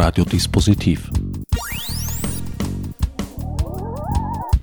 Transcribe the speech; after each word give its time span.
Radiodispositiv. 0.00 1.10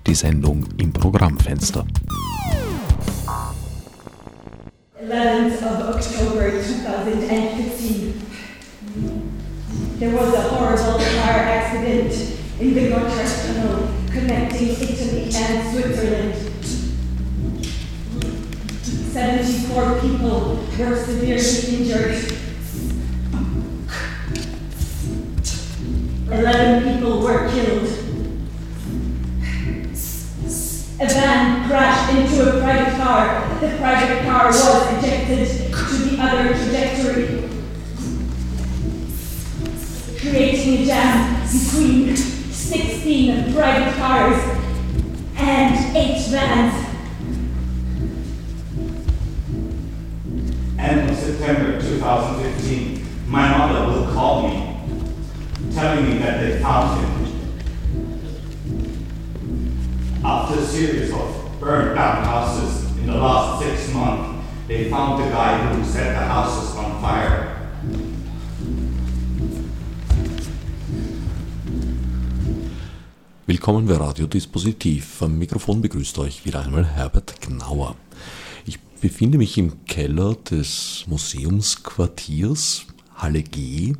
Die 0.08 0.16
Sendung 0.16 0.66
im 0.80 0.92
Programmfenster. 0.92 1.86
11th 5.00 5.62
of 5.62 5.96
October 5.96 6.50
2015. 6.50 8.20
There 10.00 10.16
was 10.16 10.34
a 10.34 10.42
horrible 10.50 10.98
car 11.22 11.38
accident 11.38 12.14
in 12.60 12.74
the 12.74 12.90
Gotthard 12.90 13.30
Tunnel 13.46 13.90
connecting 14.12 14.70
Italy 14.70 15.30
and 15.36 15.70
Switzerland. 15.72 16.34
74 19.14 20.00
people 20.02 20.66
were 20.80 20.96
severely 20.96 21.78
injured. 21.78 22.47
11 26.38 26.94
people 26.94 27.22
were 27.22 27.50
killed. 27.50 27.88
A 31.00 31.08
van 31.08 31.68
crashed 31.68 32.16
into 32.16 32.58
a 32.58 32.62
private 32.62 32.96
car. 32.98 33.60
The 33.60 33.76
private 33.78 34.24
car 34.24 34.46
was 34.48 35.04
ejected 35.04 35.48
to 35.48 35.96
the 35.96 36.22
other 36.22 36.54
trajectory, 36.54 37.50
creating 40.20 40.84
a 40.84 40.86
jam 40.86 41.42
between 41.42 42.16
16 42.16 43.54
private 43.54 43.96
cars 43.96 44.40
and 45.38 45.98
8 45.98 46.28
vans. 46.30 46.74
End 50.78 51.10
of 51.10 51.18
September 51.18 51.82
2015, 51.82 53.06
my 53.28 53.58
mother 53.58 53.92
will 53.92 54.14
call 54.14 54.48
me, 54.48 54.67
telling 55.78 56.10
me 56.10 56.18
that 56.18 56.42
they 56.42 56.58
found 56.60 57.00
him. 57.00 57.12
After 60.26 60.60
a 60.60 60.66
series 60.66 61.12
of 61.12 61.60
burned 61.60 61.96
down 61.96 62.26
houses 62.26 62.98
in 62.98 63.06
the 63.06 63.14
last 63.14 63.62
six 63.62 63.94
months, 63.94 64.44
they 64.68 64.90
found 64.90 65.24
the 65.24 65.30
guy 65.30 65.52
who 65.68 65.84
set 65.86 66.16
the 66.18 66.26
houses 66.26 66.76
on 66.76 67.00
fire. 67.00 67.54
Willkommen 73.46 73.86
bei 73.86 73.98
Radiodispositiv. 73.98 75.22
Am 75.22 75.38
Mikrofon 75.38 75.82
begrüßt 75.82 76.18
euch 76.18 76.44
wieder 76.44 76.66
einmal 76.66 76.86
Herbert 76.86 77.40
Gnauer. 77.40 77.96
Ich 78.66 78.80
befinde 79.00 79.38
mich 79.38 79.60
im 79.60 79.86
Keller 79.86 80.34
des 80.50 81.06
Museumsquartiers 81.06 82.88
Halle 83.16 83.44
G. 83.44 83.94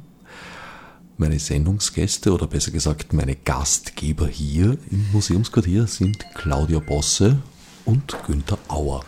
Meine 1.20 1.40
Sendungsgäste 1.40 2.32
oder 2.32 2.46
besser 2.46 2.70
gesagt 2.70 3.12
meine 3.12 3.36
Gastgeber 3.36 4.28
hier 4.28 4.78
im 4.92 5.12
Museumsquartier 5.14 5.88
sind 5.88 6.24
Claudia 6.36 6.78
Bosse 6.78 7.40
und 7.86 8.16
Günther 8.28 8.60
Auer. 8.68 9.04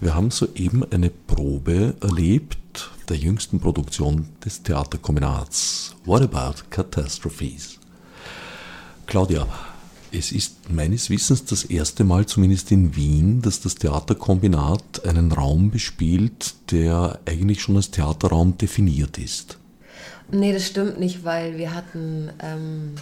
Wir 0.00 0.14
haben 0.14 0.30
soeben 0.30 0.84
eine 0.92 1.10
Probe 1.10 1.96
erlebt 2.00 2.88
der 3.08 3.16
jüngsten 3.16 3.58
Produktion 3.58 4.28
des 4.44 4.62
Theaterkombinats 4.62 5.96
What 6.04 6.22
About 6.22 6.62
Catastrophes? 6.70 7.80
Claudia, 9.06 9.48
es 10.12 10.30
ist 10.30 10.70
meines 10.70 11.10
Wissens 11.10 11.44
das 11.46 11.64
erste 11.64 12.04
Mal, 12.04 12.26
zumindest 12.26 12.70
in 12.70 12.94
Wien, 12.94 13.42
dass 13.42 13.60
das 13.60 13.74
Theaterkombinat 13.74 15.04
einen 15.04 15.32
Raum 15.32 15.72
bespielt, 15.72 16.54
der 16.70 17.18
eigentlich 17.26 17.60
schon 17.60 17.74
als 17.74 17.90
Theaterraum 17.90 18.56
definiert 18.56 19.18
ist. 19.18 19.59
Nee, 20.32 20.52
das 20.52 20.66
stimmt 20.66 20.98
nicht, 21.00 21.24
weil 21.24 21.56
wir 21.58 21.74
hatten, 21.74 22.30
ähm, 22.40 22.94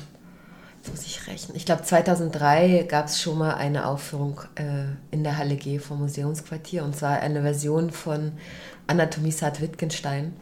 jetzt 0.78 0.90
muss 0.90 1.04
ich 1.04 1.26
rechnen, 1.26 1.56
ich 1.56 1.66
glaube 1.66 1.82
2003 1.82 2.86
gab 2.88 3.06
es 3.06 3.20
schon 3.20 3.38
mal 3.38 3.54
eine 3.54 3.86
Aufführung 3.86 4.40
äh, 4.54 4.84
in 5.10 5.24
der 5.24 5.36
Halle 5.36 5.56
G 5.56 5.78
vom 5.78 5.98
Museumsquartier 6.00 6.84
und 6.84 6.96
zwar 6.96 7.18
eine 7.20 7.42
Version 7.42 7.90
von 7.90 8.32
Anatomie 8.86 9.30
Saat 9.32 9.60
Wittgenstein, 9.60 10.34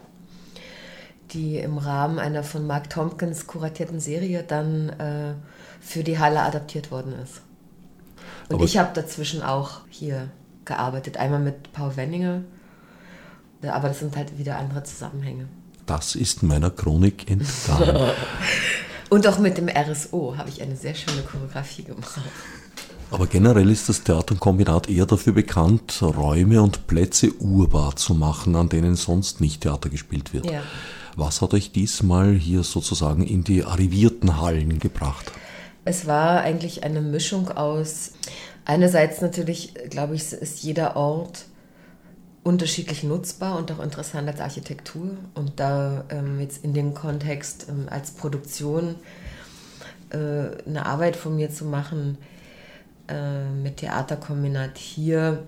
die 1.33 1.59
im 1.59 1.79
Rahmen 1.79 2.21
einer 2.21 2.45
von 2.45 2.67
Mark 2.67 2.89
Tompkins 2.91 3.49
kuratierten 3.49 3.99
Serie 3.99 4.45
dann 4.45 4.91
äh, 4.91 5.35
für 5.81 6.05
die 6.05 6.19
Halle 6.21 6.41
adaptiert 6.43 6.91
worden 6.93 7.15
ist. 7.23 7.43
Und 8.49 8.57
Aber- 8.57 8.65
ich 8.65 8.79
habe 8.79 8.91
dazwischen 8.95 9.43
auch 9.43 9.81
hier 9.89 10.29
gearbeitet, 10.65 11.17
einmal 11.17 11.41
mit 11.41 11.73
Paul 11.73 11.97
Wenninger, 11.97 12.43
aber 13.63 13.89
das 13.89 13.99
sind 13.99 14.17
halt 14.17 14.39
wieder 14.39 14.59
andere 14.59 14.85
Zusammenhänge. 14.85 15.49
Das 15.87 16.15
ist 16.15 16.43
meiner 16.43 16.71
Chronik 16.71 17.31
entgangen. 17.31 18.11
Und 19.09 19.27
auch 19.29 19.39
mit 19.39 19.57
dem 19.57 19.69
RSO 19.69 20.37
habe 20.37 20.49
ich 20.49 20.61
eine 20.61 20.77
sehr 20.77 20.95
schöne 20.95 21.23
Choreografie 21.23 21.85
gemacht. 21.85 22.21
Aber 23.13 23.27
generell 23.29 23.71
ist 23.71 23.89
das 23.89 24.03
Theaterkombinat 24.03 24.89
eher 24.89 25.07
dafür 25.07 25.33
bekannt, 25.33 26.03
Räume 26.03 26.61
und 26.61 26.89
Plätze 26.89 27.33
urbar 27.39 27.95
zu 27.95 28.15
machen, 28.15 28.57
an 28.57 28.69
denen 28.69 28.97
sonst 28.97 29.41
nicht 29.41 29.61
Theater 29.61 29.91
gespielt 29.91 30.35
wird. 30.35 30.51
Ja. 30.51 30.63
Was 31.15 31.41
hat 31.41 31.55
euch 31.55 31.71
diesmal 31.71 32.35
hier 32.35 32.65
sozusagen 32.65 33.25
in 33.25 33.45
die 33.45 33.65
arrivierten 33.65 34.41
Hallen 34.41 34.81
gebracht? 34.81 35.31
Es 35.85 36.09
war 36.09 36.41
eigentlich 36.41 36.83
eine 36.83 37.01
Mischung 37.01 37.49
aus, 37.49 38.11
einerseits 38.65 39.21
natürlich, 39.21 39.73
glaube 39.89 40.17
ich, 40.17 40.33
ist 40.33 40.65
jeder 40.65 40.97
Ort 40.97 41.45
unterschiedlich 42.47 43.03
nutzbar 43.03 43.59
und 43.59 43.73
auch 43.73 43.81
interessant 43.81 44.29
als 44.29 44.41
Architektur. 44.41 45.11
Und 45.35 45.59
da 45.59 46.05
ähm, 46.11 46.39
jetzt 46.41 46.65
in 46.65 46.73
dem 46.75 46.95
Kontext 46.95 47.67
ähm, 47.69 47.89
als 47.91 48.13
Produktion 48.13 48.95
äh, 50.11 50.17
eine 50.65 50.87
Arbeit 50.87 51.17
von 51.17 51.35
mir 51.35 51.51
zu 51.51 51.65
machen 51.65 52.19
äh, 53.09 53.51
mit 53.51 53.79
Theaterkombinat 53.79 54.79
hier, 54.79 55.43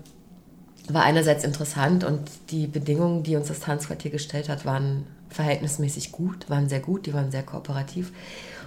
war 0.89 1.03
einerseits 1.03 1.45
interessant 1.45 2.03
und 2.03 2.29
die 2.49 2.67
Bedingungen, 2.67 3.23
die 3.23 3.37
uns 3.37 3.47
das 3.47 3.61
Tanzquartier 3.61 4.11
gestellt 4.11 4.49
hat, 4.49 4.65
waren 4.65 5.07
verhältnismäßig 5.29 6.11
gut, 6.11 6.49
waren 6.49 6.67
sehr 6.67 6.81
gut, 6.81 7.05
die 7.05 7.13
waren 7.13 7.31
sehr 7.31 7.43
kooperativ. 7.43 8.11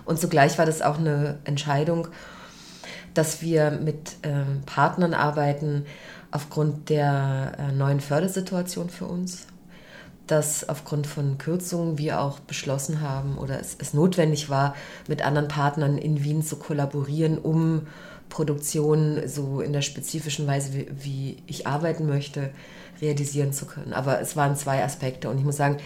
Und 0.07 0.19
zugleich 0.19 0.57
war 0.57 0.65
das 0.65 0.81
auch 0.81 0.99
eine 0.99 1.39
Entscheidung, 1.45 2.09
dass 3.13 3.43
wir 3.43 3.73
mit 3.73 4.17
ähm, 4.23 4.63
Partnern 4.65 5.13
arbeiten 5.13 5.85
aufgrund 6.33 6.89
der 6.89 7.53
äh, 7.59 7.73
neuen 7.73 8.01
Fördersituation 8.01 8.91
für 8.91 9.07
uns, 9.07 9.47
dass 10.27 10.69
aufgrund 10.69 11.07
von 11.07 11.39
Kürzungen 11.39 11.99
wir 11.99 12.21
auch 12.21 12.41
beschlossen 12.41 13.01
haben 13.01 13.39
oder 13.39 13.61
es, 13.61 13.77
es 13.79 13.95
notwendig 13.95 14.49
war, 14.49 14.75
mit 15.07 15.23
anderen 15.23 15.49
Partnern 15.49 15.99
in 15.99 16.25
Wien 16.25 16.43
zu 16.43 16.57
kollaborieren, 16.57 17.39
um 17.39 17.87
Produktionen 18.29 19.29
so 19.29 19.61
in 19.61 19.75
der 19.75 19.83
spezifischen 19.83 20.47
Weise, 20.47 20.73
wie, 20.73 20.89
wie 20.99 21.37
ich 21.47 21.67
arbeiten 21.67 22.07
möchte, 22.07 22.51
realisieren 23.03 23.53
zu 23.53 23.67
können. 23.67 23.93
Aber 23.93 24.21
es 24.21 24.35
waren 24.37 24.57
zwei 24.57 24.83
Aspekte 24.83 25.29
und 25.29 25.39
ich 25.39 25.45
muss 25.45 25.59
sagen, 25.59 25.77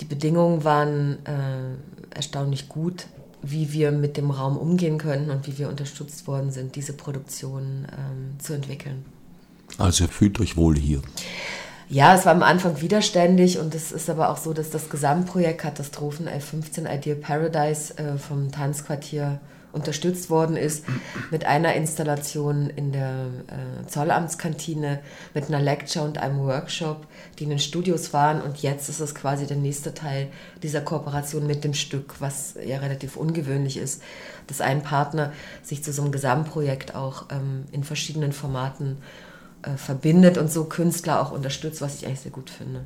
die 0.00 0.04
Bedingungen 0.04 0.64
waren 0.64 1.24
äh, 1.24 2.14
erstaunlich 2.14 2.68
gut, 2.68 3.06
wie 3.42 3.72
wir 3.72 3.92
mit 3.92 4.16
dem 4.16 4.30
Raum 4.30 4.58
umgehen 4.58 4.98
können 4.98 5.30
und 5.30 5.46
wie 5.46 5.58
wir 5.58 5.68
unterstützt 5.68 6.26
worden 6.26 6.50
sind, 6.50 6.74
diese 6.74 6.92
Produktion 6.92 7.86
ähm, 7.92 8.40
zu 8.40 8.52
entwickeln. 8.52 9.04
Also 9.78 10.06
fühlt 10.06 10.40
euch 10.40 10.56
wohl 10.56 10.76
hier. 10.76 11.02
Ja, 11.88 12.16
es 12.16 12.26
war 12.26 12.32
am 12.32 12.42
Anfang 12.42 12.80
widerständig 12.80 13.60
und 13.60 13.74
es 13.74 13.92
ist 13.92 14.10
aber 14.10 14.30
auch 14.30 14.38
so, 14.38 14.52
dass 14.52 14.70
das 14.70 14.88
Gesamtprojekt 14.88 15.60
Katastrophen 15.60 16.28
L15 16.28 16.92
Ideal 16.92 17.16
Paradise 17.16 17.96
äh, 17.96 18.18
vom 18.18 18.50
Tanzquartier 18.50 19.38
unterstützt 19.76 20.30
worden 20.30 20.56
ist 20.56 20.84
mit 21.30 21.44
einer 21.44 21.74
Installation 21.74 22.70
in 22.70 22.92
der 22.92 23.26
äh, 23.46 23.86
Zollamtskantine, 23.86 25.00
mit 25.34 25.48
einer 25.48 25.60
Lecture 25.60 26.04
und 26.04 26.18
einem 26.18 26.40
Workshop, 26.40 27.06
die 27.38 27.44
in 27.44 27.50
den 27.50 27.58
Studios 27.58 28.12
waren 28.12 28.40
und 28.40 28.62
jetzt 28.62 28.88
ist 28.88 29.00
es 29.00 29.14
quasi 29.14 29.46
der 29.46 29.58
nächste 29.58 29.94
Teil 29.94 30.28
dieser 30.62 30.80
Kooperation 30.80 31.46
mit 31.46 31.62
dem 31.62 31.74
Stück, 31.74 32.14
was 32.20 32.54
ja 32.66 32.78
relativ 32.78 33.16
ungewöhnlich 33.16 33.76
ist, 33.76 34.02
dass 34.46 34.60
ein 34.60 34.82
Partner 34.82 35.32
sich 35.62 35.84
zu 35.84 35.92
so 35.92 36.02
einem 36.02 36.10
Gesamtprojekt 36.10 36.94
auch 36.94 37.26
ähm, 37.30 37.66
in 37.70 37.84
verschiedenen 37.84 38.32
Formaten 38.32 38.96
äh, 39.66 39.76
verbindet 39.76 40.38
und 40.38 40.50
so 40.50 40.64
Künstler 40.64 41.20
auch 41.20 41.32
unterstützt, 41.32 41.80
was 41.80 41.96
ich 41.96 42.06
eigentlich 42.06 42.20
sehr 42.20 42.32
gut 42.32 42.50
finde. 42.50 42.84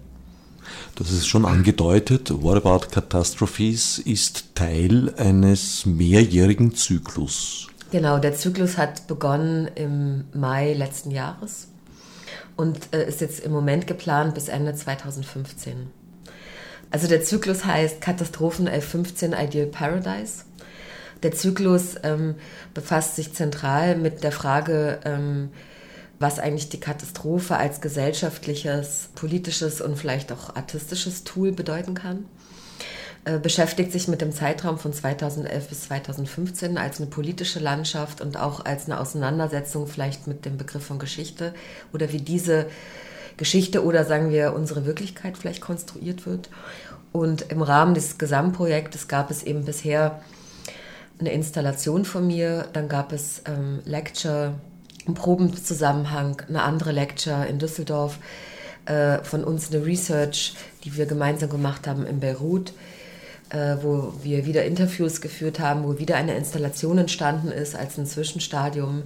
Das 0.94 1.10
ist 1.10 1.26
schon 1.26 1.44
angedeutet. 1.44 2.30
What 2.42 2.64
About 2.64 2.88
Catastrophes 2.90 3.98
ist 3.98 4.54
Teil 4.54 5.12
eines 5.16 5.86
mehrjährigen 5.86 6.74
Zyklus. 6.74 7.68
Genau, 7.90 8.18
der 8.18 8.34
Zyklus 8.34 8.78
hat 8.78 9.06
begonnen 9.06 9.68
im 9.74 10.24
Mai 10.32 10.74
letzten 10.74 11.10
Jahres 11.10 11.68
und 12.56 12.78
äh, 12.92 13.08
ist 13.08 13.20
jetzt 13.20 13.40
im 13.40 13.52
Moment 13.52 13.86
geplant 13.86 14.34
bis 14.34 14.48
Ende 14.48 14.74
2015. 14.74 15.88
Also 16.90 17.08
der 17.08 17.22
Zyklus 17.22 17.64
heißt 17.64 18.00
Katastrophen 18.00 18.68
L15 18.68 19.36
Ideal 19.40 19.66
Paradise. 19.66 20.44
Der 21.22 21.32
Zyklus 21.32 21.96
ähm, 22.02 22.36
befasst 22.74 23.16
sich 23.16 23.32
zentral 23.34 23.96
mit 23.96 24.24
der 24.24 24.32
Frage, 24.32 25.00
ähm, 25.04 25.50
was 26.20 26.38
eigentlich 26.38 26.68
die 26.68 26.78
Katastrophe 26.78 27.56
als 27.56 27.80
gesellschaftliches, 27.80 29.08
politisches 29.14 29.80
und 29.80 29.96
vielleicht 29.96 30.30
auch 30.30 30.54
artistisches 30.54 31.24
Tool 31.24 31.50
bedeuten 31.50 31.94
kann. 31.94 32.26
äh, 33.24 33.38
beschäftigt 33.38 33.92
sich 33.92 34.08
mit 34.08 34.20
dem 34.20 34.32
Zeitraum 34.32 34.78
von 34.78 34.92
2011 34.92 35.68
bis 35.68 35.82
2015 35.82 36.78
als 36.78 37.00
eine 37.00 37.10
politische 37.10 37.58
Landschaft 37.58 38.20
und 38.20 38.38
auch 38.38 38.64
als 38.64 38.86
eine 38.86 39.00
Auseinandersetzung 39.00 39.86
vielleicht 39.86 40.26
mit 40.26 40.44
dem 40.44 40.56
Begriff 40.56 40.84
von 40.84 40.98
Geschichte 40.98 41.52
oder 41.92 42.12
wie 42.12 42.20
diese 42.20 42.66
Geschichte 43.36 43.84
oder 43.84 44.04
sagen 44.04 44.30
wir 44.30 44.54
unsere 44.54 44.86
Wirklichkeit 44.86 45.36
vielleicht 45.36 45.60
konstruiert 45.60 46.26
wird. 46.26 46.50
Und 47.12 47.50
im 47.50 47.62
Rahmen 47.62 47.94
dieses 47.94 48.18
Gesamtprojektes 48.18 49.08
gab 49.08 49.30
es 49.30 49.42
eben 49.42 49.64
bisher 49.64 50.22
eine 51.18 51.32
Installation 51.32 52.04
von 52.04 52.26
mir, 52.26 52.68
dann 52.72 52.88
gab 52.88 53.12
es 53.12 53.42
ähm, 53.46 53.80
Lecture 53.84 54.54
im 55.06 55.14
Probenzusammenhang, 55.14 56.42
eine 56.48 56.62
andere 56.62 56.92
Lecture 56.92 57.46
in 57.46 57.58
Düsseldorf, 57.58 58.18
äh, 58.86 59.18
von 59.22 59.44
uns 59.44 59.72
eine 59.72 59.84
Research, 59.84 60.54
die 60.84 60.96
wir 60.96 61.06
gemeinsam 61.06 61.50
gemacht 61.50 61.86
haben 61.86 62.06
in 62.06 62.20
Beirut, 62.20 62.72
äh, 63.50 63.76
wo 63.82 64.12
wir 64.22 64.46
wieder 64.46 64.64
Interviews 64.64 65.20
geführt 65.20 65.60
haben, 65.60 65.84
wo 65.84 65.98
wieder 65.98 66.16
eine 66.16 66.36
Installation 66.36 66.98
entstanden 66.98 67.52
ist 67.52 67.76
als 67.76 67.98
ein 67.98 68.06
Zwischenstadium 68.06 69.04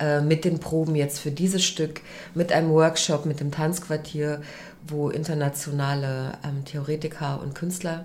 äh, 0.00 0.20
mit 0.20 0.44
den 0.44 0.58
Proben 0.58 0.96
jetzt 0.96 1.20
für 1.20 1.30
dieses 1.30 1.64
Stück, 1.64 2.00
mit 2.34 2.52
einem 2.52 2.70
Workshop 2.70 3.26
mit 3.26 3.40
dem 3.40 3.50
Tanzquartier, 3.50 4.42
wo 4.86 5.10
internationale 5.10 6.32
ähm, 6.44 6.64
Theoretiker 6.64 7.40
und 7.40 7.54
Künstler 7.54 8.04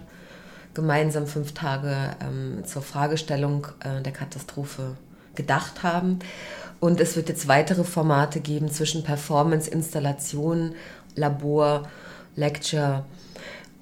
gemeinsam 0.74 1.28
fünf 1.28 1.54
Tage 1.54 1.96
ähm, 2.22 2.64
zur 2.66 2.82
Fragestellung 2.82 3.68
äh, 3.80 4.02
der 4.02 4.14
Katastrophe 4.14 4.96
gedacht 5.36 5.84
haben. 5.84 6.20
Und 6.80 7.02
es 7.02 7.16
wird 7.16 7.30
jetzt 7.30 7.48
weitere 7.48 7.84
Formate 7.84 8.40
geben 8.40 8.70
zwischen 8.70 9.04
Performance, 9.04 9.70
Installation, 9.70 10.76
Labor, 11.16 11.90
Lecture 12.36 13.04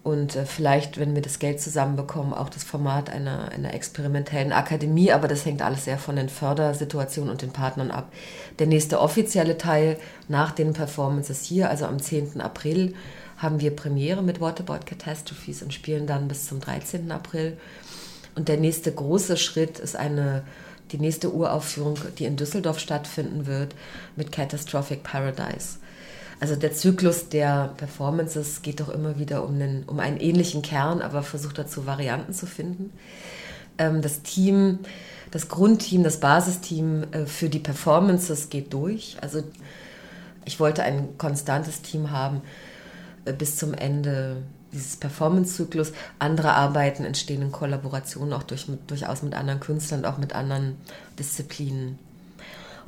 und 0.08 0.38
äh, 0.38 0.46
vielleicht, 0.46 0.98
wenn 0.98 1.16
wir 1.16 1.22
das 1.22 1.38
Geld 1.38 1.60
zusammenbekommen, 1.60 2.34
auch 2.34 2.48
das 2.48 2.64
Format 2.64 3.10
einer, 3.10 3.52
einer 3.52 3.74
experimentellen 3.74 4.54
Akademie. 4.54 5.12
Aber 5.12 5.28
das 5.28 5.46
hängt 5.46 5.62
alles 5.62 5.84
sehr 5.84 5.98
von 5.98 6.16
den 6.16 6.30
Fördersituationen 6.30 7.30
und 7.30 7.42
den 7.42 7.52
Partnern 7.52 7.92
ab. 7.92 8.14
Der 8.58 8.68
nächste 8.68 9.02
offizielle 9.02 9.58
Teil 9.58 9.98
nach 10.30 10.52
den 10.52 10.72
Performances 10.72 11.44
hier, 11.44 11.70
also 11.70 11.86
am 11.86 12.00
10. 12.00 12.40
April, 12.40 12.94
haben 13.36 13.60
wir 13.60 13.76
Premiere 13.76 14.24
mit 14.24 14.40
Waterboard 14.40 14.86
Catastrophes 14.86 15.62
und 15.62 15.74
spielen 15.74 16.08
dann 16.08 16.30
bis 16.30 16.48
zum 16.48 16.62
13. 16.62 17.12
April. 17.12 17.58
Und 18.34 18.48
der 18.48 18.58
nächste 18.58 18.94
große 18.94 19.36
Schritt 19.36 19.78
ist 19.78 19.98
eine, 19.98 20.44
die 20.92 20.98
nächste 20.98 21.34
Uraufführung, 21.34 21.98
die 22.18 22.26
in 22.26 22.38
Düsseldorf 22.38 22.80
stattfinden 22.80 23.46
wird, 23.46 23.76
mit 24.16 24.32
Catastrophic 24.32 25.04
Paradise. 25.04 25.78
Also 26.40 26.56
der 26.56 26.72
Zyklus 26.72 27.30
der 27.30 27.74
Performances 27.78 28.62
geht 28.62 28.80
doch 28.80 28.90
immer 28.90 29.18
wieder 29.18 29.44
um 29.44 29.56
einen, 29.56 29.84
um 29.84 30.00
einen 30.00 30.18
ähnlichen 30.18 30.62
Kern, 30.62 31.02
aber 31.02 31.24
versucht 31.24 31.58
dazu 31.58 31.86
Varianten 31.88 32.34
zu 32.34 32.46
finden. 32.46 32.94
Ähm, 33.78 34.02
das 34.02 34.22
Team, 34.22 34.80
das 35.32 35.50
Grundteam, 35.50 36.04
das 36.04 36.20
Basisteam 36.20 37.06
äh, 37.12 37.26
für 37.26 37.50
die 37.50 37.60
Performances 37.60 38.50
geht 38.50 38.72
durch. 38.74 39.18
Also 39.22 39.44
ich 40.46 40.60
wollte 40.60 40.84
ein 40.84 41.18
konstantes 41.18 41.82
Team 41.82 42.12
haben, 42.12 42.42
äh, 43.26 43.34
bis 43.34 43.58
zum 43.58 43.74
Ende 43.74 44.44
dieses 44.78 44.96
Performance-Zyklus. 44.98 45.92
Andere 46.20 46.54
Arbeiten 46.54 47.04
entstehen 47.04 47.42
in 47.42 47.52
Kollaboration 47.52 48.32
auch 48.34 48.44
durch, 48.44 48.68
mit, 48.68 48.90
durchaus 48.90 49.24
mit 49.24 49.36
anderen 49.36 49.60
Künstlern, 49.60 50.06
auch 50.06 50.18
mit 50.18 50.34
anderen 50.34 50.78
Disziplinen. 51.20 52.00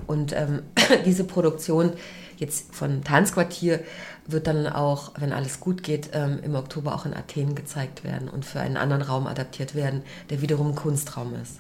Und 0.08 0.34
ähm, 0.34 0.62
diese 1.06 1.24
Produktion 1.24 1.94
jetzt 2.38 2.74
von 2.74 3.04
Tanzquartier 3.04 3.82
wird 4.26 4.48
dann 4.48 4.68
auch, 4.68 5.12
wenn 5.18 5.34
alles 5.34 5.60
gut 5.60 5.84
geht, 5.84 6.12
ähm, 6.14 6.40
im 6.44 6.56
Oktober 6.56 6.96
auch 6.96 7.06
in 7.06 7.14
Athen 7.14 7.56
gezeigt 7.56 8.04
werden 8.04 8.30
und 8.30 8.46
für 8.46 8.60
einen 8.60 8.78
anderen 8.78 9.02
Raum 9.02 9.28
adaptiert 9.28 9.76
werden, 9.76 10.04
der 10.30 10.42
wiederum 10.42 10.76
Kunstraum 10.76 11.36
ist. 11.36 11.60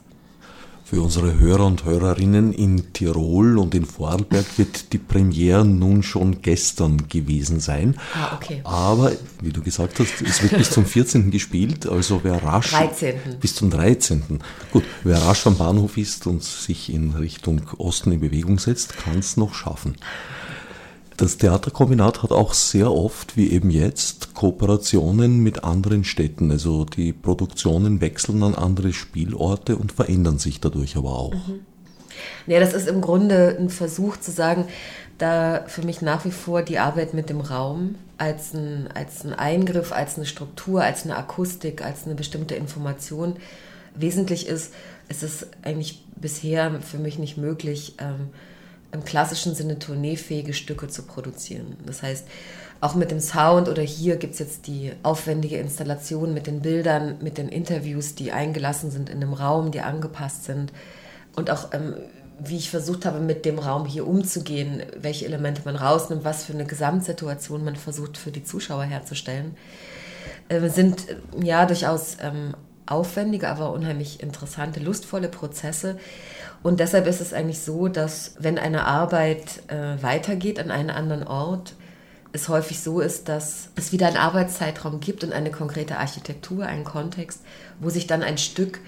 Für 0.89 1.03
unsere 1.03 1.37
Hörer 1.37 1.67
und 1.67 1.85
Hörerinnen 1.85 2.51
in 2.51 2.93
Tirol 2.93 3.59
und 3.59 3.75
in 3.75 3.85
Vorarlberg 3.85 4.57
wird 4.57 4.91
die 4.91 4.97
Premiere 4.97 5.63
nun 5.63 6.01
schon 6.01 6.41
gestern 6.41 7.07
gewesen 7.07 7.59
sein. 7.59 7.99
Ah, 8.15 8.35
okay. 8.35 8.61
Aber, 8.63 9.11
wie 9.39 9.51
du 9.51 9.61
gesagt 9.61 9.99
hast, 9.99 10.19
es 10.23 10.41
wird 10.41 10.57
bis 10.57 10.71
zum 10.71 10.87
14. 10.87 11.29
gespielt, 11.29 11.85
also 11.85 12.21
wer 12.23 12.41
rasch... 12.41 12.71
13. 12.71 13.19
Bis 13.39 13.53
zum 13.53 13.69
13. 13.69 14.39
Gut, 14.71 14.83
wer 15.03 15.21
rasch 15.21 15.45
am 15.45 15.59
Bahnhof 15.59 15.95
ist 15.95 16.25
und 16.25 16.41
sich 16.41 16.91
in 16.91 17.11
Richtung 17.11 17.61
Osten 17.77 18.11
in 18.11 18.21
Bewegung 18.21 18.57
setzt, 18.57 18.97
kann 18.97 19.19
es 19.19 19.37
noch 19.37 19.53
schaffen. 19.53 19.95
Das 21.19 21.35
Theaterkombinat 21.35 22.23
hat 22.23 22.31
auch 22.31 22.53
sehr 22.53 22.93
oft, 22.93 23.35
wie 23.35 23.51
eben 23.51 23.71
jetzt, 23.71 24.33
Kooperationen 24.35 25.39
mit 25.39 25.65
anderen 25.65 26.05
Städten. 26.05 26.49
Also 26.49 26.85
die 26.85 27.11
Produktionen 27.11 27.99
wechseln 27.99 28.41
an 28.41 28.55
andere 28.55 28.93
Spielorte 28.93 29.75
und 29.75 29.91
verändern 29.91 30.39
sich 30.39 30.61
dadurch 30.61 30.95
aber 30.95 31.09
auch. 31.09 31.33
Mhm. 31.33 31.59
Ja, 32.47 32.61
das 32.61 32.71
ist 32.71 32.87
im 32.87 33.01
Grunde 33.01 33.57
ein 33.59 33.69
Versuch 33.69 34.15
zu 34.15 34.31
sagen, 34.31 34.63
da 35.17 35.65
für 35.67 35.81
mich 35.81 36.01
nach 36.01 36.23
wie 36.23 36.31
vor 36.31 36.61
die 36.61 36.79
Arbeit 36.79 37.13
mit 37.13 37.29
dem 37.29 37.41
Raum 37.41 37.95
als 38.17 38.53
ein, 38.53 38.87
als 38.93 39.25
ein 39.25 39.33
Eingriff, 39.33 39.91
als 39.91 40.15
eine 40.15 40.25
Struktur, 40.25 40.83
als 40.83 41.03
eine 41.03 41.17
Akustik, 41.17 41.83
als 41.83 42.05
eine 42.05 42.15
bestimmte 42.15 42.55
Information 42.55 43.35
wesentlich 43.93 44.47
ist, 44.47 44.73
ist 45.09 45.23
es 45.23 45.47
eigentlich 45.63 46.01
bisher 46.15 46.79
für 46.79 46.97
mich 46.97 47.19
nicht 47.19 47.35
möglich, 47.35 47.95
ähm, 47.99 48.29
im 48.91 49.03
klassischen 49.03 49.55
Sinne 49.55 49.79
tourneefähige 49.79 50.53
Stücke 50.53 50.87
zu 50.87 51.03
produzieren. 51.03 51.77
Das 51.85 52.01
heißt, 52.01 52.27
auch 52.81 52.95
mit 52.95 53.11
dem 53.11 53.19
Sound 53.19 53.67
oder 53.67 53.81
hier 53.81 54.15
gibt 54.15 54.33
es 54.33 54.39
jetzt 54.39 54.67
die 54.67 54.93
aufwendige 55.03 55.57
Installation 55.57 56.33
mit 56.33 56.47
den 56.47 56.61
Bildern, 56.61 57.17
mit 57.21 57.37
den 57.37 57.49
Interviews, 57.49 58.15
die 58.15 58.31
eingelassen 58.31 58.89
sind 58.89 59.09
in 59.09 59.19
dem 59.19 59.33
Raum, 59.33 59.71
die 59.71 59.81
angepasst 59.81 60.45
sind. 60.45 60.71
Und 61.35 61.51
auch, 61.51 61.73
ähm, 61.73 61.95
wie 62.39 62.55
ich 62.55 62.69
versucht 62.69 63.05
habe, 63.05 63.19
mit 63.19 63.43
dem 63.43 63.59
Raum 63.59 63.85
hier 63.85 64.07
umzugehen, 64.07 64.83
welche 64.97 65.25
Elemente 65.25 65.61
man 65.65 65.75
rausnimmt, 65.75 66.23
was 66.23 66.45
für 66.45 66.53
eine 66.53 66.65
Gesamtsituation 66.65 67.65
man 67.65 67.75
versucht 67.75 68.17
für 68.17 68.31
die 68.31 68.45
Zuschauer 68.45 68.83
herzustellen, 68.83 69.57
äh, 70.47 70.69
sind 70.69 71.05
ja 71.43 71.65
durchaus 71.65 72.15
ähm, 72.21 72.53
aufwendige, 72.89 73.49
aber 73.49 73.71
unheimlich 73.71 74.21
interessante, 74.21 74.79
lustvolle 74.79 75.29
Prozesse, 75.29 75.97
und 76.61 76.79
deshalb 76.79 77.07
ist 77.07 77.21
es 77.21 77.33
eigentlich 77.33 77.61
so, 77.61 77.87
dass 77.87 78.33
wenn 78.39 78.57
eine 78.57 78.85
Arbeit 78.85 79.63
äh, 79.67 80.01
weitergeht 80.01 80.59
an 80.59 80.71
einen 80.71 80.89
anderen 80.89 81.25
Ort, 81.25 81.73
es 82.31 82.49
häufig 82.49 82.81
so 82.81 82.99
ist, 82.99 83.27
dass 83.29 83.69
es 83.75 83.91
wieder 83.91 84.07
einen 84.07 84.17
Arbeitszeitraum 84.17 84.99
gibt 84.99 85.23
und 85.23 85.33
eine 85.33 85.51
konkrete 85.51 85.97
Architektur, 85.97 86.65
einen 86.65 86.83
Kontext, 86.83 87.41
wo 87.79 87.89
sich 87.89 88.07
dann 88.07 88.21
ein 88.21 88.37
Stück 88.37 88.81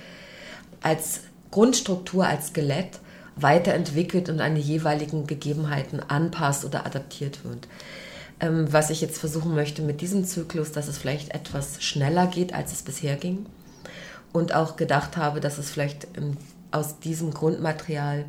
als 0.82 1.22
Grundstruktur, 1.50 2.28
als 2.28 2.48
Skelett 2.48 3.00
weiterentwickelt 3.36 4.30
und 4.30 4.42
an 4.42 4.56
die 4.56 4.62
jeweiligen 4.62 5.26
Gegebenheiten 5.26 6.02
anpasst 6.02 6.66
oder 6.66 6.86
adaptiert 6.86 7.44
wird. 7.46 7.68
Ähm, 8.42 8.72
was 8.72 8.90
ich 8.90 9.02
jetzt 9.02 9.18
versuchen 9.18 9.56
möchte 9.56 9.82
mit 9.82 10.02
diesem 10.02 10.26
Zyklus, 10.26 10.72
dass 10.72 10.88
es 10.88 10.98
vielleicht 10.98 11.34
etwas 11.34 11.82
schneller 11.82 12.28
geht, 12.28 12.54
als 12.54 12.74
es 12.74 12.84
bisher 12.84 13.16
ging. 13.16 13.46
Und 14.34 14.54
auch 14.54 14.78
gedacht 14.78 15.18
habe, 15.18 15.40
dass 15.42 15.58
es 15.58 15.70
vielleicht 15.70 16.08
aus 16.72 17.00
diesem 17.00 17.34
Grundmaterial 17.34 18.26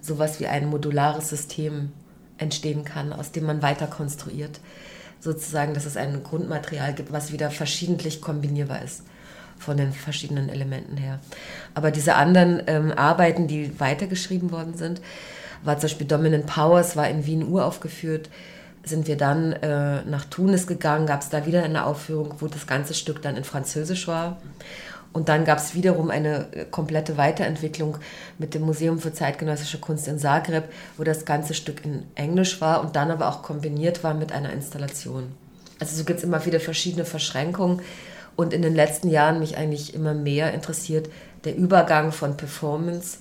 sowas 0.00 0.40
wie 0.40 0.46
ein 0.46 0.68
modulares 0.68 1.28
System 1.28 1.92
entstehen 2.38 2.84
kann, 2.84 3.12
aus 3.12 3.32
dem 3.32 3.44
man 3.44 3.62
weiter 3.62 3.86
konstruiert. 3.86 4.60
Sozusagen, 5.20 5.74
dass 5.74 5.86
es 5.86 5.96
ein 5.96 6.22
Grundmaterial 6.22 6.94
gibt, 6.94 7.12
was 7.12 7.32
wieder 7.32 7.50
verschiedentlich 7.50 8.20
kombinierbar 8.20 8.82
ist 8.82 9.02
von 9.58 9.76
den 9.76 9.92
verschiedenen 9.92 10.48
Elementen 10.48 10.96
her. 10.96 11.20
Aber 11.74 11.90
diese 11.90 12.16
anderen 12.16 12.62
ähm, 12.66 12.92
Arbeiten, 12.92 13.46
die 13.46 13.78
weitergeschrieben 13.78 14.50
worden 14.50 14.74
sind, 14.74 15.00
war 15.62 15.76
zum 15.78 15.82
Beispiel 15.82 16.06
Dominant 16.08 16.46
Powers, 16.46 16.96
war 16.96 17.08
in 17.08 17.24
Wien 17.24 17.46
uraufgeführt, 17.46 18.28
sind 18.84 19.06
wir 19.06 19.16
dann 19.16 19.52
äh, 19.52 20.02
nach 20.04 20.24
Tunis 20.24 20.66
gegangen, 20.66 21.06
gab 21.06 21.22
es 21.22 21.28
da 21.28 21.46
wieder 21.46 21.62
eine 21.62 21.86
Aufführung, 21.86 22.34
wo 22.40 22.48
das 22.48 22.66
ganze 22.66 22.94
Stück 22.94 23.22
dann 23.22 23.36
in 23.36 23.44
Französisch 23.44 24.08
war. 24.08 24.38
Und 25.12 25.28
dann 25.28 25.44
gab 25.44 25.58
es 25.58 25.74
wiederum 25.74 26.10
eine 26.10 26.46
äh, 26.52 26.64
komplette 26.64 27.16
Weiterentwicklung 27.16 27.98
mit 28.38 28.54
dem 28.54 28.62
Museum 28.62 28.98
für 28.98 29.12
zeitgenössische 29.12 29.78
Kunst 29.78 30.08
in 30.08 30.18
Zagreb, 30.18 30.64
wo 30.96 31.04
das 31.04 31.24
ganze 31.24 31.54
Stück 31.54 31.84
in 31.84 32.04
Englisch 32.14 32.60
war 32.60 32.80
und 32.80 32.96
dann 32.96 33.10
aber 33.10 33.28
auch 33.28 33.42
kombiniert 33.42 34.02
war 34.04 34.14
mit 34.14 34.32
einer 34.32 34.52
Installation. 34.52 35.32
Also 35.78 35.96
so 35.96 36.04
gibt 36.04 36.18
es 36.20 36.24
immer 36.24 36.46
wieder 36.46 36.60
verschiedene 36.60 37.04
Verschränkungen 37.04 37.82
und 38.36 38.54
in 38.54 38.62
den 38.62 38.74
letzten 38.74 39.08
Jahren 39.08 39.38
mich 39.38 39.56
eigentlich 39.56 39.94
immer 39.94 40.14
mehr 40.14 40.54
interessiert 40.54 41.10
der 41.44 41.56
Übergang 41.56 42.12
von 42.12 42.36
Performance 42.36 43.18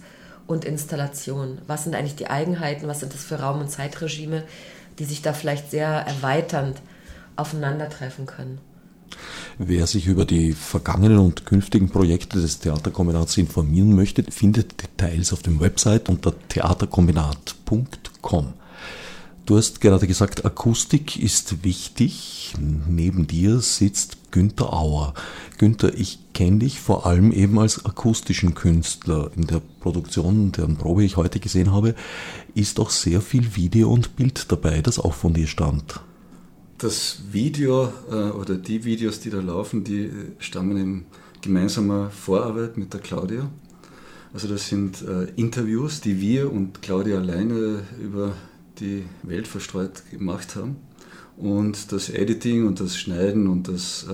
und 0.47 0.63
Installation. 0.63 1.57
Was 1.67 1.83
sind 1.83 1.95
eigentlich 1.95 2.15
die 2.15 2.29
Eigenheiten, 2.29 2.87
was 2.87 2.99
sind 2.99 3.13
das 3.13 3.23
für 3.23 3.39
Raum- 3.39 3.61
und 3.61 3.69
Zeitregime, 3.69 4.43
die 4.99 5.05
sich 5.05 5.21
da 5.21 5.33
vielleicht 5.33 5.71
sehr 5.71 5.87
erweiternd 5.87 6.77
aufeinandertreffen 7.35 8.25
können. 8.25 8.59
Wer 9.57 9.87
sich 9.87 10.07
über 10.07 10.25
die 10.25 10.53
vergangenen 10.53 11.19
und 11.19 11.45
künftigen 11.45 11.89
Projekte 11.89 12.41
des 12.41 12.59
Theaterkombinats 12.59 13.37
informieren 13.37 13.95
möchte, 13.95 14.23
findet 14.23 14.81
Details 14.81 15.33
auf 15.33 15.41
dem 15.41 15.59
Website 15.59 16.09
unter 16.09 16.33
theaterkombinat.com. 16.49 18.53
Du 19.45 19.57
hast 19.57 19.81
gerade 19.81 20.07
gesagt, 20.07 20.45
Akustik 20.45 21.17
ist 21.17 21.63
wichtig. 21.63 22.53
Neben 22.59 23.27
dir 23.27 23.59
sitzt 23.59 24.31
Günther 24.31 24.71
Auer. 24.71 25.13
Günther, 25.57 25.93
ich 25.93 26.19
kenne 26.33 26.59
dich 26.59 26.79
vor 26.79 27.05
allem 27.05 27.31
eben 27.31 27.59
als 27.59 27.85
akustischen 27.85 28.55
Künstler. 28.55 29.31
In 29.35 29.47
der 29.47 29.61
Produktion, 29.81 30.51
deren 30.51 30.77
Probe 30.77 31.03
ich 31.03 31.17
heute 31.17 31.39
gesehen 31.39 31.73
habe, 31.73 31.95
ist 32.53 32.79
auch 32.79 32.91
sehr 32.91 33.19
viel 33.19 33.55
Video 33.55 33.91
und 33.91 34.15
Bild 34.15 34.51
dabei, 34.51 34.81
das 34.81 34.99
auch 34.99 35.13
von 35.13 35.33
dir 35.33 35.47
stammt. 35.47 35.99
Das 36.81 37.19
Video 37.31 37.93
äh, 38.09 38.31
oder 38.31 38.55
die 38.55 38.83
Videos, 38.83 39.19
die 39.19 39.29
da 39.29 39.39
laufen, 39.39 39.83
die 39.83 40.09
stammen 40.39 40.77
in 40.77 41.05
gemeinsamer 41.39 42.09
Vorarbeit 42.09 42.75
mit 42.75 42.91
der 42.91 43.01
Claudia. 43.01 43.51
Also 44.33 44.47
das 44.47 44.67
sind 44.67 45.03
äh, 45.03 45.25
Interviews, 45.35 46.01
die 46.01 46.19
wir 46.19 46.51
und 46.51 46.81
Claudia 46.81 47.19
alleine 47.19 47.83
über 48.03 48.33
die 48.79 49.03
Welt 49.21 49.47
verstreut 49.47 50.09
gemacht 50.09 50.55
haben. 50.55 50.77
Und 51.37 51.91
das 51.91 52.09
Editing 52.09 52.65
und 52.65 52.79
das 52.79 52.97
Schneiden 52.97 53.45
und 53.45 53.67
das 53.67 54.07
äh, 54.09 54.13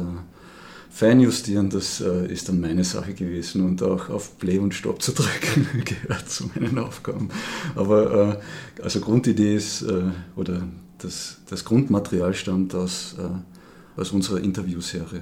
Feinjustieren, 0.89 1.69
das 1.69 2.01
ist 2.01 2.50
dann 2.50 2.59
meine 2.59 2.83
Sache 2.83 3.13
gewesen. 3.13 3.63
Und 3.63 3.83
auch 3.83 4.09
auf 4.09 4.39
Play 4.39 4.57
und 4.57 4.74
Stop 4.74 5.01
zu 5.01 5.12
drücken 5.12 5.67
gehört 5.86 6.27
zu 6.27 6.50
meinen 6.55 6.79
Aufgaben. 6.79 7.29
Aber 7.75 8.41
also 8.81 9.00
Grundidee 9.01 9.55
ist, 9.55 9.86
oder 10.36 10.63
das, 11.00 11.38
das 11.50 11.66
Grundmaterial 11.66 12.34
stammt 12.34 12.74
aus, 12.75 13.16
äh, 13.18 14.00
aus 14.00 14.12
unserer 14.12 14.39
Interviewserie. 14.39 15.22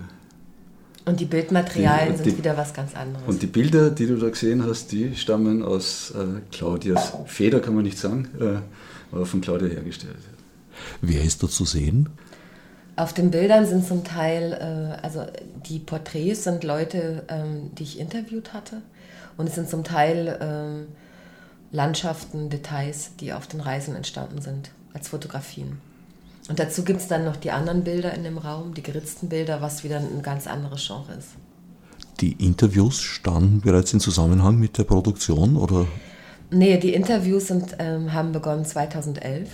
Und 1.06 1.20
die 1.20 1.26
Bildmaterialien 1.26 2.18
die, 2.18 2.24
sind 2.24 2.38
wieder 2.40 2.58
was 2.58 2.74
ganz 2.74 2.96
anderes. 2.96 3.28
Und 3.28 3.42
die 3.42 3.48
Bilder, 3.48 3.92
die 3.92 4.08
du 4.08 4.18
da 4.18 4.30
gesehen 4.30 4.66
hast, 4.66 4.92
die 4.92 5.16
stammen 5.16 5.62
aus 5.62 6.12
äh, 6.12 6.42
Claudias 6.52 7.14
Feder, 7.28 7.60
kann 7.60 7.76
man 7.76 7.84
nicht 7.84 8.00
sagen, 8.00 8.28
äh, 8.40 9.16
aber 9.16 9.26
von 9.26 9.42
Claudia 9.42 9.68
hergestellt. 9.68 10.16
Wer 11.02 11.24
ist 11.24 11.44
da 11.44 11.48
zu 11.48 11.64
sehen? 11.64 12.10
Auf 12.96 13.14
den 13.14 13.30
Bildern 13.30 13.66
sind 13.66 13.86
zum 13.86 14.04
Teil, 14.04 14.54
äh, 14.54 15.06
also 15.06 15.26
die 15.66 15.80
Porträts 15.80 16.46
sind 16.46 16.64
Leute, 16.64 17.24
ähm, 17.28 17.72
die 17.78 17.84
ich 17.84 18.00
interviewt 18.00 18.54
hatte. 18.54 18.82
Und 19.38 19.50
es 19.50 19.56
sind 19.56 19.70
zum 19.70 19.84
Teil 19.84 20.38
ähm, 20.42 20.88
Landschaften, 21.72 22.50
Details, 22.50 23.12
die 23.20 23.34
auf 23.34 23.48
den 23.48 23.60
Reisen 23.60 23.96
entstanden 23.96 24.42
sind, 24.42 24.72
als 24.96 25.10
Fotografien. 25.10 25.78
Und 26.48 26.60
dazu 26.60 26.84
gibt 26.84 27.02
es 27.02 27.08
dann 27.08 27.26
noch 27.26 27.36
die 27.36 27.52
anderen 27.52 27.84
Bilder 27.84 28.14
in 28.14 28.24
dem 28.24 28.38
Raum, 28.38 28.74
die 28.74 28.84
geritzten 28.84 29.30
Bilder, 29.30 29.62
was 29.62 29.84
wieder 29.84 29.98
ein 29.98 30.22
ganz 30.22 30.48
anderes 30.48 30.86
Genre 30.86 31.14
ist. 31.14 31.30
Die 32.22 32.34
Interviews 32.34 33.02
standen 33.02 33.62
bereits 33.62 33.94
in 33.94 34.00
Zusammenhang 34.00 34.58
mit 34.58 34.78
der 34.78 34.86
Produktion 34.86 35.58
oder? 35.58 35.86
Nee, 36.50 36.78
die 36.78 36.94
Interviews 36.94 37.48
sind, 37.48 37.76
ähm, 37.80 38.14
haben 38.14 38.32
begonnen 38.32 38.64
2011 38.64 39.50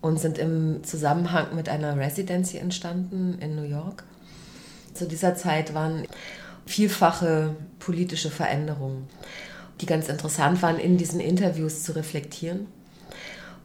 und 0.00 0.18
sind 0.18 0.38
im 0.38 0.82
Zusammenhang 0.84 1.54
mit 1.54 1.68
einer 1.68 1.96
Residency 1.96 2.56
entstanden 2.56 3.36
in 3.40 3.56
New 3.56 3.68
York. 3.68 4.04
Zu 4.94 5.06
dieser 5.06 5.34
Zeit 5.34 5.74
waren 5.74 6.04
vielfache 6.64 7.56
politische 7.80 8.30
Veränderungen, 8.30 9.08
die 9.80 9.86
ganz 9.86 10.08
interessant 10.08 10.62
waren, 10.62 10.78
in 10.78 10.96
diesen 10.96 11.20
Interviews 11.20 11.82
zu 11.82 11.94
reflektieren 11.94 12.66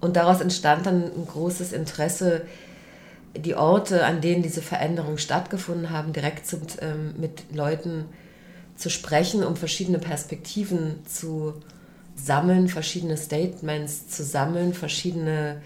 und 0.04 0.18
daraus 0.18 0.42
entstand 0.42 0.86
dann 0.86 1.04
ein 1.04 1.26
großes 1.26 1.72
Interesse, 1.72 2.42
die 3.38 3.56
Orte, 3.56 4.06
an 4.06 4.20
denen 4.20 4.44
diese 4.44 4.62
Veränderungen 4.62 5.18
stattgefunden 5.18 5.92
haben, 5.92 6.12
direkt 6.12 6.46
zu, 6.46 6.58
ähm, 6.82 7.14
mit 7.18 7.56
Leuten 7.56 8.06
zu 8.76 8.90
sprechen, 8.90 9.44
um 9.44 9.56
verschiedene 9.56 10.00
Perspektiven 10.00 11.06
zu 11.06 11.54
sammeln, 12.16 12.68
verschiedene 12.68 13.16
Statements 13.16 14.10
zu 14.10 14.24
sammeln, 14.24 14.74
verschiedene 14.74 15.62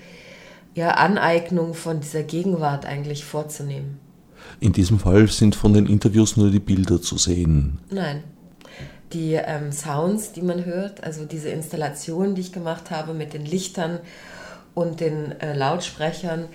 ja, 0.76 0.92
Aneignungen 0.92 1.74
von 1.74 2.00
dieser 2.00 2.24
Gegenwart 2.24 2.86
eigentlich 2.86 3.26
vorzunehmen. 3.26 4.00
In 4.60 4.72
diesem 4.72 5.00
Fall 5.00 5.28
sind 5.28 5.56
von 5.56 5.74
den 5.74 5.88
Interviews 5.88 6.38
nur 6.38 6.52
die 6.52 6.60
Bilder 6.60 7.02
zu 7.02 7.18
sehen. 7.18 7.80
Nein, 7.90 8.24
die 9.14 9.34
ähm, 9.34 9.72
Sounds, 9.72 10.34
die 10.34 10.42
man 10.42 10.66
hört, 10.66 11.04
also 11.04 11.26
diese 11.26 11.50
Installation, 11.50 12.36
die 12.36 12.42
ich 12.42 12.52
gemacht 12.52 12.92
habe 12.92 13.14
mit 13.14 13.34
den 13.34 13.46
Lichtern 13.46 14.00
und 14.74 15.00
den 15.00 15.40
äh, 15.40 15.54
Lautsprechern, 15.54 16.46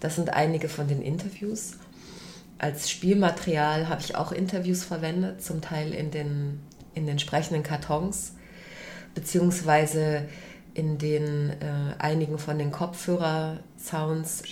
das 0.00 0.16
sind 0.16 0.32
einige 0.32 0.68
von 0.68 0.88
den 0.88 1.02
Interviews. 1.02 1.72
Als 2.58 2.90
Spielmaterial 2.90 3.88
habe 3.88 4.00
ich 4.00 4.16
auch 4.16 4.32
Interviews 4.32 4.84
verwendet, 4.84 5.42
zum 5.42 5.60
Teil 5.60 5.92
in 5.92 6.10
den, 6.10 6.60
in 6.94 7.06
den 7.06 7.18
sprechenden 7.18 7.62
Kartons, 7.62 8.32
beziehungsweise 9.14 10.28
in 10.74 10.98
den 10.98 11.50
äh, 11.50 11.94
einigen 11.98 12.38
von 12.38 12.58
den 12.58 12.70
Kopfhörer-Sounds. 12.70 14.42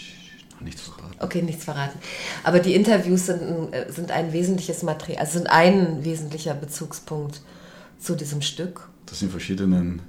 Nichts 0.60 0.82
verraten. 0.82 1.16
Okay, 1.20 1.42
nichts 1.42 1.64
verraten. 1.64 1.98
Aber 2.44 2.60
die 2.60 2.74
Interviews 2.74 3.26
sind, 3.26 3.72
äh, 3.72 3.90
sind 3.90 4.10
ein 4.10 4.32
wesentliches 4.32 4.82
Material, 4.82 5.20
also 5.20 5.38
sind 5.38 5.48
ein 5.48 6.04
wesentlicher 6.04 6.54
Bezugspunkt 6.54 7.40
zu 7.98 8.14
diesem 8.14 8.42
Stück. 8.42 8.88
Das 9.06 9.22
in 9.22 9.30
verschiedenen 9.30 10.02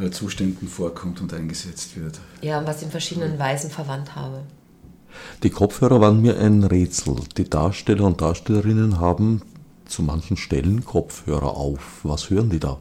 äh, 0.00 0.10
Zuständen 0.10 0.68
vorkommt 0.68 1.20
und 1.20 1.32
eingesetzt 1.34 1.96
wird. 1.96 2.20
Ja, 2.40 2.58
und 2.58 2.66
was 2.66 2.78
ich 2.78 2.84
in 2.84 2.90
verschiedenen 2.90 3.38
Weisen 3.38 3.70
verwandt 3.70 4.14
habe. 4.14 4.42
Die 5.42 5.50
Kopfhörer 5.50 6.00
waren 6.00 6.22
mir 6.22 6.38
ein 6.38 6.64
Rätsel. 6.64 7.16
Die 7.36 7.48
Darsteller 7.48 8.04
und 8.04 8.20
Darstellerinnen 8.20 9.00
haben 9.00 9.42
zu 9.84 10.02
manchen 10.02 10.36
Stellen 10.36 10.84
Kopfhörer 10.84 11.56
auf. 11.56 12.00
Was 12.02 12.30
hören 12.30 12.48
die 12.48 12.60
da? 12.60 12.78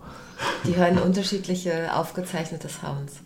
Die 0.66 0.76
hören 0.76 0.98
unterschiedliche 0.98 1.94
aufgezeichnete 1.94 2.70
Sounds. 2.70 3.22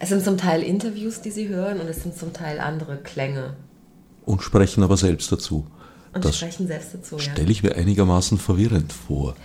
Es 0.00 0.08
sind 0.08 0.24
zum 0.24 0.38
Teil 0.38 0.62
Interviews, 0.62 1.20
die 1.20 1.30
sie 1.30 1.48
hören, 1.48 1.78
und 1.78 1.86
es 1.86 2.02
sind 2.02 2.16
zum 2.16 2.32
Teil 2.32 2.58
andere 2.58 2.96
Klänge. 2.96 3.54
Und 4.24 4.42
sprechen 4.42 4.82
aber 4.82 4.96
selbst 4.96 5.30
dazu. 5.30 5.66
Und 6.14 6.24
das 6.24 6.38
sprechen 6.38 6.66
selbst 6.66 6.94
dazu, 6.94 7.16
ja. 7.16 7.20
Stelle 7.20 7.52
ich 7.52 7.62
mir 7.62 7.76
einigermaßen 7.76 8.38
verwirrend 8.38 8.92
vor. 8.94 9.36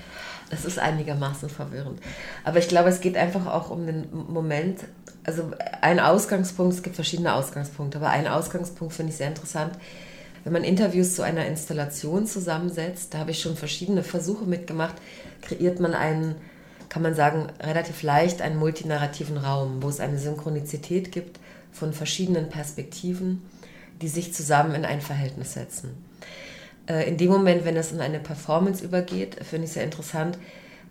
Das 0.50 0.64
ist 0.64 0.80
einigermaßen 0.80 1.50
verwirrend. 1.50 2.00
Aber 2.46 2.60
ich 2.60 2.70
glaube, 2.70 2.88
es 2.88 3.02
geht 3.02 3.18
einfach 3.18 3.48
auch 3.48 3.70
um 3.70 3.86
den 3.86 4.08
Moment. 4.30 4.80
Also 5.26 5.52
ein 5.82 6.00
Ausgangspunkt, 6.00 6.74
es 6.74 6.84
gibt 6.84 6.96
verschiedene 6.96 7.34
Ausgangspunkte, 7.34 7.98
aber 7.98 8.10
ein 8.10 8.28
Ausgangspunkt 8.28 8.94
finde 8.94 9.12
ich 9.12 9.18
sehr 9.18 9.28
interessant. 9.28 9.74
Wenn 10.46 10.54
man 10.54 10.64
Interviews 10.64 11.16
zu 11.16 11.24
einer 11.24 11.46
Installation 11.48 12.28
zusammensetzt, 12.28 13.14
da 13.14 13.18
habe 13.18 13.32
ich 13.32 13.42
schon 13.42 13.58
verschiedene 13.58 14.04
Versuche 14.04 14.46
mitgemacht, 14.46 14.96
kreiert 15.42 15.82
man 15.82 15.94
einen 15.94 16.36
kann 16.90 17.02
man 17.02 17.16
sagen, 17.16 17.48
relativ 17.62 18.04
leicht 18.04 18.42
einen 18.42 18.58
multinarrativen 18.58 19.38
Raum, 19.38 19.82
wo 19.82 19.90
es 19.90 20.00
eine 20.00 20.20
Synchronizität 20.20 21.12
gibt 21.12 21.40
von 21.72 21.94
verschiedenen 21.94 22.50
Perspektiven, 22.50 23.42
die 24.02 24.08
sich 24.08 24.34
zusammen 24.34 24.76
in 24.76 24.86
ein 24.86 25.02
Verhältnis 25.02 25.54
setzen. 25.54 25.92
Äh, 26.88 27.08
in 27.08 27.18
dem 27.18 27.30
Moment, 27.30 27.66
wenn 27.66 27.78
es 27.78 27.92
in 27.92 28.02
eine 28.02 28.20
Performance 28.20 28.84
übergeht, 28.84 29.44
finde 29.44 29.66
ich 29.66 29.74
sehr 29.74 29.84
interessant, 29.84 30.38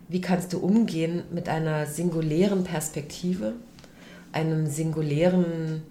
wie 0.08 0.20
kannst 0.20 0.52
du 0.52 0.58
umgehen 0.58 1.22
mit 1.30 1.48
einer 1.48 1.86
singulären 1.86 2.64
Perspektive, 2.64 3.54
einem 4.32 4.66
singulären 4.66 5.82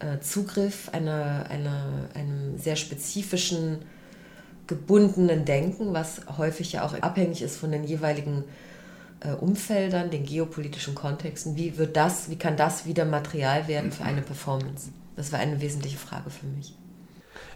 äh, 0.00 0.20
Zugriff, 0.20 0.88
einer, 0.92 1.46
einer, 1.48 2.08
einem 2.14 2.58
sehr 2.58 2.76
spezifischen, 2.76 3.78
gebundenen 4.66 5.44
Denken, 5.44 5.94
was 5.94 6.20
häufig 6.36 6.72
ja 6.72 6.84
auch 6.84 6.94
abhängig 7.00 7.42
ist 7.42 7.56
von 7.56 7.72
den 7.72 7.84
jeweiligen 7.84 8.44
Umfeldern, 9.40 10.10
den 10.10 10.24
geopolitischen 10.24 10.94
Kontexten, 10.94 11.56
wie 11.56 11.76
wird 11.76 11.96
das, 11.96 12.30
wie 12.30 12.36
kann 12.36 12.56
das 12.56 12.86
wieder 12.86 13.04
Material 13.04 13.66
werden 13.68 13.92
für 13.92 14.04
eine 14.04 14.22
Performance? 14.22 14.90
Das 15.16 15.32
war 15.32 15.40
eine 15.40 15.60
wesentliche 15.60 15.98
Frage 15.98 16.30
für 16.30 16.46
mich. 16.46 16.74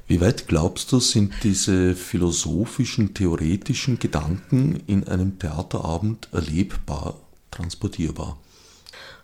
Wie 0.08 0.20
weit 0.20 0.48
glaubst 0.48 0.90
du, 0.90 0.98
sind 0.98 1.32
diese 1.42 1.94
philosophischen, 1.94 3.14
theoretischen 3.14 3.98
Gedanken 3.98 4.82
in 4.86 5.06
einem 5.06 5.38
Theaterabend 5.38 6.28
erlebbar, 6.32 7.20
transportierbar? 7.50 8.36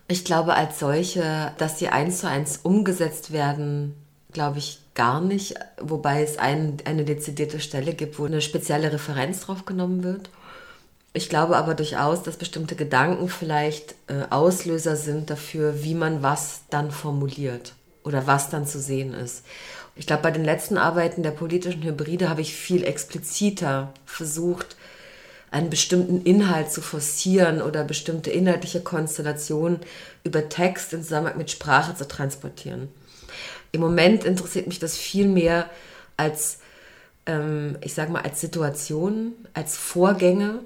Ich 0.07 0.25
glaube 0.25 0.55
als 0.55 0.79
solche, 0.79 1.53
dass 1.57 1.77
sie 1.77 1.89
eins 1.89 2.19
zu 2.19 2.29
eins 2.29 2.57
umgesetzt 2.63 3.31
werden, 3.31 3.93
glaube 4.31 4.59
ich 4.59 4.79
gar 4.95 5.21
nicht, 5.21 5.55
wobei 5.79 6.23
es 6.23 6.37
ein, 6.37 6.77
eine 6.85 7.05
dezidierte 7.05 7.59
Stelle 7.59 7.93
gibt, 7.93 8.17
wo 8.17 8.25
eine 8.25 8.41
spezielle 8.41 8.91
Referenz 8.91 9.41
drauf 9.41 9.65
genommen 9.65 10.03
wird. 10.03 10.29
Ich 11.13 11.29
glaube 11.29 11.57
aber 11.57 11.73
durchaus, 11.73 12.21
dass 12.23 12.37
bestimmte 12.37 12.75
Gedanken 12.75 13.29
vielleicht 13.29 13.95
äh, 14.07 14.25
Auslöser 14.29 14.95
sind 14.95 15.29
dafür, 15.29 15.83
wie 15.83 15.95
man 15.95 16.21
was 16.21 16.61
dann 16.69 16.91
formuliert 16.91 17.73
oder 18.03 18.27
was 18.27 18.49
dann 18.49 18.67
zu 18.67 18.79
sehen 18.79 19.13
ist. 19.13 19.43
Ich 19.95 20.05
glaube, 20.05 20.23
bei 20.23 20.31
den 20.31 20.45
letzten 20.45 20.77
Arbeiten 20.77 21.23
der 21.23 21.31
politischen 21.31 21.83
Hybride 21.83 22.29
habe 22.29 22.41
ich 22.41 22.53
viel 22.53 22.83
expliziter 22.83 23.93
versucht, 24.05 24.77
einen 25.51 25.69
bestimmten 25.69 26.21
Inhalt 26.21 26.71
zu 26.71 26.81
forcieren 26.81 27.61
oder 27.61 27.83
bestimmte 27.83 28.29
inhaltliche 28.29 28.81
Konstellationen 28.81 29.79
über 30.23 30.47
Text 30.47 30.93
in 30.93 31.01
Zusammenhang 31.01 31.37
mit 31.37 31.49
Sprache 31.49 31.95
zu 31.95 32.07
transportieren. 32.07 32.87
Im 33.71 33.81
Moment 33.81 34.23
interessiert 34.23 34.67
mich 34.67 34.79
das 34.79 34.95
viel 34.95 35.27
mehr 35.27 35.69
als, 36.17 36.59
ähm, 37.25 37.77
ich 37.81 37.93
sage 37.93 38.11
mal, 38.11 38.21
als 38.21 38.41
Situation, 38.41 39.33
als 39.53 39.75
Vorgänge, 39.75 40.59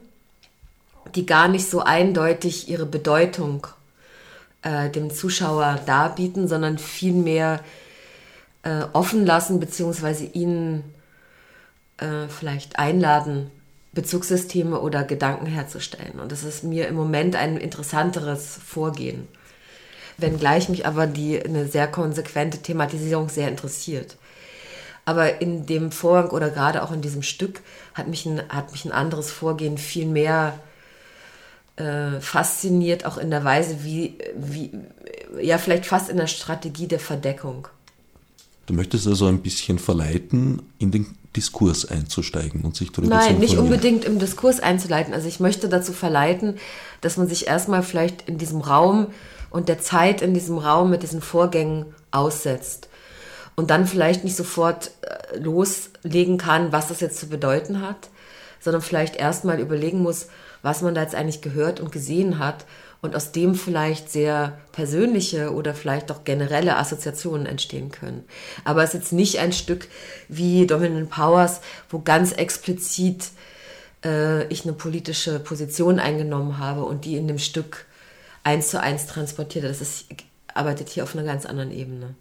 die 1.16 1.26
gar 1.26 1.48
nicht 1.48 1.70
so 1.70 1.82
eindeutig 1.82 2.70
ihre 2.70 2.86
Bedeutung 2.86 3.68
äh, 4.62 4.90
dem 4.90 5.12
Zuschauer 5.12 5.80
darbieten, 5.86 6.48
sondern 6.48 6.78
vielmehr 6.78 7.60
äh, 8.64 8.84
offen 8.94 9.26
lassen, 9.26 9.60
beziehungsweise 9.60 10.26
ihn 10.26 10.84
äh, 11.98 12.28
vielleicht 12.30 12.80
einladen, 12.80 13.52
Bezugssysteme 13.92 14.80
oder 14.80 15.04
Gedanken 15.04 15.46
herzustellen. 15.46 16.20
Und 16.20 16.32
das 16.32 16.44
ist 16.44 16.64
mir 16.64 16.88
im 16.88 16.96
Moment 16.96 17.36
ein 17.36 17.58
interessanteres 17.58 18.58
Vorgehen. 18.66 19.28
Wenngleich 20.18 20.70
mich 20.70 20.88
aber 20.88 21.06
die, 21.06 21.44
eine 21.44 21.68
sehr 21.68 21.88
konsequente 21.88 22.60
Thematisierung 22.60 23.30
sehr 23.30 23.50
interessiert. 23.50 24.18
Aber 25.06 25.42
in 25.42 25.66
dem 25.66 25.92
Vorgang 25.92 26.32
oder 26.32 26.50
gerade 26.50 26.82
auch 26.82 26.92
in 26.92 27.02
diesem 27.02 27.24
Stück 27.24 27.62
hat 27.94 28.08
mich 28.08 28.26
ein, 28.26 28.42
hat 28.50 28.72
mich 28.72 28.86
ein 28.86 28.92
anderes 28.92 29.32
Vorgehen 29.32 29.78
viel 29.78 30.08
mehr 30.08 30.58
äh, 31.76 32.20
fasziniert, 32.20 33.06
auch 33.06 33.18
in 33.18 33.32
der 33.32 33.44
Weise, 33.44 33.84
wie, 33.84 34.18
wie, 34.36 34.72
ja, 35.42 35.58
vielleicht 35.58 35.86
fast 35.86 36.10
in 36.10 36.18
der 36.18 36.28
Strategie 36.28 36.88
der 36.88 37.00
Verdeckung. 37.00 37.68
Du 38.66 38.74
möchtest 38.74 39.08
also 39.08 39.26
ein 39.26 39.42
bisschen 39.42 39.80
verleiten, 39.80 40.62
in 40.80 40.92
den 40.92 41.18
Diskurs 41.36 41.86
einzusteigen 41.86 42.62
und 42.62 42.76
sich 42.76 42.92
darüber 42.92 43.16
Nein, 43.16 43.36
zu 43.36 43.40
nicht 43.40 43.54
informieren. 43.54 43.66
unbedingt 43.66 44.06
im 44.06 44.20
Diskurs 44.20 44.60
einzuleiten. 44.60 45.14
Also 45.14 45.28
ich 45.28 45.40
möchte 45.40 45.68
dazu 45.68 45.92
verleiten, 45.92 46.58
dass 47.02 47.18
man 47.18 47.28
sich 47.28 47.48
erstmal 47.48 47.84
vielleicht 47.84 48.30
in 48.30 48.38
diesem 48.38 48.62
Raum 48.62 49.08
und 49.50 49.68
der 49.68 49.80
Zeit 49.80 50.22
in 50.22 50.34
diesem 50.34 50.58
Raum 50.58 50.90
mit 50.90 51.04
diesen 51.04 51.22
Vorgängen 51.22 51.86
aussetzt. 52.12 52.88
Und 53.56 53.70
dann 53.70 53.86
vielleicht 53.86 54.24
nicht 54.24 54.36
sofort 54.36 54.92
äh, 55.02 55.38
loslegen 55.38 56.38
kann, 56.38 56.72
was 56.72 56.88
das 56.88 57.02
jetzt 57.02 57.20
zu 57.20 57.28
bedeuten 57.28 57.82
hat, 57.82 58.10
sondern 58.60 58.82
vielleicht 58.82 59.16
erstmal 59.16 59.60
überlegen 59.60 60.02
muss, 60.02 60.28
was 60.64 60.82
man 60.82 60.96
da 60.96 61.02
jetzt 61.02 61.14
eigentlich 61.14 61.42
gehört 61.42 61.80
und 61.80 61.92
gesehen 61.92 62.40
hat 62.40 62.66
und 63.04 63.16
aus 63.16 63.34
dem 63.34 63.54
vielleicht 63.54 64.10
sehr 64.10 64.58
persönliche 64.72 65.54
oder 65.54 65.76
vielleicht 65.76 66.10
auch 66.10 66.24
generelle 66.24 66.78
Assoziationen 66.78 67.46
entstehen 67.46 67.92
können. 67.92 68.24
Aber 68.64 68.82
es 68.82 68.94
ist 68.94 69.02
jetzt 69.02 69.14
nicht 69.14 69.40
ein 69.40 69.52
Stück 69.52 69.88
wie 70.30 70.66
Dominant 70.66 71.10
Powers, 71.10 71.60
wo 71.90 72.00
ganz 72.00 72.32
explizit 72.32 73.32
äh, 74.06 74.48
ich 74.48 74.64
eine 74.64 74.74
politische 74.74 75.40
Position 75.40 76.00
eingenommen 76.00 76.58
habe 76.58 76.86
und 76.86 77.04
die 77.04 77.18
in 77.18 77.28
dem 77.28 77.40
Stück 77.40 77.86
eins 78.44 78.70
zu 78.70 78.80
eins 78.80 79.06
transportiert. 79.06 79.66
Das 79.66 79.82
ist, 79.82 80.06
arbeitet 80.54 80.88
hier 80.88 81.04
auf 81.04 81.14
einer 81.14 81.26
ganz 81.26 81.46
anderen 81.46 81.72
Ebene. 81.72 82.16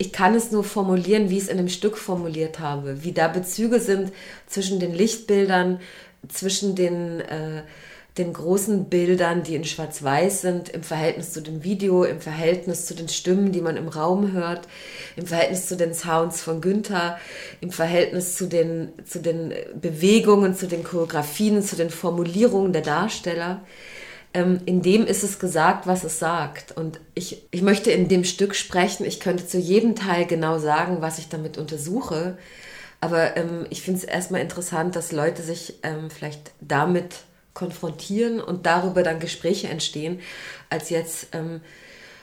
Ich 0.00 0.12
kann 0.12 0.34
es 0.34 0.52
nur 0.52 0.62
formulieren, 0.62 1.28
wie 1.28 1.38
ich 1.38 1.44
es 1.44 1.48
in 1.48 1.56
dem 1.56 1.68
Stück 1.68 1.98
formuliert 1.98 2.60
habe, 2.60 3.02
wie 3.02 3.12
da 3.12 3.26
Bezüge 3.26 3.80
sind 3.80 4.12
zwischen 4.46 4.78
den 4.78 4.94
Lichtbildern, 4.94 5.80
zwischen 6.28 6.74
den, 6.74 7.20
äh, 7.20 7.62
den 8.16 8.32
großen 8.32 8.86
Bildern, 8.86 9.42
die 9.42 9.54
in 9.54 9.64
Schwarz-Weiß 9.64 10.40
sind, 10.40 10.68
im 10.70 10.82
Verhältnis 10.82 11.32
zu 11.32 11.40
dem 11.40 11.62
Video, 11.62 12.04
im 12.04 12.20
Verhältnis 12.20 12.86
zu 12.86 12.94
den 12.94 13.08
Stimmen, 13.08 13.52
die 13.52 13.60
man 13.60 13.76
im 13.76 13.88
Raum 13.88 14.32
hört, 14.32 14.66
im 15.16 15.26
Verhältnis 15.26 15.66
zu 15.66 15.76
den 15.76 15.94
Sounds 15.94 16.40
von 16.40 16.60
Günther, 16.60 17.18
im 17.60 17.70
Verhältnis 17.70 18.34
zu 18.34 18.46
den, 18.46 18.92
zu 19.04 19.20
den 19.20 19.52
Bewegungen, 19.80 20.54
zu 20.54 20.66
den 20.66 20.82
Choreografien, 20.82 21.62
zu 21.62 21.76
den 21.76 21.90
Formulierungen 21.90 22.72
der 22.72 22.82
Darsteller 22.82 23.62
ähm, 24.34 24.60
in 24.66 24.82
dem 24.82 25.06
ist 25.06 25.24
es 25.24 25.38
gesagt, 25.38 25.86
was 25.86 26.04
es 26.04 26.18
sagt. 26.18 26.76
Und 26.76 27.00
ich, 27.14 27.46
ich 27.50 27.62
möchte 27.62 27.90
in 27.90 28.08
dem 28.08 28.24
Stück 28.24 28.54
sprechen. 28.54 29.04
Ich 29.06 29.20
könnte 29.20 29.46
zu 29.46 29.58
jedem 29.58 29.94
Teil 29.96 30.26
genau 30.26 30.58
sagen, 30.58 30.98
was 31.00 31.18
ich 31.18 31.28
damit 31.28 31.58
untersuche. 31.58 32.36
Aber 33.00 33.36
ähm, 33.36 33.66
ich 33.70 33.82
finde 33.82 34.00
es 34.00 34.04
erstmal 34.04 34.40
interessant, 34.40 34.96
dass 34.96 35.12
Leute 35.12 35.42
sich 35.42 35.74
ähm, 35.82 36.10
vielleicht 36.10 36.52
damit 36.60 37.20
konfrontieren 37.54 38.40
und 38.40 38.66
darüber 38.66 39.02
dann 39.02 39.20
Gespräche 39.20 39.68
entstehen, 39.68 40.20
als 40.70 40.90
jetzt 40.90 41.28
ähm, 41.32 41.60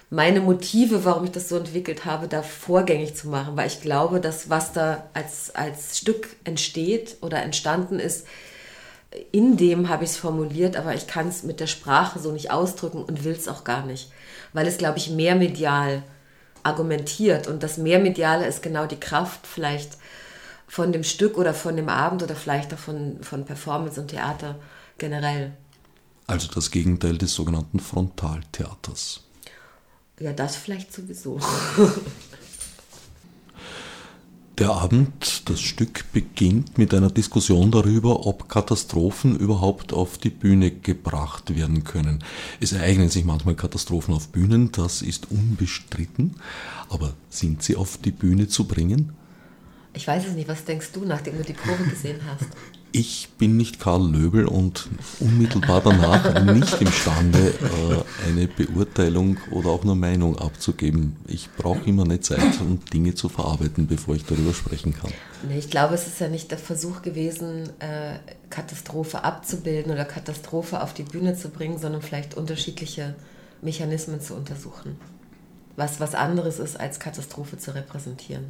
meine 0.10 0.40
Motive, 0.40 1.04
warum 1.04 1.26
ich 1.26 1.32
das 1.32 1.50
so 1.50 1.58
entwickelt 1.58 2.06
habe, 2.06 2.28
da 2.28 2.42
vorgängig 2.42 3.16
zu 3.16 3.28
machen. 3.28 3.58
Weil 3.58 3.68
ich 3.68 3.82
glaube, 3.82 4.20
dass 4.20 4.50
was 4.50 4.72
da 4.74 5.10
als, 5.14 5.54
als 5.56 5.98
Stück 5.98 6.28
entsteht 6.44 7.18
oder 7.22 7.42
entstanden 7.42 8.00
ist, 8.00 8.26
in 9.32 9.58
dem 9.58 9.90
habe 9.90 10.04
ich 10.04 10.12
es 10.12 10.18
formuliert, 10.18 10.76
aber 10.76 10.94
ich 10.94 11.08
kann 11.08 11.28
es 11.28 11.44
mit 11.44 11.60
der 11.60 11.68
Sprache 11.68 12.20
so 12.20 12.32
nicht 12.32 12.52
ausdrücken 12.52 13.04
und 13.04 13.24
will 13.24 13.34
es 13.34 13.48
auch 13.48 13.64
gar 13.64 13.86
nicht, 13.86 14.12
weil 14.54 14.68
es, 14.68 14.78
glaube 14.78 14.98
ich, 14.98 15.10
mehr 15.10 15.36
medial 15.36 16.04
argumentiert 16.64 17.48
und 17.48 17.64
das 17.64 17.78
Mehrmediale 17.78 18.46
ist 18.46 18.62
genau 18.62 18.88
die 18.88 19.00
Kraft 19.00 19.48
vielleicht 19.48 19.98
von 20.68 20.92
dem 20.92 21.04
Stück 21.04 21.38
oder 21.38 21.54
von 21.54 21.76
dem 21.76 21.90
Abend 21.90 22.24
oder 22.24 22.36
vielleicht 22.36 22.74
auch 22.74 22.80
von, 22.80 23.22
von 23.22 23.46
Performance 23.46 24.00
und 24.00 24.08
Theater 24.08 24.60
generell. 24.98 25.54
Also 26.28 26.48
das 26.54 26.72
Gegenteil 26.72 27.18
des 27.18 27.34
sogenannten 27.34 27.80
Frontaltheaters. 27.80 29.22
Ja, 30.20 30.34
das 30.34 30.56
vielleicht 30.56 30.94
sowieso. 30.94 31.40
Der 34.58 34.70
Abend, 34.70 35.50
das 35.50 35.60
Stück 35.60 36.06
beginnt 36.14 36.78
mit 36.78 36.94
einer 36.94 37.10
Diskussion 37.10 37.72
darüber, 37.72 38.26
ob 38.26 38.48
Katastrophen 38.48 39.36
überhaupt 39.36 39.92
auf 39.92 40.18
die 40.18 40.30
Bühne 40.30 40.72
gebracht 40.72 41.54
werden 41.54 41.84
können. 41.84 42.24
Es 42.62 42.72
ereignen 42.72 43.10
sich 43.10 43.26
manchmal 43.26 43.56
Katastrophen 43.56 44.14
auf 44.14 44.30
Bühnen, 44.30 44.72
das 44.72 45.02
ist 45.02 45.30
unbestritten, 45.30 46.36
aber 46.88 47.16
sind 47.30 47.64
sie 47.64 47.76
auf 47.76 47.98
die 47.98 48.12
Bühne 48.12 48.48
zu 48.48 48.64
bringen? 48.64 49.12
Ich 49.96 50.08
weiß 50.08 50.28
es 50.28 50.34
nicht, 50.34 50.50
was 50.50 50.66
denkst 50.66 50.92
du, 50.94 51.06
nachdem 51.06 51.38
du 51.38 51.44
die 51.44 51.54
Probe 51.54 51.84
gesehen 51.90 52.20
hast? 52.28 52.50
Ich 52.92 53.30
bin 53.38 53.58
nicht 53.58 53.80
Karl 53.80 54.10
Löbel 54.10 54.46
und 54.46 54.88
unmittelbar 55.20 55.82
danach 55.82 56.44
nicht 56.46 56.82
imstande, 56.82 57.50
äh, 57.50 58.30
eine 58.30 58.48
Beurteilung 58.48 59.38
oder 59.52 59.70
auch 59.70 59.84
eine 59.84 59.96
Meinung 59.96 60.38
abzugeben. 60.38 61.18
Ich 61.28 61.50
brauche 61.58 61.90
immer 61.90 62.04
eine 62.04 62.22
Zeit, 62.22 62.62
um 62.62 62.80
Dinge 62.94 63.14
zu 63.14 63.28
verarbeiten, 63.28 63.88
bevor 63.88 64.16
ich 64.16 64.24
darüber 64.26 64.54
sprechen 64.54 64.94
kann. 64.94 65.12
Nee, 65.48 65.58
ich 65.60 65.70
glaube, 65.70 65.96
es 65.96 66.08
ist 66.08 66.20
ja 66.20 66.30
nicht 66.30 66.52
der 66.52 66.58
Versuch 66.58 67.02
gewesen, 67.02 67.70
äh, 67.80 68.20
Katastrophe 68.50 69.24
abzubilden 69.24 69.92
oder 69.92 70.06
Katastrophe 70.06 70.82
auf 70.82 70.94
die 70.94 71.04
Bühne 71.04 71.36
zu 71.36 71.50
bringen, 71.50 71.78
sondern 71.78 72.02
vielleicht 72.02 72.36
unterschiedliche 72.36 73.16
Mechanismen 73.62 74.22
zu 74.22 74.36
untersuchen. 74.36 74.98
Was 75.76 76.00
was 76.00 76.16
anderes 76.16 76.60
ist, 76.60 76.80
als 76.80 77.00
Katastrophe 77.00 77.58
zu 77.58 77.76
repräsentieren. 77.76 78.46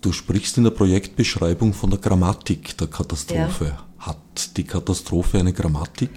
Du 0.00 0.12
sprichst 0.12 0.56
in 0.58 0.64
der 0.64 0.70
Projektbeschreibung 0.70 1.72
von 1.72 1.90
der 1.90 1.98
Grammatik 1.98 2.76
der 2.78 2.86
Katastrophe. 2.86 3.64
Ja. 3.64 4.06
Hat 4.06 4.56
die 4.56 4.64
Katastrophe 4.64 5.38
eine 5.38 5.52
Grammatik? 5.52 6.10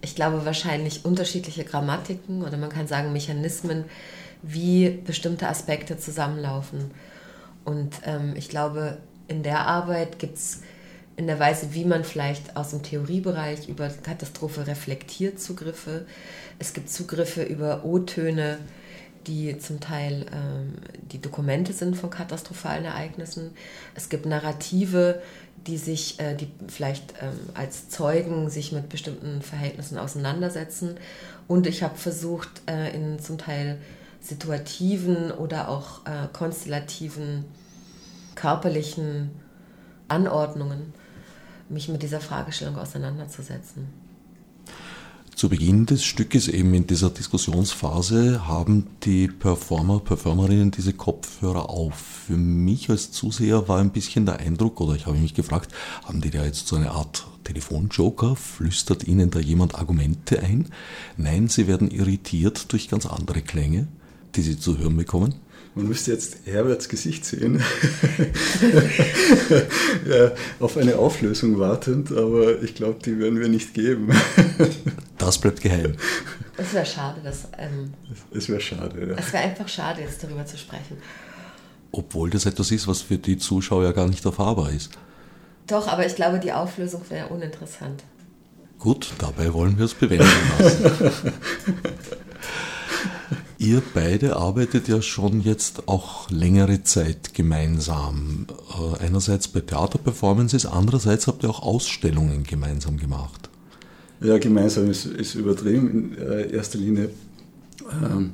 Ich 0.00 0.14
glaube 0.14 0.44
wahrscheinlich 0.44 1.04
unterschiedliche 1.04 1.64
Grammatiken 1.64 2.42
oder 2.42 2.56
man 2.56 2.70
kann 2.70 2.86
sagen 2.86 3.12
Mechanismen, 3.12 3.84
wie 4.42 4.90
bestimmte 4.90 5.48
Aspekte 5.48 5.96
zusammenlaufen. 5.96 6.90
Und 7.64 7.94
ähm, 8.04 8.34
ich 8.36 8.48
glaube, 8.48 8.98
in 9.28 9.42
der 9.42 9.66
Arbeit 9.66 10.18
gibt 10.18 10.36
es 10.36 10.62
in 11.16 11.26
der 11.26 11.38
Weise, 11.38 11.74
wie 11.74 11.84
man 11.84 12.04
vielleicht 12.04 12.56
aus 12.56 12.70
dem 12.70 12.82
Theoriebereich 12.82 13.68
über 13.68 13.88
Katastrophe 13.88 14.66
reflektiert, 14.66 15.40
Zugriffe. 15.40 16.06
Es 16.58 16.72
gibt 16.72 16.90
Zugriffe 16.90 17.42
über 17.42 17.84
O-Töne, 17.84 18.58
die 19.26 19.58
zum 19.58 19.80
Teil 19.80 20.26
ähm, 20.32 20.74
die 21.10 21.20
Dokumente 21.20 21.72
sind 21.72 21.96
von 21.96 22.10
katastrophalen 22.10 22.84
Ereignissen. 22.84 23.52
Es 23.94 24.08
gibt 24.08 24.26
Narrative, 24.26 25.20
die 25.66 25.76
sich, 25.76 26.18
äh, 26.20 26.34
die 26.34 26.48
vielleicht 26.68 27.14
ähm, 27.20 27.38
als 27.54 27.88
Zeugen 27.88 28.50
sich 28.50 28.72
mit 28.72 28.88
bestimmten 28.88 29.42
Verhältnissen 29.42 29.98
auseinandersetzen. 29.98 30.96
Und 31.48 31.66
ich 31.66 31.82
habe 31.82 31.96
versucht, 31.96 32.48
äh, 32.66 32.94
in 32.94 33.18
zum 33.18 33.38
Teil 33.38 33.78
situativen 34.20 35.30
oder 35.30 35.68
auch 35.68 36.06
äh, 36.06 36.28
konstellativen 36.32 37.44
körperlichen 38.34 39.30
Anordnungen 40.08 40.94
mich 41.68 41.88
mit 41.88 42.02
dieser 42.02 42.20
Fragestellung 42.20 42.76
auseinanderzusetzen. 42.76 44.01
Zu 45.34 45.48
Beginn 45.48 45.86
des 45.86 46.04
Stückes, 46.04 46.46
eben 46.46 46.72
in 46.74 46.86
dieser 46.86 47.10
Diskussionsphase, 47.10 48.46
haben 48.46 48.86
die 49.02 49.26
Performer, 49.28 49.98
Performerinnen 49.98 50.70
diese 50.70 50.92
Kopfhörer 50.92 51.70
auf. 51.70 51.94
Für 52.26 52.36
mich 52.36 52.90
als 52.90 53.10
Zuseher 53.10 53.66
war 53.66 53.80
ein 53.80 53.90
bisschen 53.90 54.26
der 54.26 54.38
Eindruck, 54.38 54.80
oder 54.80 54.94
ich 54.94 55.06
habe 55.06 55.18
mich 55.18 55.34
gefragt, 55.34 55.72
haben 56.04 56.20
die 56.20 56.30
da 56.30 56.44
jetzt 56.44 56.68
so 56.68 56.76
eine 56.76 56.92
Art 56.92 57.26
Telefonjoker? 57.44 58.36
Flüstert 58.36 59.08
ihnen 59.08 59.30
da 59.30 59.40
jemand 59.40 59.74
Argumente 59.74 60.40
ein? 60.40 60.68
Nein, 61.16 61.48
sie 61.48 61.66
werden 61.66 61.90
irritiert 61.90 62.70
durch 62.70 62.88
ganz 62.88 63.06
andere 63.06 63.42
Klänge, 63.42 63.88
die 64.36 64.42
sie 64.42 64.58
zu 64.58 64.78
hören 64.78 64.96
bekommen. 64.96 65.34
Man 65.74 65.88
müsste 65.88 66.12
jetzt 66.12 66.36
Herberts 66.44 66.88
Gesicht 66.88 67.24
sehen, 67.24 67.56
ja, 70.06 70.32
auf 70.60 70.76
eine 70.76 70.96
Auflösung 70.96 71.58
wartend, 71.58 72.12
aber 72.12 72.62
ich 72.62 72.74
glaube, 72.74 72.98
die 73.02 73.18
werden 73.18 73.40
wir 73.40 73.48
nicht 73.48 73.72
geben. 73.72 74.10
das 75.16 75.38
bleibt 75.38 75.62
geheim. 75.62 75.94
Es 76.58 76.74
wäre 76.74 76.84
schade, 76.84 77.22
dass. 77.24 77.48
Ähm, 77.56 77.94
es 78.32 78.50
wäre 78.50 78.60
schade, 78.60 79.08
ja. 79.08 79.14
Es 79.16 79.32
wäre 79.32 79.44
einfach 79.44 79.66
schade, 79.66 80.02
jetzt 80.02 80.22
darüber 80.22 80.44
zu 80.44 80.58
sprechen. 80.58 80.98
Obwohl 81.90 82.28
das 82.28 82.44
etwas 82.44 82.70
ist, 82.70 82.86
was 82.86 83.00
für 83.00 83.16
die 83.16 83.38
Zuschauer 83.38 83.94
gar 83.94 84.08
nicht 84.08 84.26
erfahrbar 84.26 84.70
ist. 84.70 84.90
Doch, 85.66 85.88
aber 85.88 86.04
ich 86.04 86.16
glaube, 86.16 86.38
die 86.38 86.52
Auflösung 86.52 87.00
wäre 87.08 87.28
uninteressant. 87.28 88.04
Gut, 88.78 89.10
dabei 89.18 89.54
wollen 89.54 89.78
wir 89.78 89.86
es 89.86 89.94
bewenden 89.94 90.28
lassen. 90.58 91.32
Ihr 93.62 93.80
beide 93.94 94.38
arbeitet 94.38 94.88
ja 94.88 95.00
schon 95.00 95.40
jetzt 95.40 95.86
auch 95.86 96.28
längere 96.30 96.82
Zeit 96.82 97.32
gemeinsam. 97.32 98.48
Äh, 98.50 99.04
einerseits 99.04 99.46
bei 99.46 99.60
Theaterperformances, 99.60 100.66
andererseits 100.66 101.28
habt 101.28 101.44
ihr 101.44 101.50
auch 101.50 101.62
Ausstellungen 101.62 102.42
gemeinsam 102.42 102.96
gemacht. 102.96 103.50
Ja, 104.20 104.38
gemeinsam 104.38 104.90
ist, 104.90 105.06
ist 105.06 105.36
übertrieben. 105.36 106.16
In 106.16 106.18
äh, 106.18 106.50
erster 106.52 106.78
Linie 106.78 107.10
ähm, 108.04 108.32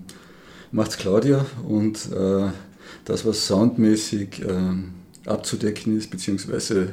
macht 0.73 0.93
es 0.93 0.97
Claudia 0.97 1.45
und 1.63 2.11
äh, 2.11 2.49
das, 3.05 3.27
was 3.27 3.47
soundmäßig 3.47 4.43
äh, 4.47 5.29
abzudecken 5.29 5.99
ist, 5.99 6.11
beziehungsweise 6.11 6.93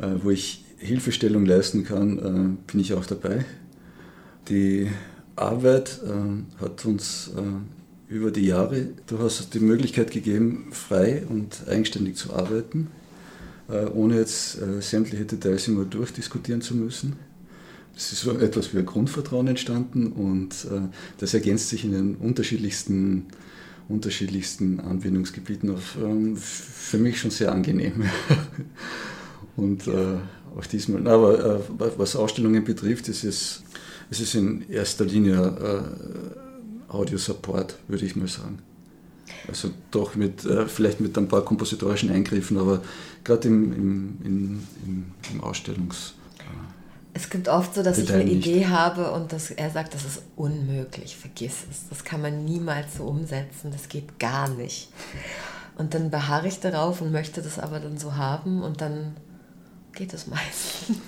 äh, 0.00 0.06
wo 0.22 0.30
ich 0.30 0.64
Hilfestellung 0.78 1.44
leisten 1.44 1.84
kann, 1.84 2.18
äh, 2.18 2.72
bin 2.72 2.80
ich 2.80 2.94
auch 2.94 3.04
dabei. 3.04 3.44
Die 4.48 4.88
Arbeit 5.36 6.00
äh, 6.04 6.62
hat 6.62 6.84
uns 6.84 7.30
äh, 7.36 8.12
über 8.12 8.30
die 8.30 8.46
Jahre 8.46 8.88
durchaus 9.06 9.48
die 9.48 9.60
Möglichkeit 9.60 10.10
gegeben, 10.10 10.68
frei 10.72 11.22
und 11.28 11.66
eigenständig 11.66 12.16
zu 12.16 12.34
arbeiten, 12.34 12.88
äh, 13.68 13.86
ohne 13.86 14.16
jetzt 14.16 14.58
sämtliche 14.80 15.24
Details 15.24 15.68
immer 15.68 15.84
durchdiskutieren 15.84 16.60
zu 16.60 16.74
müssen. 16.76 17.16
Es 17.96 18.12
ist 18.12 18.22
so 18.22 18.38
etwas 18.38 18.72
wie 18.72 18.78
ein 18.78 18.86
Grundvertrauen 18.86 19.48
entstanden 19.48 20.12
und 20.12 20.66
das 21.18 21.34
ergänzt 21.34 21.68
sich 21.68 21.84
in 21.84 21.92
den 21.92 22.14
unterschiedlichsten, 22.14 23.26
unterschiedlichsten 23.86 24.80
Anwendungsgebieten 24.80 25.68
auf 25.68 25.98
ähm, 26.02 26.34
für 26.38 26.96
mich 26.96 27.20
schon 27.20 27.30
sehr 27.30 27.52
angenehm. 27.52 28.04
und 29.56 29.82
auch 29.88 30.66
diesmal, 30.66 31.06
aber 31.06 31.62
was 31.98 32.16
Ausstellungen 32.16 32.64
betrifft, 32.64 33.08
ist 33.08 33.24
es 33.24 33.62
es 34.12 34.20
ist 34.20 34.34
in 34.34 34.68
erster 34.70 35.06
Linie 35.06 35.38
äh, 35.38 36.92
Audio-Support, 36.92 37.78
würde 37.88 38.04
ich 38.04 38.14
mal 38.14 38.28
sagen. 38.28 38.58
Also 39.48 39.70
doch 39.90 40.14
mit, 40.14 40.44
äh, 40.44 40.66
vielleicht 40.66 41.00
mit 41.00 41.16
ein 41.16 41.28
paar 41.28 41.42
kompositorischen 41.42 42.10
Eingriffen, 42.10 42.58
aber 42.58 42.82
gerade 43.24 43.48
im, 43.48 43.72
im, 43.72 44.18
im, 44.22 45.12
im, 45.32 45.40
Ausstellungs... 45.40 46.12
Äh, 46.38 46.42
es 47.14 47.30
gibt 47.30 47.48
oft 47.48 47.74
so, 47.74 47.82
dass 47.82 47.96
ich 47.96 48.12
eine 48.12 48.24
nicht. 48.24 48.46
Idee 48.46 48.66
habe 48.66 49.12
und 49.12 49.32
dass 49.32 49.50
er 49.50 49.70
sagt, 49.70 49.94
das 49.94 50.04
ist 50.04 50.22
unmöglich, 50.36 51.16
vergiss 51.16 51.64
es. 51.70 51.88
Das 51.88 52.04
kann 52.04 52.20
man 52.20 52.44
niemals 52.44 52.98
so 52.98 53.04
umsetzen, 53.04 53.70
das 53.72 53.88
geht 53.88 54.18
gar 54.18 54.50
nicht. 54.50 54.90
Und 55.78 55.94
dann 55.94 56.10
beharre 56.10 56.48
ich 56.48 56.60
darauf 56.60 57.00
und 57.00 57.12
möchte 57.12 57.40
das 57.40 57.58
aber 57.58 57.80
dann 57.80 57.96
so 57.96 58.16
haben 58.16 58.62
und 58.62 58.82
dann 58.82 59.16
geht 59.94 60.12
es 60.12 60.26
meistens. 60.26 60.98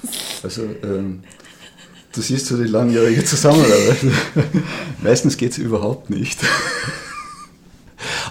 Also 0.42 0.62
ähm, 0.82 1.22
Du 2.14 2.20
siehst 2.20 2.46
so 2.46 2.57
die 2.57 2.68
langjährige 2.68 3.24
Zusammenarbeit. 3.24 3.98
Meistens 5.03 5.37
geht 5.37 5.53
es 5.53 5.59
überhaupt 5.59 6.11
nicht. 6.11 6.38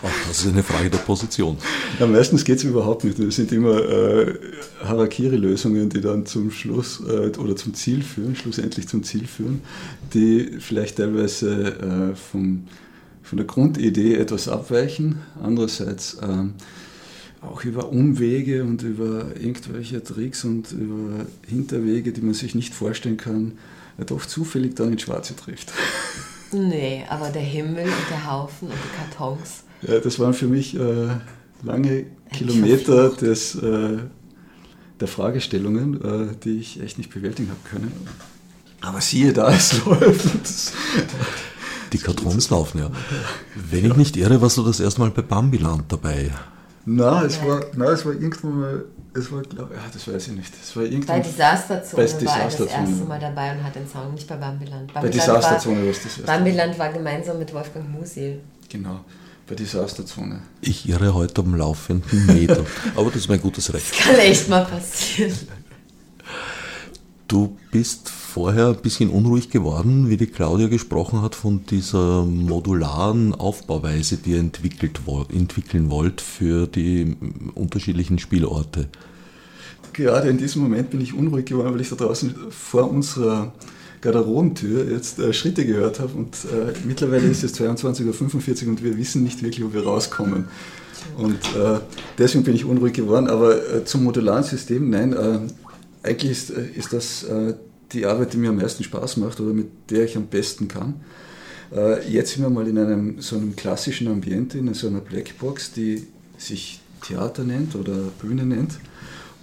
Auch 0.02 0.10
das 0.28 0.40
ist 0.40 0.48
eine 0.48 0.64
Frage 0.64 0.90
der 0.90 1.00
Position. 1.00 1.58
Ja, 2.00 2.06
meistens 2.06 2.44
geht 2.44 2.58
es 2.58 2.64
überhaupt 2.64 3.06
nicht. 3.06 3.18
Es 3.20 3.38
sind 3.38 3.52
immer 3.54 3.78
äh, 3.78 4.34
Harakiri-Lösungen, 4.84 5.90
die 5.90 6.02
dann 6.02 6.26
zum 6.26 6.52
Schluss 6.52 7.02
äh, 7.08 7.38
oder 7.38 7.56
zum 7.56 7.74
Ziel 7.74 8.04
führen, 8.04 8.36
schlussendlich 8.36 8.88
zum 8.88 9.04
Ziel 9.04 9.26
führen, 9.26 9.62
die 10.14 10.58
vielleicht 10.60 10.98
teilweise 10.98 12.14
äh, 12.14 12.16
vom, 12.16 12.68
von 13.22 13.38
der 13.38 13.48
Grundidee 13.48 14.16
etwas 14.16 14.50
abweichen. 14.50 15.20
Andererseits 15.42 16.18
ähm, 16.22 16.56
auch 17.44 17.64
über 17.64 17.90
Umwege 17.90 18.64
und 18.64 18.82
über 18.84 19.36
irgendwelche 19.40 20.04
Tricks 20.04 20.44
und 20.44 20.72
über 20.72 21.26
Hinterwege, 21.48 22.12
die 22.12 22.22
man 22.22 22.34
sich 22.34 22.56
nicht 22.56 22.74
vorstellen 22.74 23.18
kann, 23.18 23.54
doch 24.06 24.26
zufällig 24.26 24.76
dann 24.76 24.94
ins 24.94 25.04
Schwarze 25.04 25.36
trifft. 25.36 25.72
Nee, 26.56 27.04
aber 27.10 27.30
der 27.30 27.42
Himmel 27.42 27.86
und 27.86 28.10
der 28.12 28.32
Haufen 28.32 28.68
und 28.68 28.78
die 28.78 28.96
Kartons. 28.96 29.64
Ja, 29.82 30.00
das 30.00 30.20
waren 30.20 30.36
für 30.36 30.46
mich 30.46 30.76
äh, 30.76 31.08
lange 31.64 32.06
Kilometer 32.32 33.10
des, 33.10 33.56
äh, 33.56 33.98
der 35.00 35.08
Fragestellungen, 35.08 36.00
äh, 36.00 36.36
die 36.44 36.60
ich 36.60 36.80
echt 36.80 37.00
nicht 37.00 37.12
bewältigen 37.12 37.50
habe 37.50 37.60
können. 37.68 37.92
Aber 38.82 39.02
siehe 39.02 39.34
da, 39.34 39.52
es 39.52 39.84
läuft. 39.86 40.74
Die 41.92 41.98
Kartons 41.98 42.52
laufen, 42.52 42.78
ja. 42.78 42.92
Wenn 43.56 43.86
ich 43.86 43.96
nicht 43.96 44.16
irre, 44.16 44.40
warst 44.40 44.58
du 44.58 44.64
das 44.64 44.80
erste 44.80 45.02
Mal 45.02 45.10
bei 45.10 45.24
Bambiland 45.24 45.86
dabei. 45.92 46.32
Nein, 46.86 47.26
es 47.26 47.42
war, 47.42 47.62
nein, 47.76 47.90
es 47.90 48.06
war 48.06 48.14
irgendwann 48.14 48.60
mal, 48.60 48.86
es 49.16 49.32
war, 49.32 49.42
glaub, 49.44 49.72
ja, 49.72 49.78
das 49.92 50.08
weiß 50.08 50.28
ich 50.28 50.34
nicht. 50.34 50.54
Es 50.62 50.76
war 50.76 50.84
irgendwann, 50.84 51.22
bei 51.22 51.28
Disasterzone 51.28 52.04
war 52.04 52.20
Disaster 52.20 52.64
er 52.64 52.66
das 52.66 52.90
erste 52.90 53.06
Mal 53.06 53.20
dabei 53.20 53.52
und 53.54 53.64
hat 53.64 53.76
den 53.76 53.88
Song, 53.88 54.14
nicht 54.14 54.28
bei 54.28 54.36
Bambiland. 54.36 54.94
Bambiland 54.94 54.94
bei 54.94 55.10
Disasterzone 55.10 55.82
war 55.84 55.90
es 55.90 55.98
das 55.98 56.06
erste 56.06 56.24
Bambiland 56.24 56.78
war 56.78 56.92
gemeinsam 56.92 57.40
mit 57.40 57.54
Wolfgang 57.54 57.90
Musil. 57.90 58.42
Genau, 58.68 59.00
bei 59.48 59.56
Disasterzone. 59.56 60.42
Ich 60.60 60.90
irre 60.90 61.14
heute 61.14 61.42
am 61.42 61.56
laufenden 61.56 62.26
Meter, 62.26 62.66
aber 62.96 63.06
das 63.06 63.16
ist 63.18 63.30
mein 63.30 63.42
gutes 63.42 63.74
Recht. 63.74 63.92
Das 63.92 64.00
kann 64.00 64.16
echt 64.16 64.50
mal 64.50 64.66
passieren. 64.66 65.34
Du 67.30 67.58
bist 67.72 68.12
vorher 68.34 68.70
ein 68.70 68.82
bisschen 68.82 69.12
unruhig 69.12 69.52
geworden, 69.52 70.10
wie 70.10 70.18
die 70.18 70.26
Claudia 70.26 70.68
gesprochen 70.68 71.22
hat 71.22 71.36
von 71.36 71.68
dieser 71.70 72.26
modularen 72.26 73.36
Aufbauweise, 73.36 74.18
die 74.18 74.32
ihr 74.32 74.40
entwickelt, 74.40 75.02
entwickeln 75.32 75.92
wollt 75.92 76.20
für 76.20 76.66
die 76.66 77.16
unterschiedlichen 77.54 78.18
Spielorte. 78.18 78.88
Gerade 79.94 80.30
in 80.30 80.40
diesem 80.40 80.64
Moment 80.64 80.90
bin 80.90 81.00
ich 81.00 81.14
unruhig 81.14 81.46
geworden, 81.46 81.76
weil 81.76 81.82
ich 81.82 81.90
da 81.90 81.96
draußen 81.96 82.34
vor 82.50 82.90
unserer 82.90 83.54
Garderobentür 84.02 84.92
jetzt 84.92 85.20
äh, 85.20 85.32
Schritte 85.32 85.64
gehört 85.64 86.00
habe 86.00 86.14
und 86.14 86.34
äh, 86.46 86.74
mittlerweile 86.88 87.28
ist 87.28 87.44
es 87.44 87.54
22.45 87.60 88.64
Uhr 88.64 88.70
und 88.70 88.84
wir 88.84 88.98
wissen 88.98 89.22
nicht 89.22 89.44
wirklich, 89.44 89.64
ob 89.64 89.76
wir 89.76 89.84
rauskommen. 89.84 90.46
Und 91.18 91.40
äh, 91.56 91.80
deswegen 92.18 92.44
bin 92.44 92.56
ich 92.56 92.66
unruhig 92.66 92.94
geworden. 92.94 93.28
Aber 93.30 93.56
äh, 93.56 93.86
zum 93.86 94.04
modularen 94.04 94.44
System, 94.44 94.90
nein, 94.90 95.14
äh, 95.14 95.40
eigentlich 96.02 96.32
ist, 96.32 96.50
äh, 96.50 96.66
ist 96.76 96.94
das 96.94 97.26
die 97.94 98.06
Arbeit, 98.06 98.34
die 98.34 98.38
mir 98.38 98.50
am 98.50 98.58
meisten 98.58 98.84
Spaß 98.84 99.18
macht 99.18 99.40
oder 99.40 99.54
mit 99.54 99.68
der 99.90 100.06
ich 100.06 100.18
am 100.18 100.28
besten 100.28 100.68
kann. 100.68 100.96
Äh, 101.74 102.08
jetzt 102.10 102.34
sind 102.34 102.44
wir 102.44 102.50
mal 102.50 102.68
in 102.68 102.78
einem 102.78 103.22
so 103.22 103.36
einem 103.36 103.56
klassischen 103.56 104.08
Ambiente, 104.08 104.58
in 104.58 104.74
so 104.74 104.88
einer 104.88 105.00
Blackbox, 105.00 105.74
die 105.74 106.08
sich 106.38 106.82
Theater 107.06 107.44
nennt 107.44 107.76
oder 107.76 107.94
Bühne 108.20 108.46
nennt. 108.46 108.78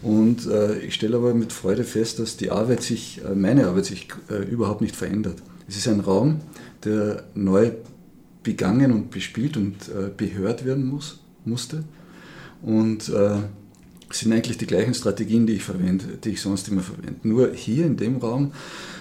Und 0.02 0.46
äh, 0.46 0.78
ich 0.78 0.94
stelle 0.94 1.16
aber 1.16 1.34
mit 1.34 1.52
Freude 1.52 1.84
fest, 1.84 2.18
dass 2.18 2.36
die 2.36 2.50
Arbeit 2.50 2.82
sich, 2.82 3.20
äh, 3.24 3.34
meine 3.34 3.66
Arbeit 3.66 3.86
sich 3.86 4.08
überhaupt 4.50 4.80
nicht 4.80 4.96
verändert. 4.96 5.42
Es 5.68 5.76
ist 5.76 5.88
ein 5.88 6.00
Raum, 6.00 6.40
der 6.84 7.24
neu 7.34 7.72
begangen 8.42 8.92
und 8.92 9.10
bespielt 9.10 9.56
und 9.56 9.76
behört 10.16 10.64
werden 10.64 10.86
muss, 10.86 11.20
musste. 11.44 11.84
Und 12.62 13.12
sind 14.10 14.32
eigentlich 14.32 14.58
die 14.58 14.66
gleichen 14.66 14.94
Strategien, 14.94 15.46
die 15.46 15.54
ich 15.54 15.64
verwende, 15.64 16.04
die 16.22 16.30
ich 16.30 16.40
sonst 16.40 16.68
immer 16.68 16.82
verwende. 16.82 17.20
Nur 17.22 17.52
hier 17.54 17.86
in 17.86 17.96
dem 17.96 18.16
Raum, 18.16 18.52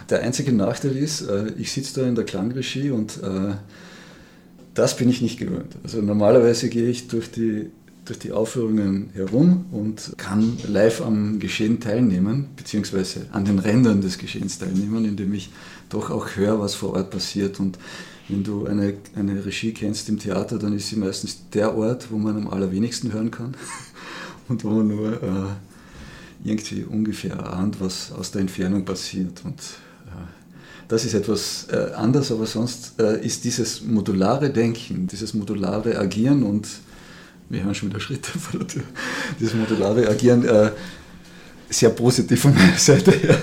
der 0.10 0.22
einzige 0.22 0.52
Nachteil 0.52 0.95
ist, 0.95 1.22
äh, 1.22 1.52
ich 1.58 1.72
sitze 1.72 2.02
da 2.02 2.08
in 2.08 2.15
der 2.15 2.26
Klangregie 2.26 2.91
und 2.91 3.22
äh, 3.24 3.56
das 4.74 4.95
bin 4.95 5.10
ich 5.10 5.22
nicht 5.22 5.39
gewöhnt. 5.39 5.76
Also 5.84 6.02
normalerweise 6.02 6.69
gehe 6.69 6.89
ich 6.89 7.08
durch 7.08 7.32
die, 7.32 7.69
durch 8.06 8.19
die 8.19 8.32
Aufführungen 8.32 9.10
herum 9.13 9.65
und 9.72 10.13
kann 10.17 10.58
live 10.67 11.02
am 11.02 11.39
Geschehen 11.39 11.80
teilnehmen, 11.80 12.48
beziehungsweise 12.56 13.26
an 13.32 13.45
den 13.45 13.60
Rändern 13.60 14.02
des 14.02 14.17
Geschehens 14.17 14.58
teilnehmen, 14.60 15.06
indem 15.06 15.34
ich 15.34 15.50
doch 15.89 16.12
auch 16.12 16.36
höre, 16.36 16.60
was 16.60 16.76
vor 16.76 16.93
Ort 16.93 17.10
passiert. 17.10 17.60
Und 17.60 17.78
wenn 18.30 18.43
du 18.43 18.67
eine, 18.67 18.93
eine 19.15 19.43
Regie 19.43 19.74
kennst 19.74 20.08
im 20.08 20.19
Theater, 20.19 20.60
dann 20.60 20.74
ist 20.74 20.89
sie 20.89 20.95
meistens 20.95 21.50
der 21.52 21.76
Ort, 21.76 22.12
wo 22.12 22.17
man 22.17 22.38
am 22.38 22.48
allerwenigsten 22.48 23.12
hören 23.12 23.32
kann. 23.32 23.56
und 24.49 24.63
wo 24.63 24.69
man 24.69 24.88
nur 24.88 25.23
äh, 25.23 26.47
irgendwie 26.47 26.83
ungefähr 26.83 27.53
ahnt, 27.53 27.79
was 27.79 28.12
aus 28.12 28.31
der 28.31 28.41
Entfernung 28.41 28.85
passiert. 28.85 29.41
Und 29.43 29.59
äh, 30.07 30.27
das 30.88 31.05
ist 31.05 31.13
etwas 31.13 31.67
äh, 31.71 31.93
anders, 31.95 32.31
aber 32.31 32.45
sonst 32.45 32.99
äh, 32.99 33.23
ist 33.25 33.43
dieses 33.43 33.81
modulare 33.81 34.49
Denken, 34.49 35.07
dieses 35.07 35.33
modulare 35.33 35.97
Agieren 35.97 36.43
und 36.43 36.67
wir 37.49 37.63
hören 37.63 37.75
schon 37.75 37.89
wieder 37.89 37.99
Schritte 37.99 38.38
vor 38.38 38.59
der 38.59 38.67
Tür, 38.67 38.83
dieses 39.39 39.53
modulare 39.53 40.07
Agieren 40.07 40.45
äh, 40.45 40.71
sehr 41.71 41.91
positiv 41.91 42.41
von 42.41 42.55
meiner 42.55 42.77
Seite 42.77 43.12
her. 43.12 43.38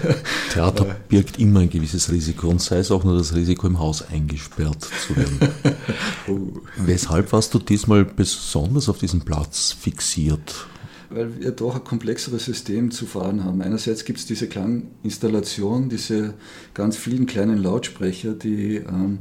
Theater 0.52 0.96
birgt 1.08 1.38
immer 1.38 1.60
ein 1.60 1.70
gewisses 1.70 2.10
Risiko 2.10 2.48
und 2.48 2.60
sei 2.60 2.78
es 2.78 2.90
auch 2.90 3.04
nur 3.04 3.16
das 3.16 3.34
Risiko, 3.34 3.68
im 3.68 3.78
Haus 3.78 4.02
eingesperrt 4.02 4.88
zu 5.06 5.16
werden. 5.16 5.38
oh. 6.28 6.60
Weshalb 6.76 7.32
warst 7.32 7.54
du 7.54 7.60
diesmal 7.60 8.04
besonders 8.04 8.88
auf 8.88 8.98
diesen 8.98 9.20
Platz 9.20 9.76
fixiert? 9.78 10.66
Weil 11.10 11.40
wir 11.40 11.50
doch 11.52 11.76
ein 11.76 11.84
komplexeres 11.84 12.44
System 12.44 12.90
zu 12.90 13.06
fahren 13.06 13.44
haben. 13.44 13.62
Einerseits 13.62 14.04
gibt 14.04 14.18
es 14.18 14.26
diese 14.26 14.48
Klanginstallation, 14.48 15.88
diese 15.88 16.34
ganz 16.74 16.96
vielen 16.96 17.26
kleinen 17.26 17.58
Lautsprecher, 17.58 18.32
die 18.32 18.76
ähm, 18.76 19.18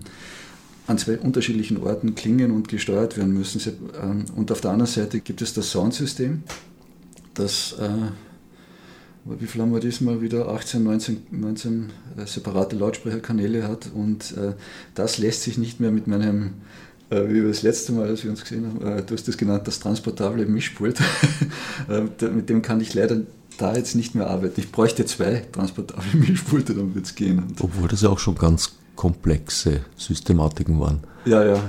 an 0.87 0.97
zwei 0.97 1.17
unterschiedlichen 1.17 1.77
Orten 1.77 2.15
klingen 2.15 2.51
und 2.51 2.67
gesteuert 2.67 3.17
werden 3.17 3.33
müssen. 3.33 3.61
Ähm, 4.01 4.25
und 4.35 4.51
auf 4.51 4.61
der 4.61 4.71
anderen 4.71 4.91
Seite 4.91 5.19
gibt 5.19 5.41
es 5.41 5.53
das 5.53 5.71
Soundsystem, 5.71 6.43
das, 7.33 7.73
äh, 7.79 7.89
wie 9.25 9.47
viel 9.47 9.61
haben 9.61 9.73
wir 9.73 9.79
diesmal 9.79 10.21
wieder, 10.21 10.49
18, 10.49 10.83
19, 10.83 11.17
19 11.31 11.89
separate 12.25 12.75
Lautsprecherkanäle 12.75 13.67
hat 13.67 13.89
und 13.93 14.37
äh, 14.37 14.53
das 14.93 15.17
lässt 15.17 15.43
sich 15.43 15.57
nicht 15.57 15.79
mehr 15.79 15.91
mit 15.91 16.07
meinem 16.07 16.53
wie 17.09 17.35
wir 17.35 17.47
das 17.47 17.61
letzte 17.61 17.91
Mal, 17.91 18.07
als 18.07 18.23
wir 18.23 18.31
uns 18.31 18.41
gesehen 18.41 18.65
haben, 18.65 18.85
äh, 18.85 19.03
du 19.03 19.13
hast 19.13 19.27
das 19.27 19.37
genannt, 19.37 19.67
das 19.67 19.79
transportable 19.79 20.45
Mischpult. 20.45 20.99
Äh, 21.87 22.01
mit 22.29 22.49
dem 22.49 22.63
kann 22.63 22.81
ich 22.81 22.95
leider 22.95 23.17
da 23.57 23.75
jetzt 23.75 23.95
nicht 23.95 24.15
mehr 24.15 24.27
arbeiten. 24.27 24.59
Ich 24.59 24.71
bräuchte 24.71 25.05
zwei 25.05 25.45
transportable 25.51 26.05
Mischpulte, 26.13 26.73
dann 26.73 26.95
würde 26.95 27.05
es 27.05 27.13
gehen. 27.13 27.43
Obwohl 27.59 27.87
das 27.87 28.01
ja 28.01 28.09
auch 28.09 28.17
schon 28.17 28.35
ganz 28.35 28.71
komplexe 28.95 29.81
Systematiken 29.97 30.79
waren. 30.79 31.01
Ja, 31.25 31.43
ja. 31.43 31.59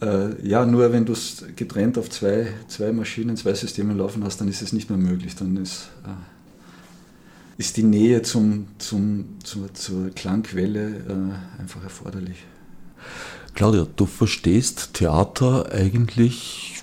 Äh, 0.00 0.46
ja, 0.46 0.64
nur 0.64 0.92
wenn 0.92 1.04
du 1.04 1.12
es 1.12 1.44
getrennt 1.56 1.98
auf 1.98 2.08
zwei, 2.10 2.48
zwei 2.68 2.92
Maschinen, 2.92 3.36
zwei 3.36 3.54
Systemen 3.54 3.98
laufen 3.98 4.22
hast, 4.24 4.40
dann 4.40 4.48
ist 4.48 4.62
es 4.62 4.72
nicht 4.72 4.90
mehr 4.90 4.98
möglich. 4.98 5.34
Dann 5.34 5.56
ist, 5.56 5.88
äh, 6.04 7.58
ist 7.58 7.76
die 7.76 7.82
Nähe 7.82 8.22
zum, 8.22 8.68
zum, 8.78 9.38
zur, 9.42 9.72
zur 9.74 10.10
Klangquelle 10.10 10.88
äh, 10.88 11.60
einfach 11.60 11.82
erforderlich. 11.82 12.44
Claudia, 13.54 13.86
du 13.96 14.06
verstehst 14.06 14.94
Theater 14.94 15.70
eigentlich 15.72 16.82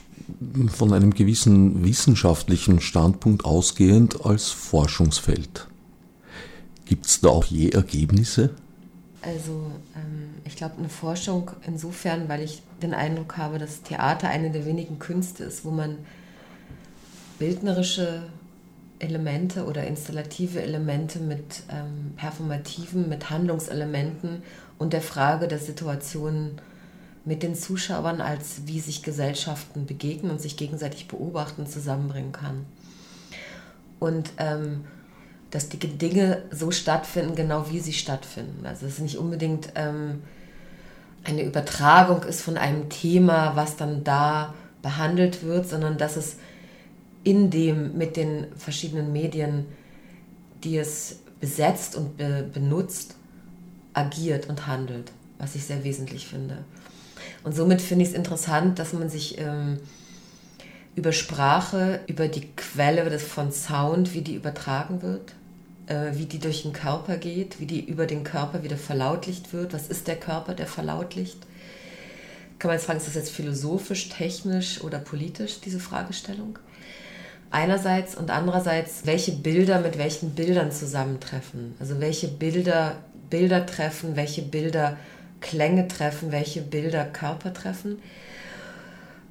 von 0.68 0.94
einem 0.94 1.14
gewissen 1.14 1.84
wissenschaftlichen 1.84 2.82
Standpunkt 2.82 3.46
ausgehend 3.46 4.26
als 4.26 4.50
Forschungsfeld. 4.50 5.68
Gibt 6.86 7.06
es 7.06 7.22
da 7.22 7.30
auch 7.30 7.46
je 7.46 7.70
Ergebnisse? 7.70 8.52
Also 9.22 9.72
ähm, 9.96 10.30
ich 10.46 10.56
glaube 10.56 10.76
eine 10.78 10.90
Forschung 10.90 11.52
insofern, 11.66 12.30
weil 12.30 12.44
ich 12.44 12.62
den 12.82 12.94
Eindruck 12.94 13.38
habe, 13.38 13.58
dass 13.58 13.82
Theater 13.82 14.30
eine 14.30 14.52
der 14.52 14.66
wenigen 14.66 15.00
Künste 15.00 15.44
ist, 15.44 15.66
wo 15.66 15.72
man 15.72 15.98
bildnerische 17.40 18.24
Elemente 19.00 19.66
oder 19.66 19.86
installative 19.86 20.62
Elemente 20.62 21.20
mit 21.20 21.64
ähm, 21.70 22.14
performativen, 22.16 23.10
mit 23.10 23.30
Handlungselementen 23.30 24.44
und 24.78 24.94
der 24.94 25.02
Frage 25.02 25.48
der 25.48 25.60
Situation 25.60 26.60
mit 27.26 27.44
den 27.44 27.56
Zuschauern 27.56 28.22
als 28.22 28.62
wie 28.66 28.80
sich 28.80 29.04
Gesellschaften 29.04 29.86
begegnen 29.86 30.32
und 30.32 30.42
sich 30.42 30.56
gegenseitig 30.56 31.08
beobachten 31.08 31.68
zusammenbringen 31.68 32.32
kann. 32.32 32.66
Und 34.00 34.32
ähm, 34.38 34.86
dass 35.52 35.70
die 35.70 35.78
Dinge 35.80 36.44
so 36.52 36.72
stattfinden, 36.72 37.36
genau 37.36 37.70
wie 37.70 37.80
sie 37.80 37.94
stattfinden. 37.94 38.66
Also 38.66 38.86
es 38.86 38.94
ist 38.94 39.02
nicht 39.02 39.18
unbedingt 39.18 39.70
ähm, 39.76 40.22
eine 41.26 41.44
Übertragung 41.44 42.24
ist 42.24 42.42
von 42.42 42.58
einem 42.58 42.90
Thema, 42.90 43.56
was 43.56 43.76
dann 43.76 44.04
da 44.04 44.54
behandelt 44.82 45.44
wird, 45.44 45.68
sondern 45.68 45.98
dass 45.98 46.16
es 46.16 46.38
in 47.24 47.50
dem 47.50 47.98
mit 47.98 48.16
den 48.16 48.48
verschiedenen 48.56 49.12
Medien, 49.12 49.66
die 50.64 50.78
es 50.78 51.20
besetzt 51.42 51.98
und 51.98 52.16
be 52.16 52.50
benutzt, 52.54 53.17
agiert 53.98 54.48
und 54.48 54.68
handelt, 54.68 55.12
was 55.40 55.56
ich 55.56 55.66
sehr 55.66 55.84
wesentlich 55.84 56.28
finde. 56.28 56.64
Und 57.44 57.56
somit 57.56 57.82
finde 57.82 58.04
ich 58.04 58.12
es 58.12 58.16
interessant, 58.16 58.80
dass 58.80 58.94
man 58.94 59.10
sich 59.10 59.38
ähm, 59.40 59.80
über 60.96 61.12
Sprache, 61.12 62.00
über 62.08 62.28
die 62.28 62.50
Quelle 62.56 63.20
von 63.20 63.52
Sound, 63.52 64.14
wie 64.14 64.22
die 64.22 64.36
übertragen 64.36 65.02
wird, 65.02 65.34
äh, 65.88 66.18
wie 66.18 66.26
die 66.26 66.40
durch 66.40 66.64
den 66.64 66.74
Körper 66.74 67.18
geht, 67.18 67.60
wie 67.60 67.66
die 67.66 67.84
über 67.84 68.06
den 68.06 68.24
Körper 68.24 68.64
wieder 68.64 68.78
verlautlicht 68.78 69.54
wird. 69.54 69.74
Was 69.74 69.88
ist 69.88 70.08
der 70.08 70.18
Körper, 70.18 70.54
der 70.54 70.68
verlautlicht? 70.68 71.38
Kann 72.60 72.70
man 72.70 72.78
jetzt 72.78 72.86
fragen, 72.86 72.98
ist 72.98 73.08
das 73.08 73.16
jetzt 73.16 73.32
philosophisch, 73.32 74.10
technisch 74.10 74.82
oder 74.82 75.00
politisch, 75.00 75.60
diese 75.62 75.80
Fragestellung? 75.80 76.58
Einerseits 77.50 78.16
und 78.16 78.30
andererseits, 78.30 79.06
welche 79.06 79.32
Bilder 79.32 79.80
mit 79.80 79.98
welchen 79.98 80.32
Bildern 80.32 80.72
zusammentreffen. 80.72 81.76
Also 81.80 82.02
welche 82.02 82.28
Bilder 82.28 82.98
Bilder 83.30 83.66
treffen, 83.66 84.16
welche 84.16 84.42
Bilder 84.42 84.98
Klänge 85.40 85.88
treffen, 85.88 86.32
welche 86.32 86.62
Bilder 86.62 87.06
Körper 87.06 87.54
treffen. 87.54 88.00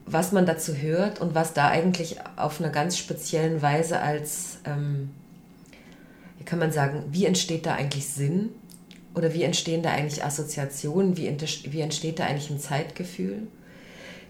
Was 0.05 0.31
man 0.31 0.47
dazu 0.47 0.77
hört 0.77 1.21
und 1.21 1.35
was 1.35 1.53
da 1.53 1.69
eigentlich 1.69 2.19
auf 2.37 2.61
einer 2.61 2.71
ganz 2.71 2.97
speziellen 2.97 3.61
Weise 3.61 4.01
als 4.01 4.59
ähm, 4.65 5.11
kann 6.47 6.59
man 6.59 6.73
sagen, 6.73 7.05
wie 7.11 7.27
entsteht 7.27 7.67
da 7.67 7.75
eigentlich 7.75 8.09
Sinn? 8.09 8.51
Oder 9.15 9.35
wie 9.35 9.43
entstehen 9.43 9.83
da 9.83 9.91
eigentlich 9.91 10.25
Assoziationen? 10.25 11.17
Wie, 11.17 11.37
wie 11.71 11.81
entsteht 11.81 12.19
da 12.19 12.25
eigentlich 12.25 12.51
ein 12.51 12.61
Zeitgefühl? 12.61 13.49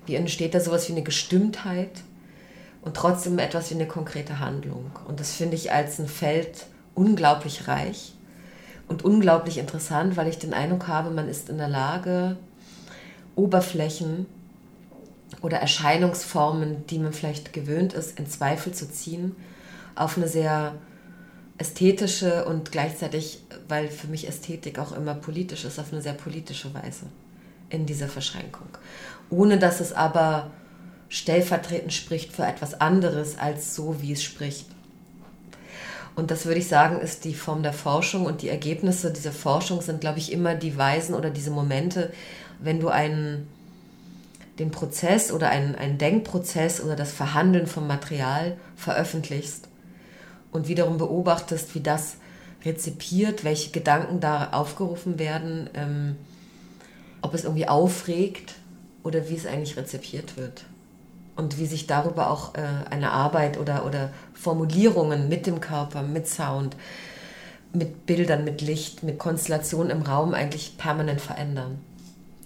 Wie 0.07 0.15
entsteht 0.15 0.55
da 0.55 0.61
sowas 0.61 0.89
wie 0.89 0.93
eine 0.93 1.03
Gestimmtheit? 1.03 1.91
Und 2.83 2.97
trotzdem 2.97 3.39
etwas 3.39 3.71
wie 3.71 3.75
eine 3.75 3.87
konkrete 3.87 4.39
Handlung. 4.39 4.91
Und 5.07 5.21
das 5.21 5.35
finde 5.35 5.57
ich 5.57 5.73
als 5.73 5.99
ein 5.99 6.09
Feld 6.09 6.67
unglaublich 6.95 7.69
reich 7.69 8.15
und 8.89 9.05
unglaublich 9.05 9.59
interessant, 9.59 10.17
weil 10.17 10.29
ich 10.29 10.39
den 10.39 10.55
Eindruck 10.55 10.89
habe, 10.89 11.11
man 11.11 11.29
ist 11.29 11.49
in 11.49 11.59
der 11.59 11.69
Lage, 11.69 12.37
Oberflächen 13.35 14.27
oder 15.43 15.59
Erscheinungsformen, 15.59 16.87
die 16.87 16.99
man 16.99 17.13
vielleicht 17.13 17.53
gewöhnt 17.53 17.93
ist, 17.93 18.19
in 18.19 18.27
Zweifel 18.27 18.73
zu 18.73 18.91
ziehen, 18.91 19.37
auf 19.95 20.17
eine 20.17 20.29
sehr 20.29 20.75
ästhetische 21.59 22.45
und 22.45 22.71
gleichzeitig, 22.71 23.43
weil 23.69 23.89
für 23.89 24.09
mich 24.09 24.29
Ästhetik 24.29 24.79
auch 24.79 24.93
immer 24.93 25.15
politisch 25.15 25.65
ist, 25.65 25.79
auf 25.79 25.93
eine 25.93 26.03
sehr 26.03 26.13
politische 26.13 26.73
Weise 26.75 27.07
in 27.71 27.87
dieser 27.87 28.09
Verschränkung. 28.09 28.69
Ohne 29.31 29.59
dass 29.59 29.81
es 29.81 29.93
aber 29.93 30.51
stellvertretend 31.09 31.93
spricht 31.93 32.33
für 32.33 32.45
etwas 32.45 32.81
anderes 32.81 33.39
als 33.39 33.75
so, 33.75 34.01
wie 34.03 34.13
es 34.13 34.23
spricht. 34.23 34.67
Und 36.17 36.31
das 36.31 36.47
würde 36.47 36.59
ich 36.59 36.67
sagen, 36.67 36.99
ist 36.99 37.25
die 37.25 37.35
Form 37.35 37.63
der 37.63 37.75
Forschung 37.75 38.25
und 38.25 38.41
die 38.41 38.49
Ergebnisse 38.49 39.13
dieser 39.13 39.33
Forschung 39.33 39.83
sind, 39.83 40.01
glaube 40.01 40.19
ich, 40.19 40.33
immer 40.33 40.55
die 40.55 40.77
Weisen 40.77 41.15
oder 41.15 41.29
diese 41.29 41.51
Momente, 41.51 42.11
wenn 42.59 42.81
du 42.81 42.89
einen, 42.89 43.47
den 44.59 44.71
Prozess 44.71 45.31
oder 45.31 45.51
einen, 45.51 45.75
einen 45.75 45.99
Denkprozess 45.99 46.83
oder 46.83 46.97
das 46.97 47.13
Verhandeln 47.13 47.67
vom 47.67 47.87
Material 47.87 48.57
veröffentlichst 48.77 49.69
und 50.53 50.69
wiederum 50.69 50.97
beobachtest, 50.97 51.75
wie 51.75 51.83
das 51.83 52.17
rezipiert, 52.65 53.45
welche 53.45 53.71
Gedanken 53.71 54.19
da 54.19 54.49
aufgerufen 54.53 55.19
werden, 55.19 55.69
ähm, 55.75 56.17
ob 57.21 57.35
es 57.35 57.45
irgendwie 57.45 57.69
aufregt 57.69 58.55
oder 59.03 59.29
wie 59.29 59.37
es 59.37 59.47
eigentlich 59.47 59.77
rezipiert 59.77 60.39
wird. 60.39 60.65
Und 61.37 61.59
wie 61.59 61.67
sich 61.67 61.87
darüber 61.87 62.31
auch 62.31 62.55
äh, 62.55 62.63
eine 62.91 63.13
Arbeit 63.13 63.59
oder, 63.59 63.85
oder 63.85 64.11
Formulierungen 64.33 65.29
mit 65.29 65.47
dem 65.47 65.61
Körper, 65.61 66.03
mit 66.03 66.27
Sound, 66.27 66.77
mit 67.73 68.07
Bildern, 68.07 68.45
mit 68.45 68.63
Licht, 68.63 69.03
mit 69.03 69.19
Konstellationen 69.19 69.91
im 69.91 70.03
Raum 70.03 70.35
eigentlich 70.35 70.79
permanent 70.79 71.21
verändern. 71.21 71.79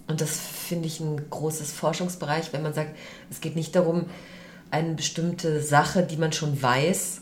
Und 0.07 0.19
das 0.19 0.37
finde 0.37 0.87
ich 0.87 0.99
ein 0.99 1.29
großes 1.29 1.71
Forschungsbereich, 1.71 2.51
wenn 2.51 2.63
man 2.63 2.73
sagt, 2.73 2.95
es 3.29 3.39
geht 3.39 3.55
nicht 3.55 3.75
darum, 3.75 4.05
eine 4.69 4.93
bestimmte 4.93 5.61
Sache, 5.61 6.03
die 6.03 6.17
man 6.17 6.33
schon 6.33 6.61
weiß, 6.61 7.21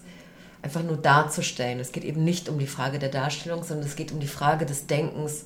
einfach 0.62 0.84
nur 0.84 0.98
darzustellen. 0.98 1.80
Es 1.80 1.92
geht 1.92 2.04
eben 2.04 2.24
nicht 2.24 2.50
um 2.50 2.60
die 2.60 2.68
Frage 2.68 3.00
der 3.00 3.10
Darstellung, 3.10 3.64
sondern 3.64 3.86
es 3.86 3.96
geht 3.96 4.12
um 4.12 4.20
die 4.20 4.28
Frage 4.28 4.66
des 4.66 4.88
Denkens 4.88 5.46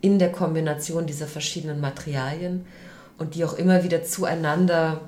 in 0.00 0.18
der 0.18 0.30
Kombination 0.30 1.06
dieser 1.06 1.26
verschiedenen 1.26 1.80
Materialien 1.80 2.66
und 3.18 3.34
die 3.34 3.44
auch 3.44 3.54
immer 3.54 3.82
wieder 3.82 4.04
zueinander 4.04 5.00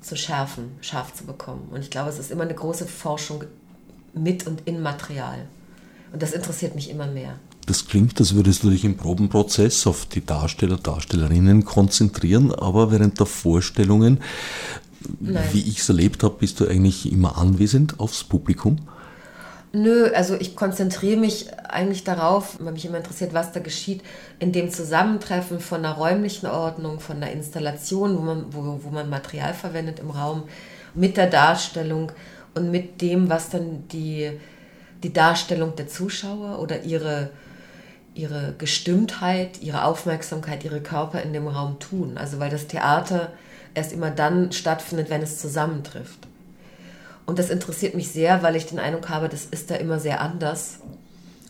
zu 0.00 0.16
schärfen, 0.16 0.72
scharf 0.80 1.14
zu 1.14 1.24
bekommen. 1.24 1.68
Und 1.70 1.80
ich 1.80 1.90
glaube, 1.90 2.08
es 2.08 2.18
ist 2.18 2.30
immer 2.30 2.44
eine 2.44 2.54
große 2.54 2.86
Forschung 2.86 3.44
mit 4.14 4.46
und 4.46 4.62
in 4.66 4.82
Material. 4.82 5.46
Und 6.12 6.22
das 6.22 6.32
interessiert 6.32 6.74
mich 6.74 6.90
immer 6.90 7.06
mehr. 7.06 7.38
Das 7.66 7.86
klingt, 7.86 8.18
als 8.18 8.34
würdest 8.34 8.64
du 8.64 8.70
dich 8.70 8.84
im 8.84 8.96
Probenprozess 8.96 9.86
auf 9.86 10.06
die 10.06 10.24
Darsteller, 10.24 10.76
Darstellerinnen 10.76 11.64
konzentrieren, 11.64 12.52
aber 12.52 12.90
während 12.90 13.20
der 13.20 13.26
Vorstellungen 13.26 14.20
Nein. 15.20 15.44
wie 15.52 15.60
ich 15.60 15.78
es 15.78 15.88
erlebt 15.88 16.24
habe, 16.24 16.36
bist 16.38 16.58
du 16.60 16.66
eigentlich 16.66 17.10
immer 17.10 17.38
anwesend 17.38 18.00
aufs 18.00 18.24
Publikum? 18.24 18.78
Nö, 19.72 20.10
also 20.12 20.34
ich 20.34 20.56
konzentriere 20.56 21.20
mich 21.20 21.46
eigentlich 21.68 22.02
darauf, 22.02 22.56
weil 22.58 22.72
mich 22.72 22.84
immer 22.84 22.96
interessiert, 22.96 23.34
was 23.34 23.52
da 23.52 23.60
geschieht, 23.60 24.02
in 24.40 24.50
dem 24.50 24.68
Zusammentreffen 24.70 25.60
von 25.60 25.84
einer 25.84 25.94
räumlichen 25.94 26.46
Ordnung, 26.46 26.98
von 26.98 27.18
einer 27.18 27.30
Installation, 27.30 28.18
wo 28.18 28.22
man, 28.22 28.52
wo, 28.52 28.80
wo 28.82 28.90
man 28.90 29.08
Material 29.08 29.54
verwendet 29.54 30.00
im 30.00 30.10
Raum, 30.10 30.44
mit 30.94 31.16
der 31.16 31.28
Darstellung 31.28 32.10
und 32.54 32.72
mit 32.72 33.00
dem, 33.00 33.30
was 33.30 33.50
dann 33.50 33.86
die, 33.88 34.32
die 35.04 35.12
Darstellung 35.12 35.76
der 35.76 35.86
Zuschauer 35.86 36.58
oder 36.58 36.82
ihre, 36.82 37.30
ihre 38.14 38.54
Gestimmtheit, 38.58 39.62
ihre 39.62 39.84
Aufmerksamkeit, 39.84 40.64
ihre 40.64 40.80
Körper 40.80 41.22
in 41.22 41.32
dem 41.32 41.46
Raum 41.46 41.78
tun. 41.78 42.18
Also 42.18 42.40
weil 42.40 42.50
das 42.50 42.66
Theater 42.66 43.32
erst 43.74 43.92
immer 43.92 44.10
dann 44.10 44.50
stattfindet, 44.50 45.10
wenn 45.10 45.22
es 45.22 45.38
zusammentrifft. 45.38 46.26
Und 47.30 47.38
das 47.38 47.48
interessiert 47.48 47.94
mich 47.94 48.10
sehr, 48.10 48.42
weil 48.42 48.56
ich 48.56 48.66
den 48.66 48.80
Eindruck 48.80 49.08
habe, 49.08 49.28
das 49.28 49.44
ist 49.44 49.70
da 49.70 49.76
immer 49.76 50.00
sehr 50.00 50.20
anders. 50.20 50.80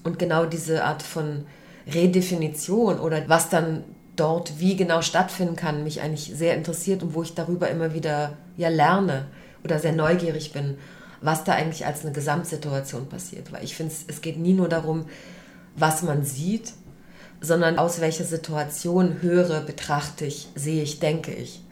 Und 0.04 0.18
genau 0.18 0.44
diese 0.44 0.84
Art 0.84 1.02
von 1.02 1.46
Redefinition 1.90 3.00
oder 3.00 3.26
was 3.30 3.48
dann 3.48 3.84
dort 4.14 4.60
wie 4.60 4.76
genau 4.76 5.00
stattfinden 5.00 5.56
kann, 5.56 5.82
mich 5.82 6.02
eigentlich 6.02 6.32
sehr 6.34 6.54
interessiert 6.54 7.02
und 7.02 7.14
wo 7.14 7.22
ich 7.22 7.34
darüber 7.34 7.70
immer 7.70 7.94
wieder 7.94 8.36
ja 8.58 8.68
lerne 8.68 9.28
oder 9.64 9.78
sehr 9.78 9.94
neugierig 9.94 10.52
bin, 10.52 10.76
was 11.22 11.44
da 11.44 11.52
eigentlich 11.52 11.86
als 11.86 12.04
eine 12.04 12.12
Gesamtsituation 12.12 13.08
passiert. 13.08 13.50
Weil 13.50 13.64
ich 13.64 13.74
finde, 13.74 13.94
es 14.06 14.20
geht 14.20 14.36
nie 14.36 14.52
nur 14.52 14.68
darum, 14.68 15.06
was 15.76 16.02
man 16.02 16.26
sieht, 16.26 16.74
sondern 17.40 17.78
aus 17.78 18.02
welcher 18.02 18.24
Situation 18.24 19.22
höre, 19.22 19.62
betrachte 19.62 20.26
ich, 20.26 20.48
sehe 20.54 20.82
ich, 20.82 21.00
denke 21.00 21.32
ich. 21.32 21.62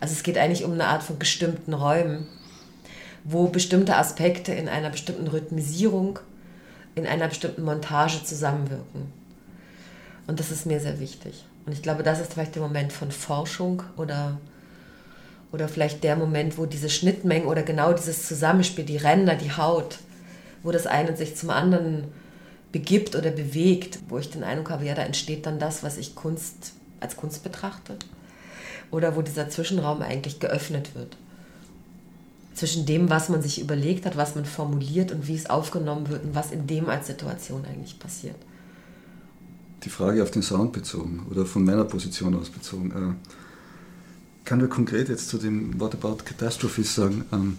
Also 0.00 0.14
es 0.14 0.24
geht 0.24 0.36
eigentlich 0.36 0.64
um 0.64 0.72
eine 0.72 0.88
Art 0.88 1.04
von 1.04 1.20
gestimmten 1.20 1.74
Räumen, 1.74 2.26
wo 3.24 3.48
bestimmte 3.48 3.96
Aspekte 3.96 4.52
in 4.52 4.68
einer 4.68 4.90
bestimmten 4.90 5.26
Rhythmisierung, 5.26 6.18
in 6.94 7.06
einer 7.06 7.28
bestimmten 7.28 7.62
Montage 7.62 8.24
zusammenwirken. 8.24 9.12
Und 10.26 10.40
das 10.40 10.50
ist 10.50 10.66
mir 10.66 10.80
sehr 10.80 11.00
wichtig. 11.00 11.44
Und 11.66 11.72
ich 11.72 11.82
glaube, 11.82 12.02
das 12.02 12.20
ist 12.20 12.32
vielleicht 12.32 12.54
der 12.54 12.62
Moment 12.62 12.92
von 12.92 13.10
Forschung 13.10 13.82
oder, 13.96 14.38
oder 15.52 15.68
vielleicht 15.68 16.02
der 16.04 16.16
Moment, 16.16 16.58
wo 16.58 16.66
diese 16.66 16.90
Schnittmengen 16.90 17.46
oder 17.46 17.62
genau 17.62 17.92
dieses 17.92 18.26
Zusammenspiel, 18.26 18.84
die 18.84 18.96
Ränder, 18.96 19.36
die 19.36 19.56
Haut, 19.56 19.98
wo 20.62 20.72
das 20.72 20.86
eine 20.86 21.16
sich 21.16 21.36
zum 21.36 21.50
anderen 21.50 22.04
begibt 22.72 23.14
oder 23.14 23.30
bewegt, 23.30 23.98
wo 24.08 24.18
ich 24.18 24.30
den 24.30 24.44
Eindruck 24.44 24.70
habe, 24.70 24.84
ja, 24.84 24.94
da 24.94 25.02
entsteht 25.02 25.46
dann 25.46 25.58
das, 25.58 25.82
was 25.82 25.98
ich 25.98 26.14
Kunst 26.14 26.72
als 27.00 27.16
Kunst 27.16 27.42
betrachte. 27.42 27.96
Oder 28.90 29.16
wo 29.16 29.22
dieser 29.22 29.48
Zwischenraum 29.48 30.02
eigentlich 30.02 30.40
geöffnet 30.40 30.94
wird. 30.94 31.16
Zwischen 32.54 32.84
dem, 32.86 33.08
was 33.08 33.28
man 33.28 33.42
sich 33.42 33.60
überlegt 33.60 34.04
hat, 34.04 34.16
was 34.16 34.34
man 34.34 34.44
formuliert 34.44 35.10
und 35.10 35.26
wie 35.26 35.34
es 35.34 35.48
aufgenommen 35.48 36.08
wird 36.08 36.24
und 36.24 36.34
was 36.34 36.50
in 36.50 36.66
dem 36.66 36.88
als 36.88 37.06
Situation 37.06 37.64
eigentlich 37.64 37.98
passiert. 37.98 38.36
Die 39.84 39.88
Frage 39.88 40.22
auf 40.22 40.30
den 40.30 40.42
Sound 40.42 40.72
bezogen 40.72 41.26
oder 41.30 41.46
von 41.46 41.64
meiner 41.64 41.84
Position 41.84 42.34
aus 42.36 42.50
bezogen. 42.50 42.90
Äh, 42.90 44.44
kann 44.44 44.60
wir 44.60 44.68
konkret 44.68 45.08
jetzt 45.08 45.28
zu 45.28 45.38
dem 45.38 45.80
What 45.80 45.94
About 45.94 46.24
Catastrophes 46.24 46.94
sagen, 46.94 47.24
ähm, 47.32 47.58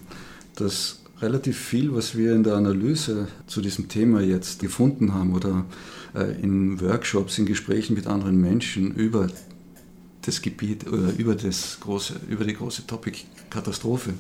dass 0.56 1.00
relativ 1.22 1.58
viel, 1.58 1.94
was 1.94 2.16
wir 2.16 2.34
in 2.34 2.44
der 2.44 2.56
Analyse 2.56 3.28
zu 3.48 3.62
diesem 3.62 3.88
Thema 3.88 4.22
jetzt 4.22 4.60
gefunden 4.60 5.14
haben 5.14 5.34
oder 5.34 5.66
äh, 6.14 6.40
in 6.42 6.80
Workshops, 6.82 7.38
in 7.38 7.46
Gesprächen 7.46 7.96
mit 7.96 8.08
anderen 8.08 8.40
Menschen 8.40 8.94
über 8.94 9.28
das 10.26 10.42
Gebiet 10.42 10.88
oder 10.88 11.14
über, 11.18 11.36
das 11.36 11.80
große, 11.80 12.16
über 12.30 12.46
die 12.46 12.54
große 12.54 12.88
Topic 12.88 13.26
Katastrophe, 13.50 14.14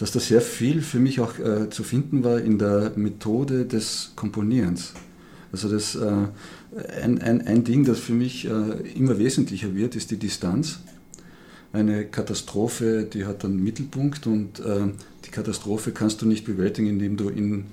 dass 0.00 0.12
da 0.12 0.18
sehr 0.18 0.40
viel 0.40 0.80
für 0.80 0.98
mich 0.98 1.20
auch 1.20 1.38
äh, 1.38 1.68
zu 1.68 1.84
finden 1.84 2.24
war 2.24 2.40
in 2.40 2.58
der 2.58 2.92
Methode 2.96 3.66
des 3.66 4.12
Komponierens. 4.16 4.94
Also 5.52 5.68
das, 5.68 5.94
äh, 5.94 6.28
ein, 7.02 7.20
ein, 7.20 7.46
ein 7.46 7.64
Ding, 7.64 7.84
das 7.84 7.98
für 8.00 8.14
mich 8.14 8.46
äh, 8.46 8.48
immer 8.96 9.18
wesentlicher 9.18 9.74
wird, 9.74 9.94
ist 9.96 10.10
die 10.10 10.16
Distanz 10.16 10.78
eine 11.72 12.06
Katastrophe, 12.06 13.04
die 13.04 13.26
hat 13.26 13.44
einen 13.44 13.62
Mittelpunkt 13.62 14.26
und 14.26 14.58
äh, 14.60 14.88
die 15.24 15.30
Katastrophe 15.30 15.92
kannst 15.92 16.22
du 16.22 16.26
nicht 16.26 16.44
bewältigen, 16.44 16.88
indem 16.88 17.16
du 17.16 17.28
in, 17.28 17.66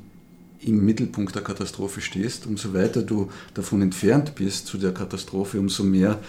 im 0.60 0.86
Mittelpunkt 0.86 1.34
der 1.34 1.44
Katastrophe 1.44 2.02
stehst. 2.02 2.46
Umso 2.46 2.74
weiter 2.74 3.02
du 3.02 3.30
davon 3.54 3.82
entfernt 3.82 4.36
bist 4.36 4.68
zu 4.68 4.78
der 4.78 4.94
Katastrophe, 4.94 5.60
umso 5.60 5.84
mehr, 5.84 6.20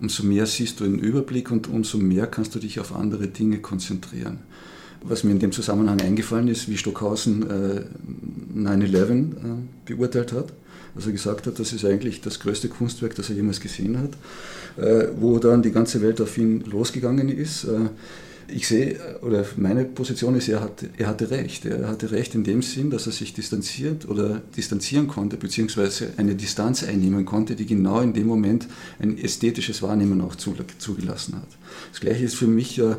umso 0.00 0.24
mehr 0.24 0.46
siehst 0.46 0.80
du 0.80 0.84
einen 0.84 0.98
Überblick 0.98 1.50
und 1.50 1.68
umso 1.68 1.98
mehr 1.98 2.26
kannst 2.26 2.54
du 2.56 2.58
dich 2.58 2.80
auf 2.80 2.94
andere 2.94 3.28
Dinge 3.28 3.60
konzentrieren. 3.60 4.40
Was 5.06 5.22
mir 5.22 5.32
in 5.32 5.38
dem 5.38 5.52
Zusammenhang 5.52 6.00
eingefallen 6.00 6.48
ist, 6.48 6.68
wie 6.68 6.76
Stockhausen 6.76 7.42
äh, 7.42 7.82
9-11 8.58 9.10
äh, 9.10 9.24
beurteilt 9.84 10.32
hat. 10.32 10.52
Also 10.96 11.10
gesagt 11.10 11.46
hat, 11.46 11.58
das 11.58 11.72
ist 11.72 11.84
eigentlich 11.84 12.20
das 12.20 12.40
größte 12.40 12.68
Kunstwerk, 12.68 13.14
das 13.16 13.28
er 13.28 13.36
jemals 13.36 13.60
gesehen 13.60 13.98
hat. 13.98 14.12
Äh, 14.76 15.08
wo 15.20 15.38
dann 15.38 15.62
die 15.62 15.72
ganze 15.72 16.02
Welt 16.02 16.20
auf 16.20 16.36
ihn 16.38 16.60
losgegangen 16.62 17.28
ist. 17.28 17.64
Äh, 17.64 17.90
ich 18.48 18.68
sehe, 18.68 18.98
oder 19.22 19.44
meine 19.56 19.84
Position 19.84 20.34
ist, 20.36 20.48
er, 20.48 20.60
hat, 20.60 20.84
er 20.96 21.06
hatte 21.06 21.30
recht. 21.30 21.64
Er 21.64 21.88
hatte 21.88 22.10
recht 22.10 22.34
in 22.34 22.44
dem 22.44 22.60
Sinn, 22.60 22.90
dass 22.90 23.06
er 23.06 23.12
sich 23.12 23.32
distanziert 23.32 24.08
oder 24.08 24.42
distanzieren 24.56 25.08
konnte, 25.08 25.36
beziehungsweise 25.36 26.08
eine 26.16 26.34
Distanz 26.34 26.84
einnehmen 26.84 27.24
konnte, 27.24 27.56
die 27.56 27.66
genau 27.66 28.00
in 28.00 28.12
dem 28.12 28.26
Moment 28.26 28.66
ein 28.98 29.16
ästhetisches 29.16 29.82
Wahrnehmen 29.82 30.20
auch 30.20 30.34
zugelassen 30.36 31.36
hat. 31.36 31.48
Das 31.90 32.00
Gleiche 32.00 32.24
ist 32.24 32.34
für 32.34 32.46
mich 32.46 32.76
ja 32.76 32.98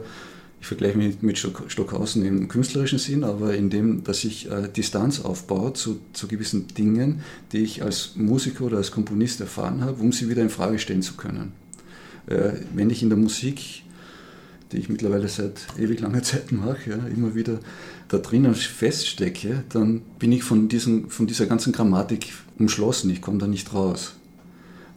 ich 0.59 0.67
vergleiche 0.67 0.97
mich 0.97 1.21
mit 1.21 1.37
Stockhausen 1.37 2.25
im 2.25 2.47
künstlerischen 2.47 2.97
Sinn, 2.97 3.23
aber 3.23 3.53
in 3.53 3.69
dem, 3.69 4.03
dass 4.03 4.23
ich 4.23 4.49
äh, 4.49 4.67
Distanz 4.67 5.19
aufbaue 5.19 5.73
zu, 5.73 5.99
zu 6.13 6.27
gewissen 6.27 6.67
Dingen, 6.69 7.21
die 7.51 7.59
ich 7.59 7.83
als 7.83 8.13
Musiker 8.15 8.65
oder 8.65 8.77
als 8.77 8.91
Komponist 8.91 9.41
erfahren 9.41 9.81
habe, 9.81 10.01
um 10.01 10.11
sie 10.11 10.29
wieder 10.29 10.41
in 10.41 10.49
Frage 10.49 10.79
stellen 10.79 11.03
zu 11.03 11.15
können. 11.15 11.51
Äh, 12.27 12.53
wenn 12.73 12.89
ich 12.89 13.03
in 13.03 13.09
der 13.09 13.17
Musik, 13.17 13.83
die 14.71 14.77
ich 14.77 14.89
mittlerweile 14.89 15.27
seit 15.27 15.67
ewig 15.77 15.99
langer 15.99 16.23
Zeit 16.23 16.51
mache, 16.51 16.99
immer 17.15 17.35
wieder 17.35 17.59
da 18.07 18.17
drinnen 18.17 18.55
feststecke, 18.55 19.63
dann 19.69 20.01
bin 20.19 20.31
ich 20.31 20.43
von, 20.43 20.67
diesen, 20.67 21.09
von 21.09 21.27
dieser 21.27 21.45
ganzen 21.45 21.73
Grammatik 21.73 22.33
umschlossen, 22.57 23.09
ich 23.09 23.21
komme 23.21 23.37
da 23.37 23.47
nicht 23.47 23.73
raus. 23.73 24.15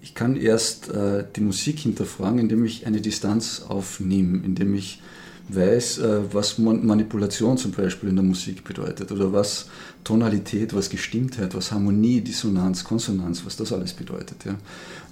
Ich 0.00 0.14
kann 0.14 0.36
erst 0.36 0.88
äh, 0.88 1.24
die 1.36 1.40
Musik 1.40 1.80
hinterfragen, 1.80 2.38
indem 2.38 2.64
ich 2.64 2.86
eine 2.86 3.00
Distanz 3.00 3.64
aufnehme, 3.68 4.42
indem 4.44 4.74
ich 4.74 5.02
weiß, 5.48 5.98
äh, 5.98 6.20
was 6.32 6.58
Manipulation 6.58 7.56
zum 7.56 7.72
Beispiel 7.72 8.10
in 8.10 8.16
der 8.16 8.24
Musik 8.24 8.64
bedeutet 8.64 9.10
oder 9.12 9.32
was 9.32 9.68
Tonalität, 10.04 10.74
was 10.74 10.90
Gestimmtheit, 10.90 11.54
was 11.54 11.72
Harmonie, 11.72 12.20
Dissonanz, 12.20 12.84
Konsonanz, 12.84 13.44
was 13.44 13.56
das 13.56 13.72
alles 13.72 13.92
bedeutet. 13.92 14.44
Ja. 14.44 14.52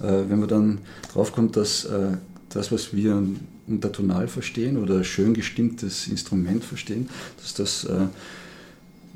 Äh, 0.07 0.29
wenn 0.29 0.39
man 0.39 0.49
dann 0.49 0.77
draufkommt, 1.13 1.57
dass 1.57 1.85
äh, 1.85 2.17
das, 2.49 2.71
was 2.71 2.93
wir 2.93 3.23
unter 3.67 3.91
Tonal 3.91 4.27
verstehen 4.27 4.77
oder 4.77 5.03
schön 5.03 5.33
gestimmtes 5.33 6.07
Instrument 6.07 6.63
verstehen, 6.63 7.09
dass 7.41 7.53
das 7.53 7.85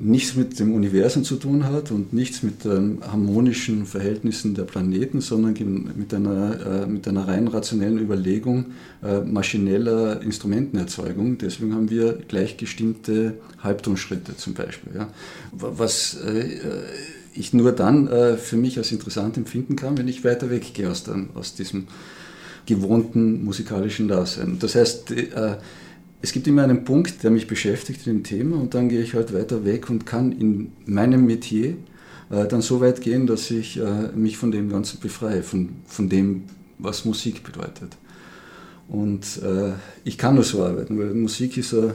nichts 0.04 0.34
mit 0.34 0.58
dem 0.58 0.74
Universum 0.74 1.22
zu 1.22 1.36
tun 1.36 1.64
hat 1.64 1.92
und 1.92 2.12
nichts 2.12 2.42
mit 2.42 2.64
den 2.64 2.98
harmonischen 3.02 3.86
Verhältnissen 3.86 4.54
der 4.54 4.64
Planeten, 4.64 5.20
sondern 5.20 5.54
mit 5.96 6.12
einer, 6.12 6.82
äh, 6.82 6.86
mit 6.86 7.06
einer 7.06 7.28
rein 7.28 7.46
rationellen 7.46 7.98
Überlegung 7.98 8.66
äh, 9.02 9.20
maschineller 9.20 10.20
Instrumentenerzeugung. 10.20 11.38
Deswegen 11.38 11.74
haben 11.74 11.88
wir 11.88 12.14
gleichgestimmte 12.26 13.34
Halbtonschritte 13.60 14.36
zum 14.36 14.54
Beispiel. 14.54 14.92
Was 15.52 16.14
äh, 16.14 16.58
ich 17.34 17.54
nur 17.54 17.72
dann 17.72 18.10
für 18.36 18.58
mich 18.58 18.76
als 18.76 18.92
interessant 18.92 19.38
empfinden 19.38 19.74
kann, 19.74 19.96
wenn 19.96 20.06
ich 20.06 20.22
weiter 20.22 20.50
weggehe 20.50 20.90
aus, 20.90 21.04
aus 21.34 21.54
diesem 21.54 21.86
gewohnten 22.66 23.42
musikalischen 23.42 24.06
Dasein. 24.06 24.58
Das 24.58 24.74
heißt, 24.74 25.14
es 26.22 26.32
gibt 26.32 26.46
immer 26.46 26.62
einen 26.62 26.84
Punkt, 26.84 27.24
der 27.24 27.32
mich 27.32 27.48
beschäftigt 27.48 28.06
in 28.06 28.14
dem 28.14 28.24
Thema 28.24 28.56
und 28.56 28.74
dann 28.74 28.88
gehe 28.88 29.02
ich 29.02 29.14
halt 29.14 29.34
weiter 29.34 29.64
weg 29.64 29.90
und 29.90 30.06
kann 30.06 30.30
in 30.30 30.72
meinem 30.86 31.26
Metier 31.26 31.76
äh, 32.30 32.46
dann 32.46 32.62
so 32.62 32.80
weit 32.80 33.00
gehen, 33.00 33.26
dass 33.26 33.50
ich 33.50 33.78
äh, 33.78 34.08
mich 34.14 34.36
von 34.36 34.52
dem 34.52 34.70
Ganzen 34.70 35.00
befreie, 35.00 35.42
von, 35.42 35.70
von 35.84 36.08
dem, 36.08 36.44
was 36.78 37.04
Musik 37.04 37.42
bedeutet. 37.42 37.96
Und 38.88 39.42
äh, 39.42 39.72
ich 40.04 40.16
kann 40.16 40.36
nur 40.36 40.44
so 40.44 40.62
arbeiten, 40.62 40.96
weil 40.98 41.12
Musik 41.12 41.56
ist 41.56 41.74
eine, 41.74 41.94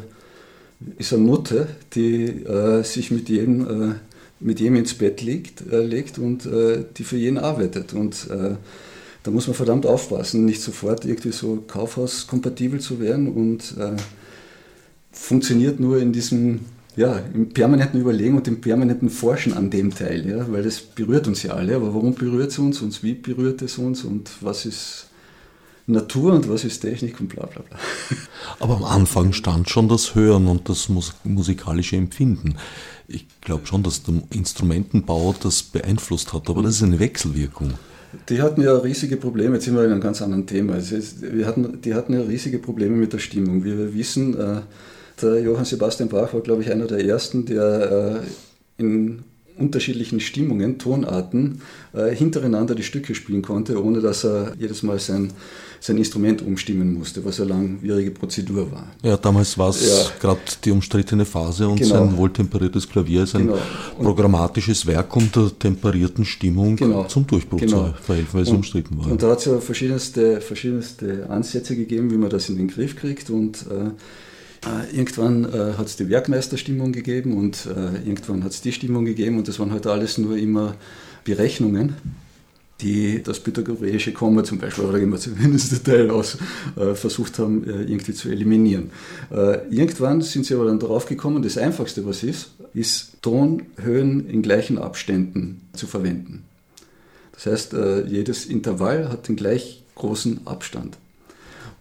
ist 0.98 1.14
eine 1.14 1.24
Mutter, 1.24 1.68
die 1.94 2.26
äh, 2.26 2.84
sich 2.84 3.12
mit 3.12 3.30
jedem, 3.30 3.92
äh, 3.92 3.96
mit 4.42 4.60
jedem 4.60 4.76
ins 4.76 4.94
Bett 4.94 5.22
legt, 5.22 5.64
äh, 5.72 5.84
legt 5.84 6.20
und 6.20 6.46
die 6.46 7.04
für 7.04 7.18
jeden 7.18 7.38
arbeitet. 7.38 7.94
Und 7.94 8.30
da 8.30 9.32
muss 9.32 9.48
man 9.48 9.56
verdammt 9.56 9.86
aufpassen, 9.86 10.46
nicht 10.46 10.62
sofort 10.62 11.06
irgendwie 11.06 11.32
so 11.32 11.64
kaufhauskompatibel 11.68 12.80
zu 12.80 13.00
werden 13.00 13.30
und 13.30 13.76
funktioniert 15.18 15.80
nur 15.80 16.00
in 16.00 16.14
diesem 16.14 16.62
ja, 16.96 17.20
im 17.34 17.50
permanenten 17.50 18.02
Überlegen 18.02 18.38
und 18.38 18.48
im 18.48 18.60
permanenten 18.60 19.10
Forschen 19.10 19.54
an 19.54 19.70
dem 19.70 19.94
Teil, 19.94 20.28
ja, 20.28 20.52
weil 20.52 20.64
das 20.64 20.82
berührt 20.82 21.28
uns 21.28 21.44
ja 21.44 21.54
alle. 21.54 21.76
Aber 21.76 21.94
warum 21.94 22.16
berührt 22.16 22.52
es 22.52 22.58
uns 22.58 22.82
und 22.82 23.04
wie 23.04 23.14
berührt 23.14 23.62
es 23.62 23.78
uns 23.78 24.04
und 24.04 24.32
was 24.42 24.66
ist 24.66 25.08
Natur 25.86 26.34
und 26.34 26.50
was 26.50 26.66
ist 26.66 26.80
Technik 26.80 27.20
und 27.22 27.30
bla 27.30 27.46
bla 27.46 27.62
bla. 27.62 27.78
Aber 28.60 28.78
am 28.78 28.84
Anfang 28.84 29.32
stand 29.32 29.70
schon 29.70 29.88
das 29.88 30.16
Hören 30.16 30.48
und 30.48 30.68
das 30.70 30.90
musikalische 31.24 31.96
Empfinden. 31.96 32.56
Ich 33.08 33.26
glaube 33.42 33.68
schon, 33.68 33.84
dass 33.84 34.04
der 34.04 34.16
Instrumentenbau 34.32 35.34
das 35.42 35.64
beeinflusst 35.64 36.34
hat, 36.34 36.50
aber 36.50 36.62
das 36.62 36.76
ist 36.76 36.84
eine 36.84 37.00
Wechselwirkung. 37.00 37.76
Die 38.28 38.42
hatten 38.42 38.62
ja 38.62 38.76
riesige 38.76 39.16
Probleme, 39.16 39.56
jetzt 39.56 39.66
sind 39.66 39.76
wir 39.76 39.86
in 39.86 39.92
einem 39.92 40.02
ganz 40.02 40.22
anderen 40.22 40.46
Thema. 40.46 40.74
Also 40.74 40.98
wir 41.22 41.46
hatten, 41.46 41.80
die 41.82 41.94
hatten 41.94 42.14
ja 42.14 42.22
riesige 42.22 42.60
Probleme 42.60 42.98
mit 42.98 43.14
der 43.14 43.20
Stimmung. 43.20 43.64
Wie 43.64 43.78
wir 43.78 43.94
wissen, 43.94 44.38
äh, 44.38 44.62
der 45.22 45.42
Johann 45.42 45.66
Sebastian 45.66 46.10
Bach 46.10 46.34
war, 46.34 46.42
glaube 46.42 46.62
ich, 46.62 46.72
einer 46.72 46.86
der 46.86 47.04
ersten, 47.04 47.46
der 47.46 48.22
äh, 48.78 48.82
in 48.82 49.24
unterschiedlichen 49.58 50.20
Stimmungen, 50.20 50.78
Tonarten 50.78 51.62
äh, 51.94 52.14
hintereinander 52.14 52.76
die 52.76 52.84
Stücke 52.84 53.16
spielen 53.16 53.42
konnte, 53.42 53.84
ohne 53.84 54.02
dass 54.02 54.24
er 54.24 54.54
jedes 54.60 54.84
Mal 54.84 55.00
sein, 55.00 55.34
sein 55.80 55.98
Instrument 55.98 56.42
umstimmen 56.42 56.94
musste, 56.94 57.26
was 57.26 57.40
eine 57.40 57.50
langwierige 57.50 58.12
Prozedur 58.12 58.72
war. 58.72 58.88
Ja, 59.02 59.18
damals 59.18 59.58
war 59.58 59.70
es 59.70 59.88
ja. 59.88 60.12
gerade 60.20 60.40
die 60.64 60.72
umstrittene 60.72 61.26
Phase 61.26 61.68
und 61.68 61.78
genau. 61.78 61.96
sein 61.96 62.18
wohltemperiertes 62.18 62.88
Klavier 62.88 63.24
ist 63.24 63.36
ein 63.36 63.48
genau. 63.48 63.58
programmatisches 64.00 64.86
Werk 64.86 65.16
um 65.16 65.32
der 65.32 65.50
temperierten 65.58 66.26
Stimmung 66.26 66.76
genau. 66.76 67.06
zum 67.06 67.26
Durchbruch 67.26 67.60
genau. 67.60 67.88
zu 67.88 67.94
verhelfen, 68.04 68.34
weil 68.34 68.44
es 68.44 68.50
umstritten 68.50 68.98
war. 69.00 69.12
Und 69.12 69.24
da 69.24 69.32
hat 69.32 69.40
es 69.40 69.46
ja 69.46 69.60
verschiedenste, 69.60 70.42
verschiedenste 70.42 71.28
Ansätze 71.30 71.76
gegeben, 71.76 72.12
wie 72.12 72.18
man 72.18 72.30
das 72.30 72.50
in 72.50 72.58
den 72.58 72.68
Griff 72.68 72.96
kriegt 72.96 73.30
und 73.30 73.66
äh, 73.72 73.88
äh, 73.88 73.92
irgendwann 74.92 75.46
äh, 75.46 75.74
hat 75.78 75.88
es 75.88 75.96
die 75.96 76.10
Werkmeisterstimmung 76.10 76.92
gegeben 76.92 77.38
und 77.38 77.66
äh, 77.66 78.08
irgendwann 78.08 78.44
hat 78.44 78.52
es 78.52 78.62
die 78.62 78.72
Stimmung 78.72 79.06
gegeben 79.06 79.38
und 79.38 79.48
das 79.48 79.60
waren 79.60 79.72
halt 79.72 79.88
alles 79.88 80.18
nur 80.18 80.38
immer 80.38 80.76
Berechnungen. 81.24 81.96
die 82.82 83.24
das 83.24 83.40
pythagoreische 83.40 84.14
Komma 84.14 84.44
zum 84.44 84.60
Beispiel, 84.60 84.86
oder 84.86 85.00
immer 85.00 85.18
zumindest 85.18 85.72
der 85.72 85.84
Teil 85.84 86.12
aus, 86.12 86.38
äh, 86.76 86.94
versucht 86.94 87.40
haben, 87.40 87.64
äh, 87.68 87.84
irgendwie 87.84 88.14
zu 88.14 88.30
eliminieren. 88.30 88.92
Äh, 89.32 89.68
irgendwann 89.70 90.22
sind 90.22 90.46
sie 90.46 90.54
aber 90.54 90.66
dann 90.66 90.80
darauf 90.80 91.08
gekommen, 91.08 91.42
das 91.42 91.58
Einfachste, 91.58 92.06
was 92.06 92.24
ist, 92.24 92.52
ist 92.74 93.22
Tonhöhen 93.22 94.30
in 94.30 94.42
gleichen 94.42 94.78
Abständen 94.78 95.62
zu 95.74 95.88
verwenden. 95.88 96.44
Das 97.34 97.48
heißt, 97.48 97.74
äh, 97.74 98.06
jedes 98.06 98.46
Intervall 98.46 99.10
hat 99.10 99.28
den 99.28 99.36
gleich 99.36 99.84
großen 99.96 100.46
Abstand. 100.46 100.98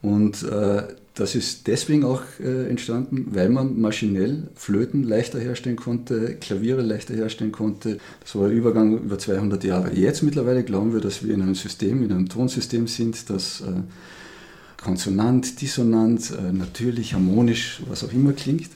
Und 0.02 0.42
äh, 0.44 0.82
das 1.16 1.34
ist 1.34 1.66
deswegen 1.66 2.04
auch 2.04 2.20
äh, 2.40 2.68
entstanden, 2.68 3.28
weil 3.30 3.48
man 3.48 3.80
maschinell 3.80 4.48
Flöten 4.54 5.02
leichter 5.02 5.40
herstellen 5.40 5.76
konnte, 5.76 6.36
Klaviere 6.36 6.82
leichter 6.82 7.14
herstellen 7.14 7.52
konnte. 7.52 7.98
Das 8.20 8.34
war 8.36 8.48
ein 8.48 8.52
Übergang 8.52 8.98
über 8.98 9.18
200 9.18 9.64
Jahre. 9.64 9.94
Jetzt 9.94 10.22
mittlerweile 10.22 10.62
glauben 10.62 10.92
wir, 10.92 11.00
dass 11.00 11.24
wir 11.24 11.32
in 11.32 11.40
einem 11.40 11.54
System, 11.54 12.04
in 12.04 12.12
einem 12.12 12.28
Tonsystem 12.28 12.86
sind, 12.86 13.30
das 13.30 13.62
äh, 13.62 13.64
konsonant, 14.82 15.62
dissonant, 15.62 16.32
äh, 16.32 16.52
natürlich, 16.52 17.14
harmonisch, 17.14 17.80
was 17.88 18.04
auch 18.04 18.12
immer 18.12 18.34
klingt. 18.34 18.68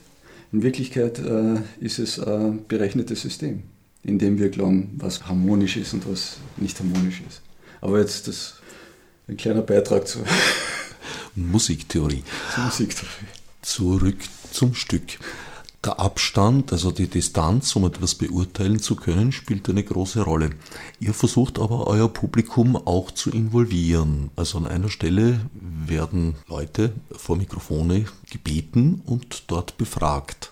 In 0.51 0.63
Wirklichkeit 0.63 1.19
äh, 1.19 1.59
ist 1.79 1.99
es 1.99 2.19
ein 2.19 2.65
berechnetes 2.67 3.21
System, 3.21 3.61
in 4.03 4.17
dem 4.17 4.39
wir 4.39 4.49
glauben, 4.49 4.95
was 4.97 5.27
harmonisch 5.27 5.77
ist 5.77 5.93
und 5.93 6.11
was 6.11 6.37
nicht 6.57 6.79
harmonisch 6.79 7.21
ist. 7.29 7.41
Aber 7.81 7.99
jetzt 7.99 8.27
das 8.27 8.55
ein 9.27 9.37
kleiner 9.37 9.61
Beitrag 9.61 10.07
zu 10.07 10.19
Musiktheorie. 11.35 12.23
Musiktheorie. 12.57 13.27
Zurück 13.61 14.17
zum 14.51 14.73
Stück. 14.73 15.19
Der 15.83 15.99
Abstand, 15.99 16.71
also 16.73 16.91
die 16.91 17.07
Distanz, 17.07 17.75
um 17.75 17.85
etwas 17.85 18.13
beurteilen 18.13 18.79
zu 18.79 18.95
können, 18.95 19.31
spielt 19.31 19.67
eine 19.67 19.83
große 19.83 20.21
Rolle. 20.21 20.51
Ihr 20.99 21.13
versucht 21.13 21.57
aber 21.57 21.87
euer 21.87 22.07
Publikum 22.07 22.75
auch 22.75 23.09
zu 23.09 23.31
involvieren. 23.31 24.29
Also 24.35 24.59
an 24.59 24.67
einer 24.67 24.89
Stelle 24.89 25.39
werden 25.53 26.35
Leute 26.47 26.93
vor 27.11 27.35
Mikrofone 27.35 28.05
gebeten 28.29 29.01
und 29.05 29.43
dort 29.47 29.77
befragt. 29.79 30.51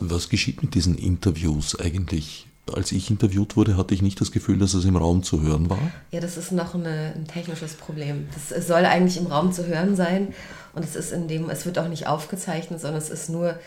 Was 0.00 0.30
geschieht 0.30 0.62
mit 0.62 0.74
diesen 0.74 0.96
Interviews 0.96 1.78
eigentlich? 1.78 2.45
Als 2.74 2.92
ich 2.92 3.10
interviewt 3.10 3.56
wurde, 3.56 3.76
hatte 3.76 3.94
ich 3.94 4.02
nicht 4.02 4.20
das 4.20 4.32
Gefühl, 4.32 4.58
dass 4.58 4.74
es 4.74 4.84
im 4.84 4.96
Raum 4.96 5.22
zu 5.22 5.40
hören 5.42 5.70
war. 5.70 5.78
Ja, 6.10 6.20
das 6.20 6.36
ist 6.36 6.52
noch 6.52 6.74
eine, 6.74 7.12
ein 7.14 7.26
technisches 7.26 7.74
Problem. 7.74 8.28
Das 8.34 8.66
soll 8.66 8.84
eigentlich 8.84 9.18
im 9.18 9.26
Raum 9.26 9.52
zu 9.52 9.66
hören 9.66 9.94
sein 9.94 10.34
und 10.74 10.84
es 10.84 10.96
ist 10.96 11.12
in 11.12 11.28
dem, 11.28 11.48
es 11.48 11.64
wird 11.64 11.78
auch 11.78 11.88
nicht 11.88 12.06
aufgezeichnet, 12.06 12.80
sondern 12.80 13.00
es 13.00 13.10
ist 13.10 13.28
nur, 13.28 13.58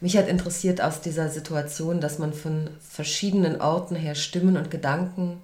mich 0.00 0.16
hat 0.16 0.28
interessiert 0.28 0.82
aus 0.82 1.00
dieser 1.00 1.30
Situation, 1.30 2.00
dass 2.00 2.18
man 2.18 2.34
von 2.34 2.68
verschiedenen 2.86 3.60
Orten 3.60 3.96
her 3.96 4.14
Stimmen 4.14 4.56
und 4.58 4.70
Gedanken 4.70 5.38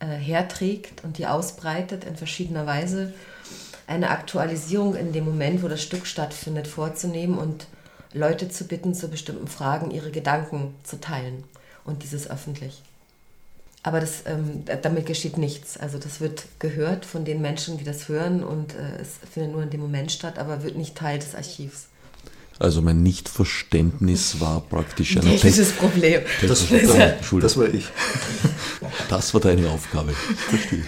äh, 0.00 0.06
herträgt 0.06 1.04
und 1.04 1.18
die 1.18 1.26
ausbreitet 1.26 2.04
in 2.04 2.16
verschiedener 2.16 2.66
Weise, 2.66 3.12
eine 3.86 4.10
Aktualisierung 4.10 4.96
in 4.96 5.12
dem 5.12 5.24
Moment, 5.24 5.62
wo 5.62 5.68
das 5.68 5.82
Stück 5.82 6.06
stattfindet, 6.06 6.66
vorzunehmen 6.66 7.38
und 7.38 7.66
Leute 8.12 8.48
zu 8.48 8.64
bitten, 8.64 8.94
zu 8.94 9.08
bestimmten 9.08 9.48
Fragen 9.48 9.90
ihre 9.90 10.10
Gedanken 10.10 10.74
zu 10.82 11.00
teilen 11.00 11.44
und 11.84 12.02
dieses 12.02 12.30
öffentlich. 12.30 12.82
Aber 13.84 13.98
das, 13.98 14.22
ähm, 14.26 14.64
damit 14.82 15.06
geschieht 15.06 15.38
nichts. 15.38 15.76
Also 15.76 15.98
das 15.98 16.20
wird 16.20 16.44
gehört 16.60 17.04
von 17.04 17.24
den 17.24 17.42
Menschen, 17.42 17.78
die 17.78 17.84
das 17.84 18.08
hören 18.08 18.44
und 18.44 18.74
äh, 18.74 19.00
es 19.00 19.18
findet 19.28 19.52
nur 19.52 19.62
in 19.62 19.70
dem 19.70 19.80
Moment 19.80 20.12
statt, 20.12 20.38
aber 20.38 20.62
wird 20.62 20.76
nicht 20.76 20.94
Teil 20.94 21.18
des 21.18 21.34
Archivs. 21.34 21.86
Also 22.60 22.80
mein 22.80 23.02
Nichtverständnis 23.02 24.38
war 24.38 24.60
praktisch 24.60 25.16
ein 25.16 25.22
technisches 25.22 25.72
Problem. 25.72 26.22
Das, 26.42 26.68
das, 26.68 26.68
das, 27.40 27.56
war 27.56 27.74
ich. 27.74 27.86
Das 29.08 29.34
war 29.34 29.40
deine 29.40 29.68
Aufgabe. 29.70 30.12
Verstehe. 30.12 30.84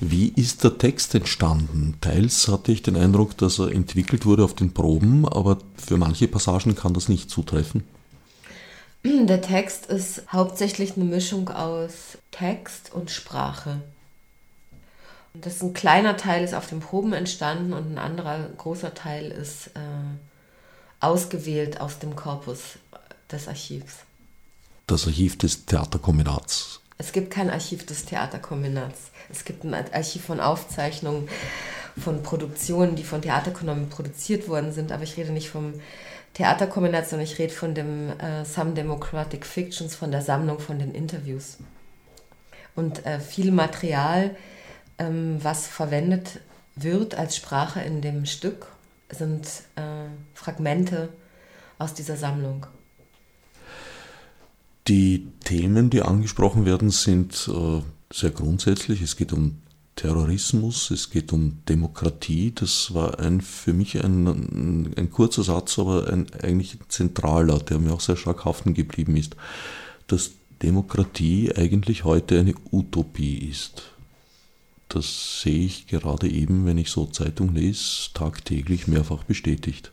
Wie 0.00 0.28
ist 0.28 0.62
der 0.62 0.76
Text 0.76 1.14
entstanden? 1.14 1.94
Teils 2.02 2.48
hatte 2.48 2.70
ich 2.70 2.82
den 2.82 2.96
Eindruck, 2.96 3.38
dass 3.38 3.58
er 3.58 3.72
entwickelt 3.72 4.26
wurde 4.26 4.44
auf 4.44 4.54
den 4.54 4.74
Proben, 4.74 5.26
aber 5.26 5.58
für 5.76 5.96
manche 5.96 6.28
Passagen 6.28 6.74
kann 6.74 6.92
das 6.92 7.08
nicht 7.08 7.30
zutreffen. 7.30 7.84
Der 9.26 9.40
Text 9.40 9.86
ist 9.86 10.22
hauptsächlich 10.32 10.96
eine 10.96 11.04
Mischung 11.04 11.48
aus 11.48 12.18
Text 12.30 12.92
und 12.92 13.10
Sprache. 13.10 13.80
Das 15.34 15.56
ist 15.56 15.62
ein 15.62 15.74
kleiner 15.74 16.16
Teil 16.16 16.42
ist 16.42 16.54
auf 16.54 16.66
den 16.66 16.80
Proben 16.80 17.12
entstanden 17.12 17.72
und 17.72 17.92
ein 17.92 17.98
anderer 17.98 18.48
großer 18.56 18.94
Teil 18.94 19.30
ist 19.30 19.68
äh, 19.68 19.80
ausgewählt 21.00 21.80
aus 21.80 21.98
dem 21.98 22.16
Korpus 22.16 22.78
des 23.30 23.48
Archivs. 23.48 23.96
Das 24.86 25.06
Archiv 25.06 25.36
des 25.36 25.66
Theaterkombinats. 25.66 26.80
Es 26.98 27.12
gibt 27.12 27.30
kein 27.30 27.50
Archiv 27.50 27.84
des 27.84 28.06
Theaterkombinats. 28.06 29.10
Es 29.30 29.44
gibt 29.44 29.64
ein 29.64 29.74
Archiv 29.74 30.24
von 30.24 30.40
Aufzeichnungen 30.40 31.28
von 32.02 32.22
Produktionen, 32.22 32.96
die 32.96 33.04
von 33.04 33.20
Theaterkombinaten 33.20 33.90
produziert 33.90 34.48
worden 34.48 34.72
sind, 34.72 34.90
aber 34.92 35.02
ich 35.02 35.16
rede 35.16 35.32
nicht 35.32 35.50
vom 35.50 35.74
Theaterkombination, 36.36 37.18
ich 37.20 37.38
rede 37.38 37.54
von 37.54 37.74
dem 37.74 38.10
äh, 38.20 38.44
Some 38.44 38.74
Democratic 38.74 39.46
Fictions, 39.46 39.94
von 39.94 40.10
der 40.10 40.20
Sammlung 40.20 40.58
von 40.58 40.78
den 40.78 40.94
Interviews. 40.94 41.56
Und 42.74 43.06
äh, 43.06 43.20
viel 43.20 43.52
Material, 43.52 44.36
ähm, 44.98 45.38
was 45.42 45.66
verwendet 45.66 46.40
wird 46.74 47.14
als 47.14 47.36
Sprache 47.36 47.80
in 47.80 48.02
dem 48.02 48.26
Stück, 48.26 48.66
sind 49.08 49.46
äh, 49.76 50.10
Fragmente 50.34 51.08
aus 51.78 51.94
dieser 51.94 52.16
Sammlung. 52.18 52.66
Die 54.88 55.32
Themen, 55.42 55.88
die 55.88 56.02
angesprochen 56.02 56.66
werden, 56.66 56.90
sind 56.90 57.48
äh, 57.48 57.80
sehr 58.12 58.30
grundsätzlich. 58.30 59.00
Es 59.00 59.16
geht 59.16 59.32
um 59.32 59.62
Terrorismus, 59.96 60.90
es 60.90 61.10
geht 61.10 61.32
um 61.32 61.64
Demokratie. 61.68 62.52
Das 62.54 62.92
war 62.94 63.18
ein, 63.18 63.40
für 63.40 63.72
mich 63.72 64.04
ein, 64.04 64.26
ein, 64.26 64.94
ein 64.96 65.10
kurzer 65.10 65.42
Satz, 65.42 65.78
aber 65.78 66.08
ein 66.12 66.26
eigentlich 66.42 66.78
zentraler, 66.88 67.58
der 67.58 67.78
mir 67.78 67.94
auch 67.94 68.00
sehr 68.00 68.16
stark 68.16 68.44
haften 68.44 68.74
geblieben 68.74 69.16
ist, 69.16 69.36
dass 70.06 70.32
Demokratie 70.62 71.50
eigentlich 71.56 72.04
heute 72.04 72.38
eine 72.38 72.54
Utopie 72.70 73.48
ist. 73.48 73.84
Das 74.88 75.40
sehe 75.42 75.64
ich 75.64 75.86
gerade 75.86 76.28
eben, 76.28 76.66
wenn 76.66 76.78
ich 76.78 76.90
so 76.90 77.06
Zeitung 77.06 77.54
lese, 77.54 78.10
tagtäglich 78.14 78.86
mehrfach 78.86 79.24
bestätigt. 79.24 79.92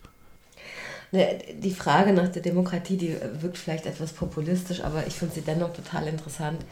Ne, 1.12 1.40
die 1.62 1.72
Frage 1.72 2.12
nach 2.12 2.28
der 2.28 2.42
Demokratie, 2.42 2.98
die 2.98 3.16
wirkt 3.42 3.58
vielleicht 3.58 3.86
etwas 3.86 4.14
populistisch, 4.14 4.82
aber 4.84 5.08
ich 5.08 5.14
finde 5.14 5.36
sie 5.36 5.42
dennoch 5.42 5.74
total 5.74 6.08
interessant, 6.08 6.66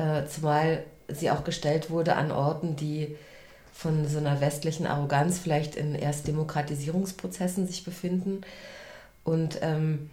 äh, 0.00 0.26
zumal 0.26 0.84
sie 1.08 1.30
auch 1.30 1.44
gestellt 1.44 1.90
wurde 1.90 2.16
an 2.16 2.32
Orten, 2.32 2.76
die 2.76 3.16
von 3.72 4.06
so 4.08 4.18
einer 4.18 4.40
westlichen 4.40 4.86
Arroganz 4.86 5.38
vielleicht 5.38 5.74
in 5.74 5.94
erst 5.94 6.26
Demokratisierungsprozessen 6.26 7.66
sich 7.66 7.84
befinden. 7.84 8.42
Und 9.24 9.58
ähm, 9.62 10.10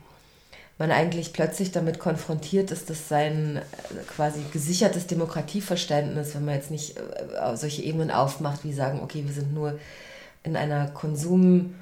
man 0.77 0.91
eigentlich 0.91 1.33
plötzlich 1.33 1.71
damit 1.71 1.99
konfrontiert 1.99 2.71
ist, 2.71 2.89
dass 2.89 3.09
sein 3.09 3.57
äh, 3.57 3.61
quasi 4.15 4.41
gesichertes 4.51 5.07
Demokratieverständnis, 5.07 6.35
wenn 6.35 6.45
man 6.45 6.55
jetzt 6.55 6.71
nicht 6.71 6.97
äh, 6.97 7.55
solche 7.55 7.83
Ebenen 7.83 8.11
aufmacht, 8.11 8.63
wie 8.63 8.73
sagen, 8.73 9.01
okay, 9.01 9.23
wir 9.25 9.33
sind 9.33 9.53
nur 9.53 9.79
in 10.43 10.55
einer 10.55 10.88
Konsum, 10.88 11.75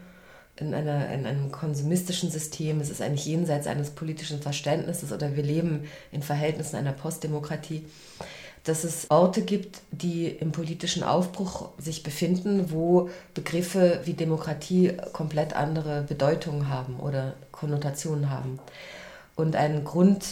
in, 0.57 0.73
einer, 0.73 1.09
in 1.11 1.25
einem 1.25 1.51
konsumistischen 1.51 2.31
System, 2.31 2.79
es 2.79 2.89
ist 2.89 3.01
eigentlich 3.01 3.25
jenseits 3.25 3.67
eines 3.67 3.91
politischen 3.91 4.41
Verständnisses 4.41 5.11
oder 5.11 5.35
wir 5.35 5.43
leben 5.43 5.83
in 6.11 6.21
Verhältnissen 6.21 6.77
einer 6.77 6.93
Postdemokratie 6.93 7.85
dass 8.65 8.83
es 8.83 9.11
Orte 9.11 9.43
gibt, 9.43 9.81
die 9.91 10.27
im 10.27 10.51
politischen 10.51 11.03
Aufbruch 11.03 11.69
sich 11.77 12.01
befinden, 12.01 12.71
wo 12.71 13.09
Begriffe 13.35 14.01
wie 14.05 14.13
Demokratie 14.13 14.93
komplett 15.13 15.55
andere 15.55 16.01
Bedeutungen 16.01 16.67
haben 16.67 16.99
oder 16.99 17.35
Konnotationen 17.51 18.31
haben. 18.31 18.59
Und 19.35 19.55
ein 19.55 19.83
Grund, 19.83 20.25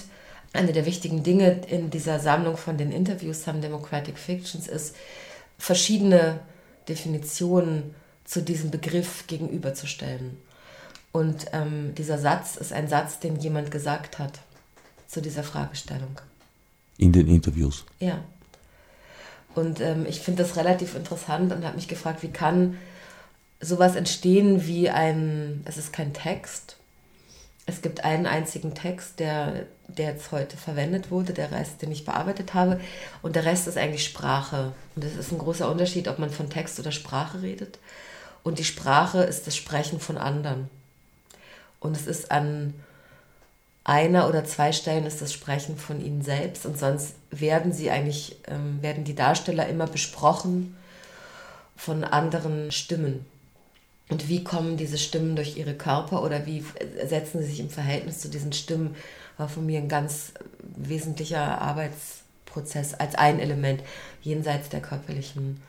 eine 0.52 0.74
der 0.74 0.88
wichtigen 0.88 1.22
Dinge 1.22 1.62
in 1.70 1.92
dieser 1.92 2.20
Sammlung 2.20 2.58
von 2.58 2.76
den 2.76 2.92
Interviews 2.92 3.44
Some 3.44 3.60
Democratic 3.60 4.18
Fictions 4.18 4.68
ist, 4.68 4.96
verschiedene 5.60 6.40
Definitionen 6.90 7.94
zu 8.26 8.42
diesem 8.42 8.72
Begriff 8.72 9.28
gegenüberzustellen. 9.28 10.38
Und 11.12 11.46
ähm, 11.54 11.94
dieser 11.96 12.18
Satz 12.18 12.56
ist 12.56 12.74
ein 12.74 12.88
Satz, 12.88 13.20
den 13.20 13.36
jemand 13.38 13.72
gesagt 13.72 14.20
hat 14.20 14.40
zu 15.08 15.22
dieser 15.22 15.44
Fragestellung. 15.44 16.20
In 16.98 17.12
den 17.12 17.28
Interviews. 17.28 17.86
Ja. 18.00 18.24
Und 19.56 19.80
ähm, 19.80 20.06
ich 20.08 20.20
finde 20.20 20.44
das 20.44 20.56
relativ 20.56 20.96
interessant 20.96 21.52
und 21.52 21.64
habe 21.64 21.76
mich 21.76 21.88
gefragt, 21.88 22.24
wie 22.24 22.32
kann 22.32 22.78
sowas 23.62 23.96
entstehen 23.96 24.66
wie 24.66 24.90
ein, 24.90 25.62
es 25.66 25.78
ist 25.78 25.94
kein 25.94 26.14
Text. 26.14 26.78
Es 27.66 27.82
gibt 27.82 28.04
einen 28.04 28.26
einzigen 28.26 28.74
Text, 28.74 29.20
der, 29.20 29.68
der 29.88 30.12
jetzt 30.12 30.32
heute 30.32 30.58
verwendet 30.58 31.12
wurde, 31.12 31.34
der 31.34 31.52
Rest, 31.52 31.82
den 31.82 31.92
ich 31.92 32.04
bearbeitet 32.04 32.54
habe. 32.54 32.82
Und 33.22 33.36
der 33.36 33.46
Rest 33.46 33.68
ist 33.68 33.78
eigentlich 33.78 34.04
Sprache. 34.04 34.74
Und 34.96 35.06
es 35.06 35.16
ist 35.16 35.32
ein 35.32 35.38
großer 35.38 35.72
Unterschied, 35.72 36.08
ob 36.10 36.20
man 36.20 36.30
von 36.30 36.50
Text 36.50 36.80
oder 36.80 36.92
Sprache 36.92 37.42
redet. 37.42 37.80
Und 38.44 38.60
die 38.60 38.66
Sprache 38.66 39.24
ist 39.24 39.48
das 39.48 39.56
Sprechen 39.56 40.00
von 40.00 40.18
anderen. 40.18 40.70
Und 41.80 41.96
es 41.96 42.08
ist 42.08 42.32
an 42.32 42.74
einer 43.84 44.30
oder 44.30 44.46
zwei 44.46 44.72
Stellen 44.72 45.06
ist 45.06 45.22
das 45.22 45.34
Sprechen 45.34 45.78
von 45.78 46.04
ihnen 46.04 46.22
selbst 46.22 46.66
und 46.66 46.80
sonst 46.80 47.16
werden 47.32 47.74
sie 47.74 47.92
eigentlich, 47.92 48.38
ähm, 48.48 48.82
werden 48.82 49.04
die 49.04 49.16
Darsteller 49.16 49.68
immer 49.68 49.88
besprochen 49.88 50.78
von 51.76 52.04
anderen 52.04 52.72
Stimmen. 52.72 53.26
Und 54.10 54.30
wie 54.30 54.44
kommen 54.44 54.78
diese 54.78 54.98
Stimmen 54.98 55.36
durch 55.36 55.58
ihre 55.58 55.74
Körper 55.74 56.24
oder 56.24 56.46
wie 56.46 56.64
setzen 57.06 57.42
sie 57.42 57.48
sich 57.48 57.60
im 57.60 57.70
Verhältnis 57.70 58.20
zu 58.20 58.30
diesen 58.30 58.54
Stimmen, 58.54 58.96
war 59.38 59.50
von 59.50 59.66
mir 59.66 59.80
ein 59.80 59.90
ganz 59.90 60.34
wesentlicher 60.60 61.62
Arbeitsprozess 61.62 62.94
als 62.94 63.16
ein 63.16 63.40
Element 63.40 63.82
jenseits 64.22 64.70
der 64.70 64.82
körperlichen 64.82 65.62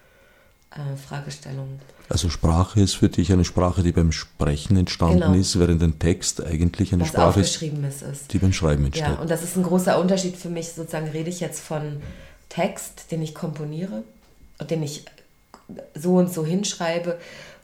äh, 0.75 0.97
Fragestellungen. 0.97 1.81
Also 2.09 2.29
Sprache 2.29 2.81
ist 2.81 2.95
für 2.95 3.09
dich 3.09 3.33
eine 3.33 3.45
Sprache, 3.45 3.83
die 3.83 3.93
beim 3.93 4.13
Sprechen 4.13 4.77
entstanden 4.77 5.21
genau. 5.21 5.35
ist, 5.35 5.59
während 5.59 5.83
ein 5.83 5.99
Text 5.99 6.45
eigentlich 6.45 6.93
eine 6.93 7.03
Was 7.03 7.09
Sprache 7.09 7.41
ist, 7.41 7.63
ist, 7.63 8.33
die 8.33 8.39
beim 8.39 8.53
Schreiben 8.53 8.85
entsteht. 8.85 9.07
Ja, 9.07 9.15
und 9.15 9.31
das 9.31 9.43
ist 9.43 9.57
ein 9.57 9.63
großer 9.63 9.99
Unterschied 9.99 10.37
für 10.37 10.51
mich. 10.51 10.73
Sozusagen 10.73 11.09
rede 11.09 11.31
ich 11.31 11.41
jetzt 11.41 11.61
von 11.61 12.03
Text, 12.49 13.11
den 13.11 13.23
ich 13.23 13.35
komponiere, 13.35 14.03
den 14.69 14.83
ich 14.83 15.05
so 15.95 16.17
und 16.17 16.33
so 16.33 16.45
hinschreibe, 16.45 17.19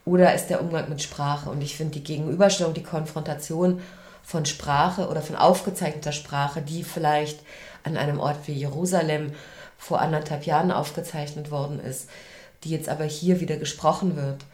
oder 0.07 0.35
ist 0.35 0.47
der 0.47 0.63
Umgang 0.63 0.89
mit 0.89 1.03
Sprache. 1.03 1.51
Und 1.51 1.63
ich 1.63 1.77
finde 1.77 1.95
die 1.95 2.05
Gegenüberstellung, 2.05 2.73
die 2.73 2.83
Konfrontation 2.83 3.81
von 4.23 4.47
Sprache 4.47 5.09
oder 5.09 5.21
von 5.21 5.37
aufgezeichneter 5.37 6.13
Sprache, 6.13 6.63
die 6.63 6.85
vielleicht 6.85 7.41
an 7.83 7.97
einem 7.97 8.21
Ort 8.21 8.47
wie 8.47 8.53
Jerusalem 8.53 9.33
vor 9.77 10.01
anderthalb 10.01 10.45
Jahren 10.45 10.71
aufgezeichnet 10.73 11.51
worden 11.51 11.81
ist, 11.81 12.09
die 12.65 12.71
jetzt 12.71 12.89
aber 12.89 13.05
hier 13.05 13.41
wieder 13.41 13.57
gesprochen 13.57 14.17
wird, 14.17 14.45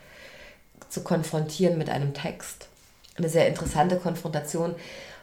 zu 0.88 1.02
konfrontieren 1.02 1.78
mit 1.78 1.90
einem 1.90 2.14
Text. 2.14 2.68
Eine 3.16 3.28
sehr 3.28 3.48
interessante 3.48 3.96
Konfrontation, 3.96 4.74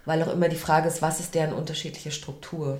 weil 0.06 0.22
auch 0.24 0.34
immer 0.34 0.50
die 0.50 0.56
Frage 0.56 0.88
ist, 0.88 1.02
was 1.02 1.20
ist 1.20 1.36
deren 1.36 1.54
unterschiedliche 1.54 2.12
Struktur? 2.12 2.80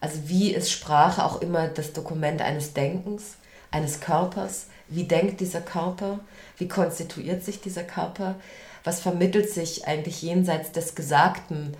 Also 0.00 0.18
wie 0.26 0.52
ist 0.52 0.70
Sprache 0.70 1.24
auch 1.24 1.40
immer 1.42 1.68
das 1.68 1.92
Dokument 1.92 2.40
eines 2.40 2.72
Denkens, 2.72 3.36
eines 3.70 4.00
Körpers? 4.00 4.66
Wie 4.88 5.04
denkt 5.04 5.40
dieser 5.40 5.60
Körper? 5.60 6.20
Wie 6.58 6.68
konstituiert 6.68 7.44
sich 7.44 7.60
dieser 7.60 7.84
Körper? 7.84 8.36
Was 8.84 9.00
vermittelt 9.00 9.50
sich 9.50 9.86
eigentlich 9.86 10.22
jenseits 10.22 10.72
des 10.72 10.94
Gesagten 10.94 11.76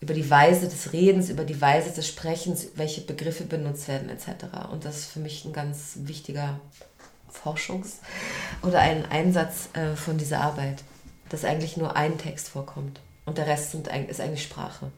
über 0.00 0.12
die 0.12 0.28
Weise 0.28 0.68
des 0.68 0.92
Redens, 0.92 1.30
über 1.30 1.44
die 1.44 1.60
Weise 1.62 1.90
des 1.90 2.06
Sprechens, 2.06 2.68
welche 2.74 3.00
Begriffe 3.00 3.44
benutzt 3.44 3.88
werden 3.88 4.10
etc. 4.10 4.70
Und 4.70 4.84
das 4.84 4.98
ist 4.98 5.06
für 5.06 5.20
mich 5.20 5.46
ein 5.46 5.54
ganz 5.54 5.94
wichtiger 6.02 6.60
Forschungs- 7.34 7.98
oder 8.62 8.80
ein 8.80 9.04
Einsatz 9.10 9.68
äh, 9.74 9.96
von 9.96 10.18
dieser 10.18 10.40
Arbeit, 10.40 10.82
dass 11.28 11.44
eigentlich 11.44 11.76
nur 11.76 11.96
ein 11.96 12.18
Text 12.18 12.48
vorkommt 12.48 13.00
und 13.24 13.38
der 13.38 13.46
Rest 13.46 13.72
sind, 13.72 13.88
ist 13.88 14.20
eigentlich 14.20 14.42
Sprache. 14.42 14.90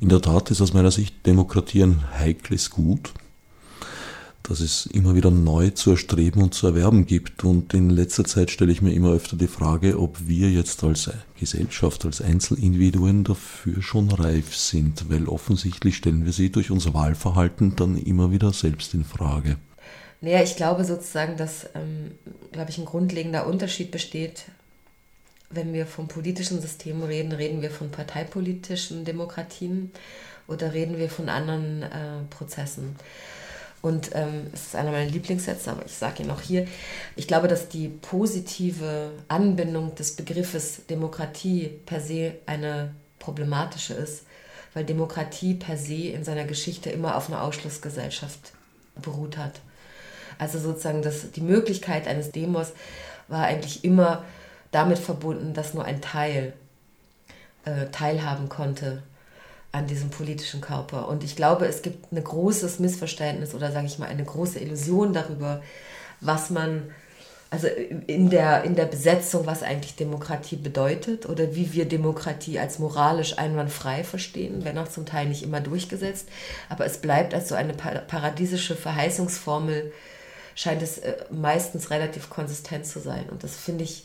In 0.00 0.08
der 0.08 0.20
Tat 0.20 0.50
ist 0.50 0.60
aus 0.60 0.72
meiner 0.72 0.90
Sicht 0.90 1.24
Demokratie 1.26 1.82
ein 1.82 2.18
heikles 2.18 2.70
Gut, 2.70 3.12
das 4.42 4.60
es 4.60 4.86
immer 4.86 5.14
wieder 5.14 5.30
neu 5.30 5.70
zu 5.70 5.92
erstreben 5.92 6.42
und 6.42 6.52
zu 6.52 6.66
erwerben 6.66 7.06
gibt. 7.06 7.44
Und 7.44 7.72
in 7.72 7.88
letzter 7.90 8.24
Zeit 8.24 8.50
stelle 8.50 8.72
ich 8.72 8.82
mir 8.82 8.92
immer 8.92 9.12
öfter 9.12 9.36
die 9.36 9.46
Frage, 9.46 9.98
ob 9.98 10.26
wir 10.26 10.50
jetzt 10.50 10.84
als 10.84 11.10
Gesellschaft, 11.38 12.04
als 12.04 12.20
Einzelindividuen 12.20 13.24
dafür 13.24 13.80
schon 13.80 14.10
reif 14.10 14.54
sind, 14.54 15.08
weil 15.08 15.28
offensichtlich 15.28 15.96
stellen 15.96 16.24
wir 16.24 16.32
sie 16.32 16.50
durch 16.50 16.70
unser 16.70 16.92
Wahlverhalten 16.92 17.76
dann 17.76 17.96
immer 17.96 18.30
wieder 18.30 18.52
selbst 18.52 18.92
in 18.92 19.04
Frage. 19.04 19.56
Naja, 20.24 20.42
ich 20.42 20.56
glaube 20.56 20.86
sozusagen, 20.86 21.36
dass, 21.36 21.66
ähm, 21.74 22.12
glaube 22.50 22.70
ich, 22.70 22.78
ein 22.78 22.86
grundlegender 22.86 23.46
Unterschied 23.46 23.90
besteht. 23.90 24.46
Wenn 25.50 25.74
wir 25.74 25.84
vom 25.86 26.08
politischen 26.08 26.62
System 26.62 27.02
reden, 27.02 27.32
reden 27.32 27.60
wir 27.60 27.70
von 27.70 27.90
parteipolitischen 27.90 29.04
Demokratien 29.04 29.92
oder 30.48 30.72
reden 30.72 30.96
wir 30.96 31.10
von 31.10 31.28
anderen 31.28 31.82
äh, 31.82 32.22
Prozessen. 32.30 32.96
Und 33.82 34.12
ähm, 34.14 34.46
es 34.54 34.68
ist 34.68 34.76
einer 34.76 34.92
meiner 34.92 35.10
Lieblingssätze, 35.10 35.70
aber 35.70 35.84
ich 35.84 35.92
sage 35.92 36.22
ihn 36.22 36.30
auch 36.30 36.40
hier. 36.40 36.66
Ich 37.16 37.28
glaube, 37.28 37.46
dass 37.46 37.68
die 37.68 37.88
positive 37.88 39.10
Anbindung 39.28 39.94
des 39.94 40.16
Begriffes 40.16 40.86
Demokratie 40.88 41.68
per 41.84 42.00
se 42.00 42.36
eine 42.46 42.94
problematische 43.18 43.92
ist, 43.92 44.22
weil 44.72 44.86
Demokratie 44.86 45.52
per 45.52 45.76
se 45.76 46.08
in 46.08 46.24
seiner 46.24 46.44
Geschichte 46.44 46.88
immer 46.88 47.14
auf 47.14 47.28
einer 47.28 47.42
Ausschlussgesellschaft 47.42 48.54
beruht 49.02 49.36
hat. 49.36 49.60
Also 50.38 50.58
sozusagen 50.58 51.02
das, 51.02 51.30
die 51.32 51.40
Möglichkeit 51.40 52.06
eines 52.06 52.30
Demos 52.30 52.72
war 53.28 53.44
eigentlich 53.44 53.84
immer 53.84 54.24
damit 54.70 54.98
verbunden, 54.98 55.54
dass 55.54 55.74
nur 55.74 55.84
ein 55.84 56.00
Teil 56.00 56.52
äh, 57.64 57.86
teilhaben 57.92 58.48
konnte 58.48 59.02
an 59.74 59.86
diesem 59.86 60.10
politischen 60.10 60.60
Körper. 60.60 61.08
Und 61.08 61.24
ich 61.24 61.34
glaube, 61.36 61.66
es 61.66 61.82
gibt 61.82 62.12
ein 62.12 62.22
großes 62.22 62.78
Missverständnis 62.78 63.54
oder 63.54 63.72
sage 63.72 63.86
ich 63.86 63.98
mal 63.98 64.08
eine 64.08 64.24
große 64.24 64.60
Illusion 64.60 65.12
darüber, 65.12 65.62
was 66.20 66.50
man, 66.50 66.90
also 67.50 67.66
in 67.66 68.30
der, 68.30 68.62
in 68.62 68.76
der 68.76 68.84
Besetzung, 68.84 69.46
was 69.46 69.64
eigentlich 69.64 69.96
Demokratie 69.96 70.56
bedeutet 70.56 71.28
oder 71.28 71.56
wie 71.56 71.72
wir 71.72 71.86
Demokratie 71.86 72.60
als 72.60 72.78
moralisch 72.78 73.36
einwandfrei 73.38 74.04
verstehen, 74.04 74.64
wenn 74.64 74.78
auch 74.78 74.88
zum 74.88 75.06
Teil 75.06 75.26
nicht 75.26 75.42
immer 75.42 75.60
durchgesetzt. 75.60 76.28
Aber 76.68 76.86
es 76.86 76.98
bleibt 76.98 77.34
als 77.34 77.48
so 77.48 77.56
eine 77.56 77.74
paradiesische 77.74 78.76
Verheißungsformel 78.76 79.92
scheint 80.54 80.82
es 80.82 80.98
äh, 80.98 81.24
meistens 81.30 81.90
relativ 81.90 82.30
konsistent 82.30 82.86
zu 82.86 83.00
sein. 83.00 83.28
Und 83.30 83.44
das 83.44 83.56
finde 83.56 83.84
ich, 83.84 84.04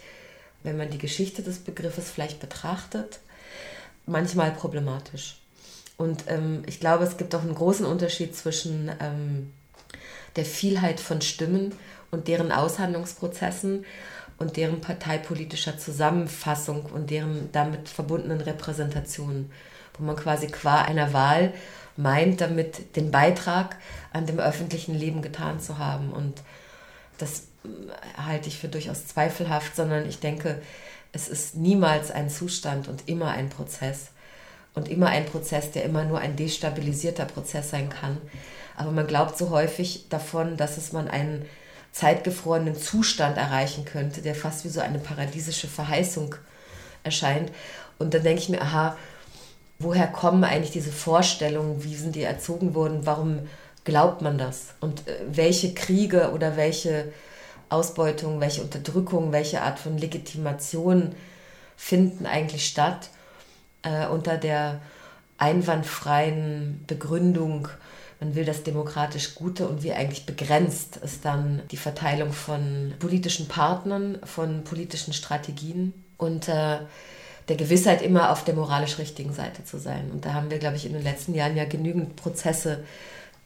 wenn 0.64 0.78
man 0.78 0.89
die 0.89 0.97
Geschichte 0.97 1.41
des 1.41 1.60
Begriffes 1.60 2.10
vielleicht 2.10 2.39
betrachtet, 2.39 3.20
manchmal 4.06 4.52
problematisch. 4.52 5.38
Und 5.97 6.24
ähm, 6.28 6.64
ich 6.66 6.80
glaube, 6.80 7.04
es 7.04 7.18
gibt 7.18 7.36
auch 7.36 7.41
einen 7.41 7.56
großen 7.56 7.86
Unterschied 7.86 8.36
zwischen 8.36 8.91
ähm, 9.00 9.52
der 10.36 10.45
Vielheit 10.45 11.00
von 11.00 11.22
Stimmen 11.22 11.74
und 12.12 12.28
deren 12.28 12.52
Aushandlungsprozessen 12.52 13.86
und 14.38 14.58
deren 14.58 14.82
parteipolitischer 14.82 15.78
Zusammenfassung 15.78 16.86
und 16.86 17.10
deren 17.10 17.52
damit 17.52 17.89
verbundenen 17.89 18.41
Repräsentationen, 18.41 19.52
wo 19.97 20.06
man 20.06 20.16
quasi 20.16 20.47
qua 20.47 20.82
einer 20.82 21.14
Wahl 21.14 21.54
meint, 22.00 22.41
damit 22.41 22.95
den 22.95 23.12
Beitrag 23.12 23.76
an 24.14 24.26
dem 24.26 24.39
öffentlichen 24.39 24.95
Leben 24.95 25.22
getan 25.22 25.60
zu 25.60 25.78
haben. 25.78 26.12
Und 26.12 26.41
das 27.18 27.47
äh, 27.64 28.24
halte 28.26 28.47
ich 28.47 28.58
für 28.58 28.70
durchaus 28.70 29.06
zweifelhaft, 29.06 29.76
sondern 29.76 30.08
ich 30.08 30.20
denke, 30.20 30.62
es 31.12 31.28
ist 31.28 31.56
niemals 31.56 32.10
ein 32.10 32.30
Zustand 32.30 32.88
und 32.88 33.08
immer 33.08 33.32
ein 33.32 33.50
Prozess. 33.50 34.12
Und 34.76 34.88
immer 34.88 35.08
ein 35.08 35.26
Prozess, 35.26 35.72
der 35.72 35.84
immer 35.84 36.06
nur 36.06 36.20
ein 36.20 36.36
destabilisierter 36.36 37.26
Prozess 37.26 37.72
sein 37.72 37.89
kann. 37.89 38.18
Aber 38.78 38.91
man 38.91 39.08
glaubt 39.08 39.38
so 39.38 39.50
häufig 39.50 40.08
davon, 40.10 40.56
dass 40.58 40.78
es 40.78 40.93
man 40.93 41.08
einen 41.10 41.45
zeitgefrorenen 41.91 42.76
Zustand 42.76 43.36
erreichen 43.36 43.84
könnte, 43.84 44.22
der 44.22 44.36
fast 44.36 44.64
wie 44.64 44.70
so 44.70 44.80
eine 44.80 45.00
paradiesische 45.00 45.68
Verheißung 45.68 46.36
erscheint. 47.04 47.52
Und 47.97 48.14
dann 48.14 48.24
denke 48.24 48.41
ich 48.41 48.50
mir, 48.50 48.62
aha, 48.62 48.95
woher 49.80 50.07
kommen 50.07 50.43
eigentlich 50.43 50.71
diese 50.71 50.91
Vorstellungen, 50.91 51.84
wie 51.84 51.95
sind 51.95 52.15
die 52.15 52.23
erzogen 52.23 52.75
worden, 52.75 53.01
warum 53.05 53.39
glaubt 53.86 54.21
man 54.21 54.38
das? 54.38 54.75
Und 54.82 55.07
äh, 55.07 55.15
welche 55.32 55.73
Kriege 55.73 56.32
oder 56.34 56.57
welche 56.57 57.11
Ausbeutung, 57.69 58.41
welche 58.41 58.61
Unterdrückung, 58.61 59.32
welche 59.32 59.61
Art 59.61 59.80
von 59.80 59.97
Legitimation 59.97 61.15
finden 61.77 62.25
eigentlich 62.25 62.67
statt 62.67 63.09
äh, 63.84 64.07
unter 64.07 64.38
der 64.38 64.82
einwandfreien 65.38 66.84
Begründung, 66.88 67.69
man 68.19 68.36
will 68.36 68.43
das 68.43 68.63
demokratisch 68.63 69.36
Gute 69.36 69.67
und 69.69 69.82
wie 69.82 69.93
eigentlich 69.93 70.25
begrenzt 70.25 70.97
ist 70.97 71.23
dann 71.23 71.61
die 71.71 71.77
Verteilung 71.77 72.34
von 72.34 72.93
politischen 72.99 73.47
Partnern, 73.47 74.19
von 74.25 74.65
politischen 74.65 75.13
Strategien. 75.13 75.93
Und 76.17 76.49
äh, 76.49 76.80
der 77.50 77.58
Gewissheit, 77.58 78.02
immer 78.02 78.32
auf 78.32 78.43
der 78.43 78.54
moralisch 78.54 79.00
richtigen 79.00 79.34
Seite 79.34 79.66
zu 79.66 79.80
sein. 79.80 80.12
Und 80.12 80.26
da 80.26 80.34
haben 80.34 80.52
wir, 80.52 80.60
glaube 80.60 80.78
ich, 80.78 80.86
in 80.86 80.93
den 80.93 81.04
letzten 81.04 81.34
Jahren 81.34 81.58
ja 81.58 81.66
genügend 81.66 82.16
Prozesse 82.16 82.84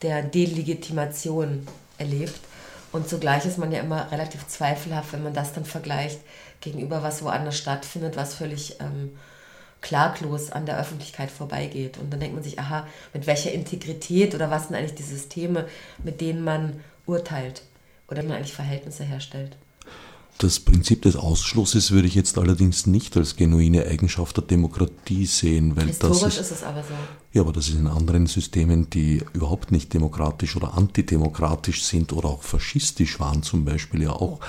der 0.02 0.22
Delegitimation 0.22 1.66
erlebt. 1.98 2.38
Und 2.92 3.08
zugleich 3.08 3.44
ist 3.44 3.58
man 3.58 3.72
ja 3.72 3.80
immer 3.80 4.12
relativ 4.12 4.46
zweifelhaft, 4.46 5.12
wenn 5.12 5.22
man 5.22 5.34
das 5.34 5.52
dann 5.52 5.64
vergleicht 5.64 6.20
gegenüber 6.60 7.02
was 7.02 7.24
woanders 7.24 7.58
stattfindet, 7.58 8.16
was 8.16 8.34
völlig 8.34 8.78
ähm, 8.80 9.16
klaglos 9.80 10.52
an 10.52 10.66
der 10.66 10.78
Öffentlichkeit 10.78 11.30
vorbeigeht. 11.30 11.98
Und 11.98 12.12
dann 12.12 12.20
denkt 12.20 12.34
man 12.34 12.44
sich, 12.44 12.58
aha, 12.58 12.86
mit 13.12 13.26
welcher 13.26 13.52
Integrität 13.52 14.34
oder 14.34 14.50
was 14.50 14.68
sind 14.68 14.76
eigentlich 14.76 14.94
die 14.94 15.02
Systeme, 15.02 15.66
mit 16.02 16.20
denen 16.20 16.44
man 16.44 16.80
urteilt 17.06 17.62
oder 18.08 18.22
man 18.22 18.32
eigentlich 18.32 18.54
Verhältnisse 18.54 19.04
herstellt. 19.04 19.56
Das 20.38 20.58
Prinzip 20.58 21.02
des 21.02 21.14
Ausschlusses 21.14 21.92
würde 21.92 22.08
ich 22.08 22.14
jetzt 22.16 22.38
allerdings 22.38 22.86
nicht 22.86 23.16
als 23.16 23.36
genuine 23.36 23.86
Eigenschaft 23.86 24.36
der 24.36 24.44
Demokratie 24.44 25.26
sehen, 25.26 25.76
weil 25.76 25.86
Historisch 25.86 26.22
das 26.22 26.34
ist, 26.34 26.40
ist 26.40 26.50
es 26.50 26.62
aber 26.64 26.82
so. 26.82 26.94
Ja, 27.32 27.42
aber 27.42 27.52
das 27.52 27.68
ist 27.68 27.76
in 27.76 27.86
anderen 27.86 28.26
Systemen, 28.26 28.90
die 28.90 29.22
überhaupt 29.32 29.70
nicht 29.70 29.94
demokratisch 29.94 30.56
oder 30.56 30.74
antidemokratisch 30.74 31.84
sind 31.84 32.12
oder 32.12 32.28
auch 32.28 32.42
faschistisch 32.42 33.20
waren 33.20 33.42
zum 33.44 33.64
Beispiel, 33.64 34.02
ja 34.02 34.10
auch 34.10 34.40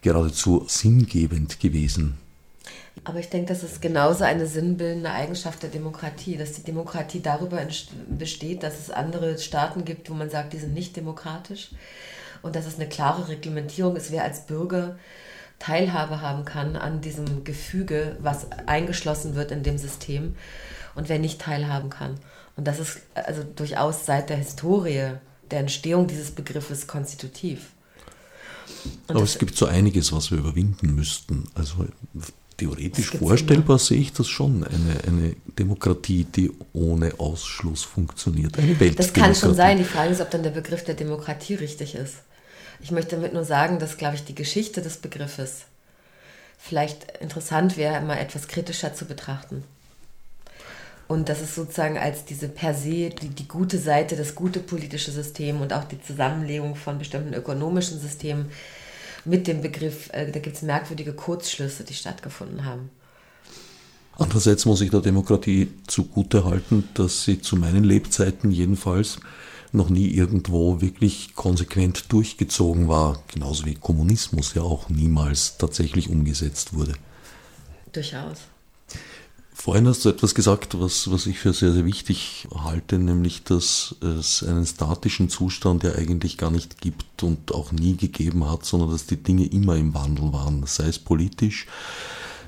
geradezu 0.00 0.64
sinngebend 0.66 1.60
gewesen. 1.60 2.18
Aber 3.04 3.18
ich 3.18 3.30
denke, 3.30 3.48
das 3.48 3.62
ist 3.62 3.80
genauso 3.80 4.24
eine 4.24 4.46
sinnbildende 4.46 5.10
Eigenschaft 5.10 5.62
der 5.62 5.70
Demokratie, 5.70 6.36
dass 6.36 6.52
die 6.52 6.62
Demokratie 6.62 7.20
darüber 7.20 7.64
besteht, 8.08 8.62
dass 8.62 8.78
es 8.78 8.90
andere 8.90 9.38
Staaten 9.38 9.84
gibt, 9.84 10.10
wo 10.10 10.14
man 10.14 10.30
sagt, 10.30 10.52
die 10.52 10.58
sind 10.58 10.74
nicht 10.74 10.96
demokratisch 10.96 11.70
und 12.42 12.56
dass 12.56 12.66
es 12.66 12.76
eine 12.76 12.88
klare 12.88 13.28
Reglementierung 13.28 13.96
ist, 13.96 14.10
wer 14.10 14.24
als 14.24 14.46
Bürger 14.46 14.96
Teilhabe 15.58 16.20
haben 16.20 16.44
kann 16.44 16.74
an 16.74 17.00
diesem 17.00 17.44
Gefüge, 17.44 18.16
was 18.20 18.50
eingeschlossen 18.66 19.36
wird 19.36 19.52
in 19.52 19.62
dem 19.62 19.78
System 19.78 20.34
und 20.96 21.08
wer 21.08 21.20
nicht 21.20 21.40
teilhaben 21.40 21.88
kann. 21.88 22.18
Und 22.56 22.66
das 22.66 22.80
ist 22.80 23.00
also 23.14 23.44
durchaus 23.44 24.04
seit 24.04 24.28
der 24.28 24.36
Historie 24.36 25.12
der 25.50 25.60
Entstehung 25.60 26.08
dieses 26.08 26.32
Begriffes 26.32 26.86
konstitutiv. 26.86 27.70
Und 29.06 29.16
Aber 29.16 29.24
es 29.24 29.38
gibt 29.38 29.56
so 29.56 29.66
einiges, 29.66 30.12
was 30.12 30.30
wir 30.30 30.38
überwinden 30.38 30.94
müssten. 30.94 31.44
Also 31.54 31.86
theoretisch 32.56 33.10
vorstellbar 33.10 33.78
sehe 33.78 34.00
ich 34.00 34.12
das 34.12 34.28
schon, 34.28 34.64
eine, 34.64 35.04
eine 35.06 35.36
Demokratie, 35.58 36.24
die 36.24 36.50
ohne 36.72 37.18
Ausschluss 37.18 37.84
funktioniert. 37.84 38.58
Eine 38.58 38.74
Das 38.92 39.12
kann 39.12 39.34
schon 39.34 39.54
sein. 39.54 39.78
Die 39.78 39.84
Frage 39.84 40.10
ist, 40.10 40.20
ob 40.20 40.30
dann 40.30 40.42
der 40.42 40.50
Begriff 40.50 40.84
der 40.84 40.94
Demokratie 40.94 41.54
richtig 41.54 41.94
ist. 41.94 42.16
Ich 42.82 42.90
möchte 42.90 43.16
damit 43.16 43.32
nur 43.32 43.44
sagen, 43.44 43.78
dass, 43.78 43.96
glaube 43.96 44.16
ich, 44.16 44.24
die 44.24 44.34
Geschichte 44.34 44.82
des 44.82 44.96
Begriffes 44.96 45.62
vielleicht 46.58 47.18
interessant 47.20 47.76
wäre, 47.76 48.00
mal 48.02 48.18
etwas 48.18 48.48
kritischer 48.48 48.94
zu 48.94 49.04
betrachten. 49.04 49.64
Und 51.08 51.28
das 51.28 51.42
ist 51.42 51.54
sozusagen 51.54 51.98
als 51.98 52.24
diese 52.24 52.48
per 52.48 52.74
se 52.74 53.10
die, 53.10 53.28
die 53.28 53.46
gute 53.46 53.78
Seite, 53.78 54.16
das 54.16 54.34
gute 54.34 54.60
politische 54.60 55.10
System 55.10 55.60
und 55.60 55.72
auch 55.72 55.84
die 55.84 56.00
Zusammenlegung 56.00 56.74
von 56.74 56.98
bestimmten 56.98 57.34
ökonomischen 57.34 58.00
Systemen 58.00 58.46
mit 59.24 59.46
dem 59.46 59.60
Begriff, 59.60 60.10
äh, 60.12 60.30
da 60.30 60.40
gibt 60.40 60.56
es 60.56 60.62
merkwürdige 60.62 61.12
Kurzschlüsse, 61.12 61.84
die 61.84 61.94
stattgefunden 61.94 62.64
haben. 62.64 62.90
Andererseits 64.18 64.64
muss 64.66 64.80
ich 64.80 64.90
der 64.90 65.00
Demokratie 65.00 65.68
zugute 65.86 66.44
halten, 66.44 66.88
dass 66.94 67.24
sie 67.24 67.40
zu 67.40 67.56
meinen 67.56 67.84
Lebzeiten 67.84 68.50
jedenfalls 68.50 69.18
noch 69.72 69.88
nie 69.88 70.08
irgendwo 70.08 70.80
wirklich 70.80 71.34
konsequent 71.34 72.12
durchgezogen 72.12 72.88
war, 72.88 73.22
genauso 73.32 73.64
wie 73.64 73.74
Kommunismus 73.74 74.54
ja 74.54 74.62
auch 74.62 74.88
niemals 74.88 75.56
tatsächlich 75.56 76.10
umgesetzt 76.10 76.74
wurde. 76.74 76.92
Durchaus. 77.92 78.38
Vorhin 79.54 79.86
hast 79.86 80.04
du 80.04 80.08
etwas 80.08 80.34
gesagt, 80.34 80.80
was, 80.80 81.10
was 81.10 81.26
ich 81.26 81.38
für 81.38 81.52
sehr, 81.52 81.72
sehr 81.72 81.84
wichtig 81.84 82.48
halte, 82.64 82.98
nämlich, 82.98 83.44
dass 83.44 83.94
es 84.00 84.42
einen 84.42 84.66
statischen 84.66 85.28
Zustand 85.28 85.84
ja 85.84 85.92
eigentlich 85.92 86.36
gar 86.36 86.50
nicht 86.50 86.80
gibt 86.80 87.22
und 87.22 87.52
auch 87.52 87.70
nie 87.70 87.96
gegeben 87.96 88.50
hat, 88.50 88.64
sondern 88.64 88.90
dass 88.90 89.06
die 89.06 89.22
Dinge 89.22 89.46
immer 89.46 89.76
im 89.76 89.94
Wandel 89.94 90.32
waren, 90.32 90.64
sei 90.66 90.88
es 90.88 90.98
politisch, 90.98 91.66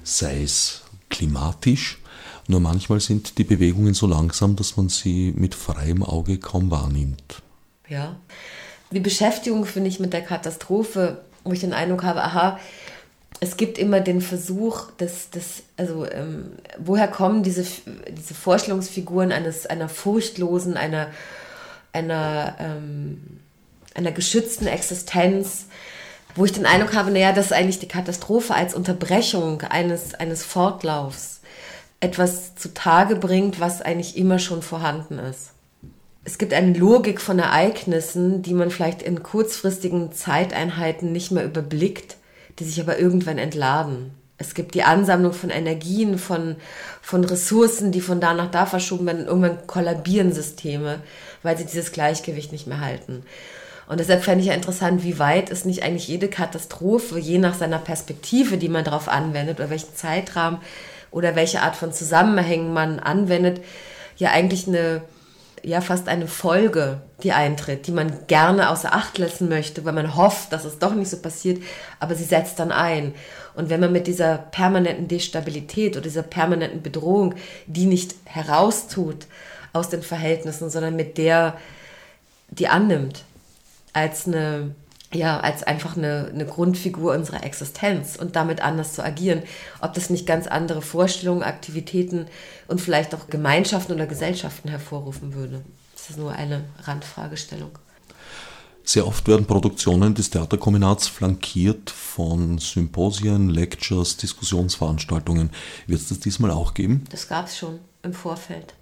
sei 0.02 0.42
es 0.42 0.82
klimatisch. 1.08 1.98
Nur 2.47 2.61
manchmal 2.61 3.01
sind 3.01 3.38
die 3.38 3.45
Bewegungen 3.45 3.95
so 3.95 4.07
langsam, 4.07 4.57
dass 4.57 4.76
man 4.76 4.88
sie 4.88 5.32
mit 5.36 5.55
freiem 5.55 6.03
Auge 6.03 6.38
kaum 6.38 6.70
wahrnimmt. 6.70 7.42
Ja. 7.88 8.16
Die 8.90 9.01
Beschäftigung, 9.01 9.64
finde 9.64 9.88
ich, 9.88 9.99
mit 9.99 10.12
der 10.12 10.22
Katastrophe, 10.22 11.22
wo 11.42 11.53
ich 11.53 11.61
den 11.61 11.72
Eindruck 11.72 12.03
habe, 12.03 12.22
aha, 12.22 12.59
es 13.40 13.57
gibt 13.57 13.78
immer 13.78 14.01
den 14.01 14.20
Versuch, 14.20 14.90
dass, 14.99 15.30
dass 15.30 15.62
also 15.76 16.07
ähm, 16.11 16.53
woher 16.78 17.09
kommen 17.09 17.42
diese, 17.42 17.64
diese 18.16 18.34
Vorstellungsfiguren 18.34 19.32
eines, 19.32 19.66
einer 19.66 19.88
furchtlosen, 19.88 20.76
einer, 20.76 21.09
einer, 21.92 22.57
ähm, 22.59 23.40
einer 23.95 24.12
geschützten 24.12 24.66
Existenz, 24.66 25.66
wo 26.36 26.45
ich 26.45 26.53
den 26.53 26.66
Eindruck 26.66 26.95
habe, 26.95 27.11
naja, 27.11 27.32
dass 27.32 27.53
eigentlich 27.53 27.78
die 27.78 27.88
Katastrophe 27.88 28.55
als 28.55 28.74
Unterbrechung 28.74 29.62
eines, 29.62 30.14
eines 30.14 30.45
Fortlaufs 30.45 31.40
etwas 32.05 32.55
zutage 32.55 33.16
bringt, 33.16 33.61
was 33.61 33.82
eigentlich 33.82 34.16
immer 34.16 34.38
schon 34.38 34.62
vorhanden 34.62 35.18
ist. 35.18 35.50
Es 36.24 36.38
gibt 36.38 36.55
eine 36.55 36.76
Logik 36.78 37.20
von 37.20 37.38
Ereignissen, 37.38 38.42
die 38.42 38.55
man 38.55 38.70
vielleicht 38.70 39.02
in 39.02 39.22
kurzfristigen 39.22 40.12
Zeiteinheiten 40.12 41.12
nicht 41.12 41.32
mehr 41.32 41.44
überblickt 41.44 42.16
die 42.59 42.64
sich 42.64 42.80
aber 42.80 42.98
irgendwann 42.98 43.38
entladen. 43.38 44.12
Es 44.36 44.55
gibt 44.55 44.74
die 44.74 44.82
Ansammlung 44.82 45.32
von 45.32 45.50
Energien, 45.50 46.18
von, 46.18 46.57
von 47.00 47.24
Ressourcen, 47.24 47.92
die 47.92 48.00
von 48.00 48.20
da 48.20 48.34
nach 48.34 48.50
da 48.50 48.66
verschoben 48.66 49.07
werden. 49.07 49.26
Irgendwann 49.26 49.66
kollabieren 49.66 50.32
Systeme, 50.32 51.00
weil 51.42 51.57
sie 51.57 51.64
dieses 51.64 51.92
Gleichgewicht 51.92 52.52
nicht 52.52 52.66
mehr 52.66 52.80
halten. 52.80 53.22
Und 53.86 54.00
deshalb 54.00 54.24
fände 54.24 54.40
ich 54.40 54.48
ja 54.48 54.55
interessant, 54.55 55.05
wie 55.05 55.18
weit 55.18 55.50
ist 55.50 55.66
nicht 55.66 55.82
eigentlich 55.82 56.09
jede 56.09 56.28
Katastrophe, 56.28 57.18
je 57.18 57.38
nach 57.38 57.55
seiner 57.55 57.78
Perspektive, 57.78 58.57
die 58.57 58.70
man 58.70 58.84
darauf 58.84 59.09
anwendet, 59.09 59.61
oder 59.61 59.70
welchen 59.70 59.94
Zeitrahmen 59.94 60.59
oder 61.14 61.36
welche 61.36 61.62
Art 61.62 61.76
von 61.76 61.92
Zusammenhängen 61.92 62.72
man 62.72 62.98
anwendet, 62.98 63.60
ja 64.16 64.30
eigentlich 64.32 64.66
eine, 64.66 65.02
ja 65.62 65.80
fast 65.80 66.08
eine 66.08 66.26
Folge, 66.26 67.02
die 67.22 67.30
eintritt, 67.30 67.86
die 67.86 67.92
man 67.92 68.26
gerne 68.26 68.68
außer 68.68 68.92
Acht 68.92 69.16
lassen 69.18 69.48
möchte, 69.48 69.84
weil 69.84 69.92
man 69.92 70.16
hofft, 70.16 70.52
dass 70.52 70.64
es 70.64 70.80
doch 70.80 70.92
nicht 70.92 71.08
so 71.08 71.18
passiert, 71.18 71.62
aber 72.00 72.16
sie 72.16 72.24
setzt 72.24 72.58
dann 72.58 72.72
ein. 72.72 73.14
Und 73.54 73.70
wenn 73.70 73.78
man 73.78 73.92
mit 73.92 74.08
dieser 74.08 74.38
permanenten 74.38 75.06
Destabilität 75.06 75.92
oder 75.92 76.02
dieser 76.02 76.24
permanenten 76.24 76.82
Bedrohung, 76.82 77.36
die 77.66 77.86
nicht 77.86 78.16
heraustut 78.24 79.26
aus 79.72 79.90
den 79.90 80.02
Verhältnissen, 80.02 80.68
sondern 80.68 80.96
mit 80.96 81.16
der, 81.16 81.56
die 82.50 82.66
annimmt, 82.66 83.22
als 83.92 84.26
eine 84.26 84.74
ja, 85.14 85.40
als 85.40 85.62
einfach 85.62 85.96
eine, 85.96 86.30
eine 86.32 86.46
Grundfigur 86.46 87.14
unserer 87.14 87.44
Existenz 87.44 88.16
und 88.16 88.36
damit 88.36 88.60
anders 88.62 88.94
zu 88.94 89.04
agieren. 89.04 89.42
Ob 89.80 89.94
das 89.94 90.10
nicht 90.10 90.26
ganz 90.26 90.46
andere 90.46 90.82
Vorstellungen, 90.82 91.42
Aktivitäten 91.42 92.26
und 92.68 92.80
vielleicht 92.80 93.14
auch 93.14 93.28
Gemeinschaften 93.28 93.92
oder 93.92 94.06
Gesellschaften 94.06 94.68
hervorrufen 94.68 95.34
würde. 95.34 95.64
Das 95.94 96.10
ist 96.10 96.18
nur 96.18 96.32
eine 96.32 96.64
Randfragestellung. 96.82 97.70
Sehr 98.86 99.06
oft 99.06 99.26
werden 99.26 99.46
Produktionen 99.46 100.14
des 100.14 100.28
Theaterkombinats 100.28 101.08
flankiert 101.08 101.88
von 101.88 102.58
Symposien, 102.58 103.48
Lectures, 103.48 104.18
Diskussionsveranstaltungen. 104.18 105.50
Wird 105.86 106.02
es 106.02 106.08
das 106.10 106.20
diesmal 106.20 106.50
auch 106.50 106.74
geben? 106.74 107.04
Das 107.10 107.26
gab 107.26 107.46
es 107.46 107.56
schon 107.56 107.78
im 108.02 108.12
Vorfeld. 108.12 108.74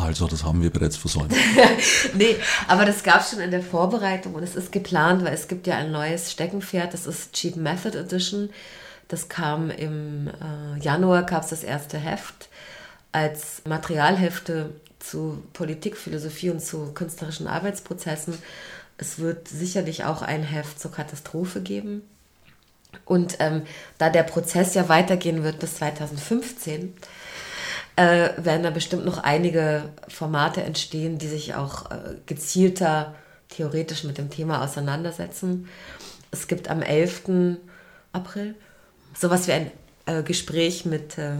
Also, 0.00 0.26
das 0.26 0.44
haben 0.44 0.62
wir 0.62 0.70
bereits 0.70 0.96
versäumt. 0.96 1.34
nee, 2.14 2.36
aber 2.68 2.84
das 2.84 3.02
gab 3.02 3.20
es 3.20 3.30
schon 3.30 3.40
in 3.40 3.50
der 3.50 3.62
Vorbereitung 3.62 4.34
und 4.34 4.42
es 4.42 4.56
ist 4.56 4.72
geplant, 4.72 5.24
weil 5.24 5.34
es 5.34 5.48
gibt 5.48 5.66
ja 5.66 5.76
ein 5.76 5.92
neues 5.92 6.32
Steckenpferd, 6.32 6.94
das 6.94 7.06
ist 7.06 7.32
Cheap 7.32 7.56
Method 7.56 7.96
Edition. 7.98 8.50
Das 9.08 9.28
kam 9.28 9.70
im 9.70 10.28
äh, 10.28 10.80
Januar, 10.80 11.24
gab 11.24 11.42
es 11.42 11.50
das 11.50 11.64
erste 11.64 11.98
Heft 11.98 12.48
als 13.12 13.62
Materialhefte 13.66 14.70
zu 15.00 15.42
Politik, 15.52 15.96
Philosophie 15.96 16.50
und 16.50 16.60
zu 16.60 16.92
künstlerischen 16.92 17.48
Arbeitsprozessen. 17.48 18.38
Es 18.98 19.18
wird 19.18 19.48
sicherlich 19.48 20.04
auch 20.04 20.22
ein 20.22 20.42
Heft 20.42 20.78
zur 20.78 20.92
Katastrophe 20.92 21.60
geben. 21.60 22.02
Und 23.04 23.36
ähm, 23.40 23.62
da 23.98 24.10
der 24.10 24.22
Prozess 24.22 24.74
ja 24.74 24.88
weitergehen 24.88 25.42
wird 25.42 25.58
bis 25.58 25.76
2015, 25.76 26.94
äh, 28.00 28.32
werden 28.42 28.62
da 28.62 28.70
bestimmt 28.70 29.04
noch 29.04 29.18
einige 29.18 29.90
Formate 30.08 30.62
entstehen, 30.62 31.18
die 31.18 31.28
sich 31.28 31.54
auch 31.54 31.90
äh, 31.90 32.16
gezielter 32.24 33.14
theoretisch 33.50 34.04
mit 34.04 34.16
dem 34.16 34.30
Thema 34.30 34.64
auseinandersetzen. 34.64 35.68
Es 36.30 36.48
gibt 36.48 36.68
am 36.68 36.80
11. 36.80 37.58
April 38.12 38.54
sowas 39.14 39.46
wie 39.48 39.52
ein 39.52 39.70
äh, 40.06 40.22
Gespräch 40.22 40.86
mit 40.86 41.18
äh, 41.18 41.32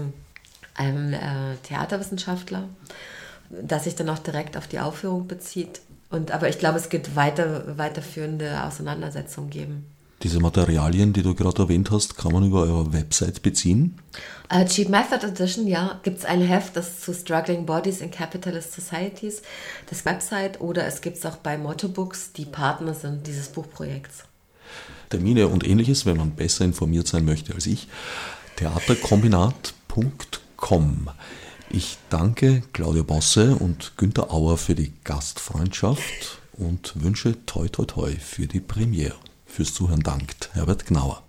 einem 0.75 1.15
äh, 1.15 1.57
Theaterwissenschaftler, 1.63 2.69
das 3.49 3.85
sich 3.85 3.97
dann 3.97 4.11
auch 4.11 4.19
direkt 4.19 4.59
auf 4.59 4.67
die 4.67 4.81
Aufführung 4.81 5.29
bezieht. 5.29 5.81
Und, 6.11 6.31
aber 6.31 6.51
ich 6.51 6.59
glaube, 6.59 6.79
es 6.79 6.93
wird 6.93 7.17
weiter, 7.17 7.79
weiterführende 7.79 8.65
Auseinandersetzungen 8.65 9.49
geben. 9.49 9.87
Diese 10.23 10.39
Materialien, 10.39 11.15
die 11.15 11.23
du 11.23 11.35
gerade 11.35 11.63
erwähnt 11.63 11.91
hast, 11.91 12.19
kann 12.19 12.33
man 12.33 12.47
über 12.47 12.65
eure 12.65 12.93
Website 12.93 13.41
beziehen? 13.41 13.99
Uh, 14.53 14.67
Cheap 14.67 14.91
Method 14.91 15.27
Edition, 15.27 15.67
ja, 15.67 15.99
gibt 16.03 16.19
es 16.19 16.27
ein 16.27 16.43
Heft, 16.43 16.77
das 16.77 17.01
zu 17.01 17.15
Struggling 17.15 17.65
Bodies 17.65 18.03
in 18.03 18.11
Capitalist 18.11 18.75
Societies, 18.75 19.41
das 19.89 20.05
Website, 20.05 20.61
oder 20.61 20.87
es 20.87 21.01
gibt 21.01 21.17
es 21.17 21.25
auch 21.25 21.37
bei 21.37 21.57
Motto 21.57 21.89
Books, 21.89 22.35
die 22.35 22.45
Partner 22.45 22.93
sind 22.93 23.27
dieses 23.27 23.49
Buchprojekts. 23.49 24.25
Termine 25.09 25.49
und 25.49 25.67
ähnliches, 25.67 26.05
wenn 26.05 26.19
man 26.19 26.33
besser 26.33 26.67
informiert 26.67 27.09
sein 27.09 27.25
möchte 27.25 27.55
als 27.55 27.67
ich, 27.67 27.89
theaterkombinat.com. 28.57 31.09
Ich 31.71 31.97
danke 32.11 32.63
Claudia 32.75 33.05
Bosse 33.05 33.55
und 33.55 33.93
Günter 33.97 34.31
Auer 34.31 34.59
für 34.59 34.75
die 34.75 34.93
Gastfreundschaft 35.05 36.41
und 36.53 37.03
wünsche 37.03 37.43
toi 37.47 37.69
toi 37.69 37.87
toi 37.87 38.15
für 38.17 38.47
die 38.47 38.61
Premiere. 38.61 39.17
Fürs 39.51 39.75
Zuhören 39.75 40.01
dankt 40.01 40.51
Herbert 40.55 40.87
Gnauer. 40.87 41.25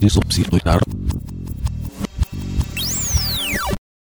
disso, 0.00 0.20
de 0.26 0.89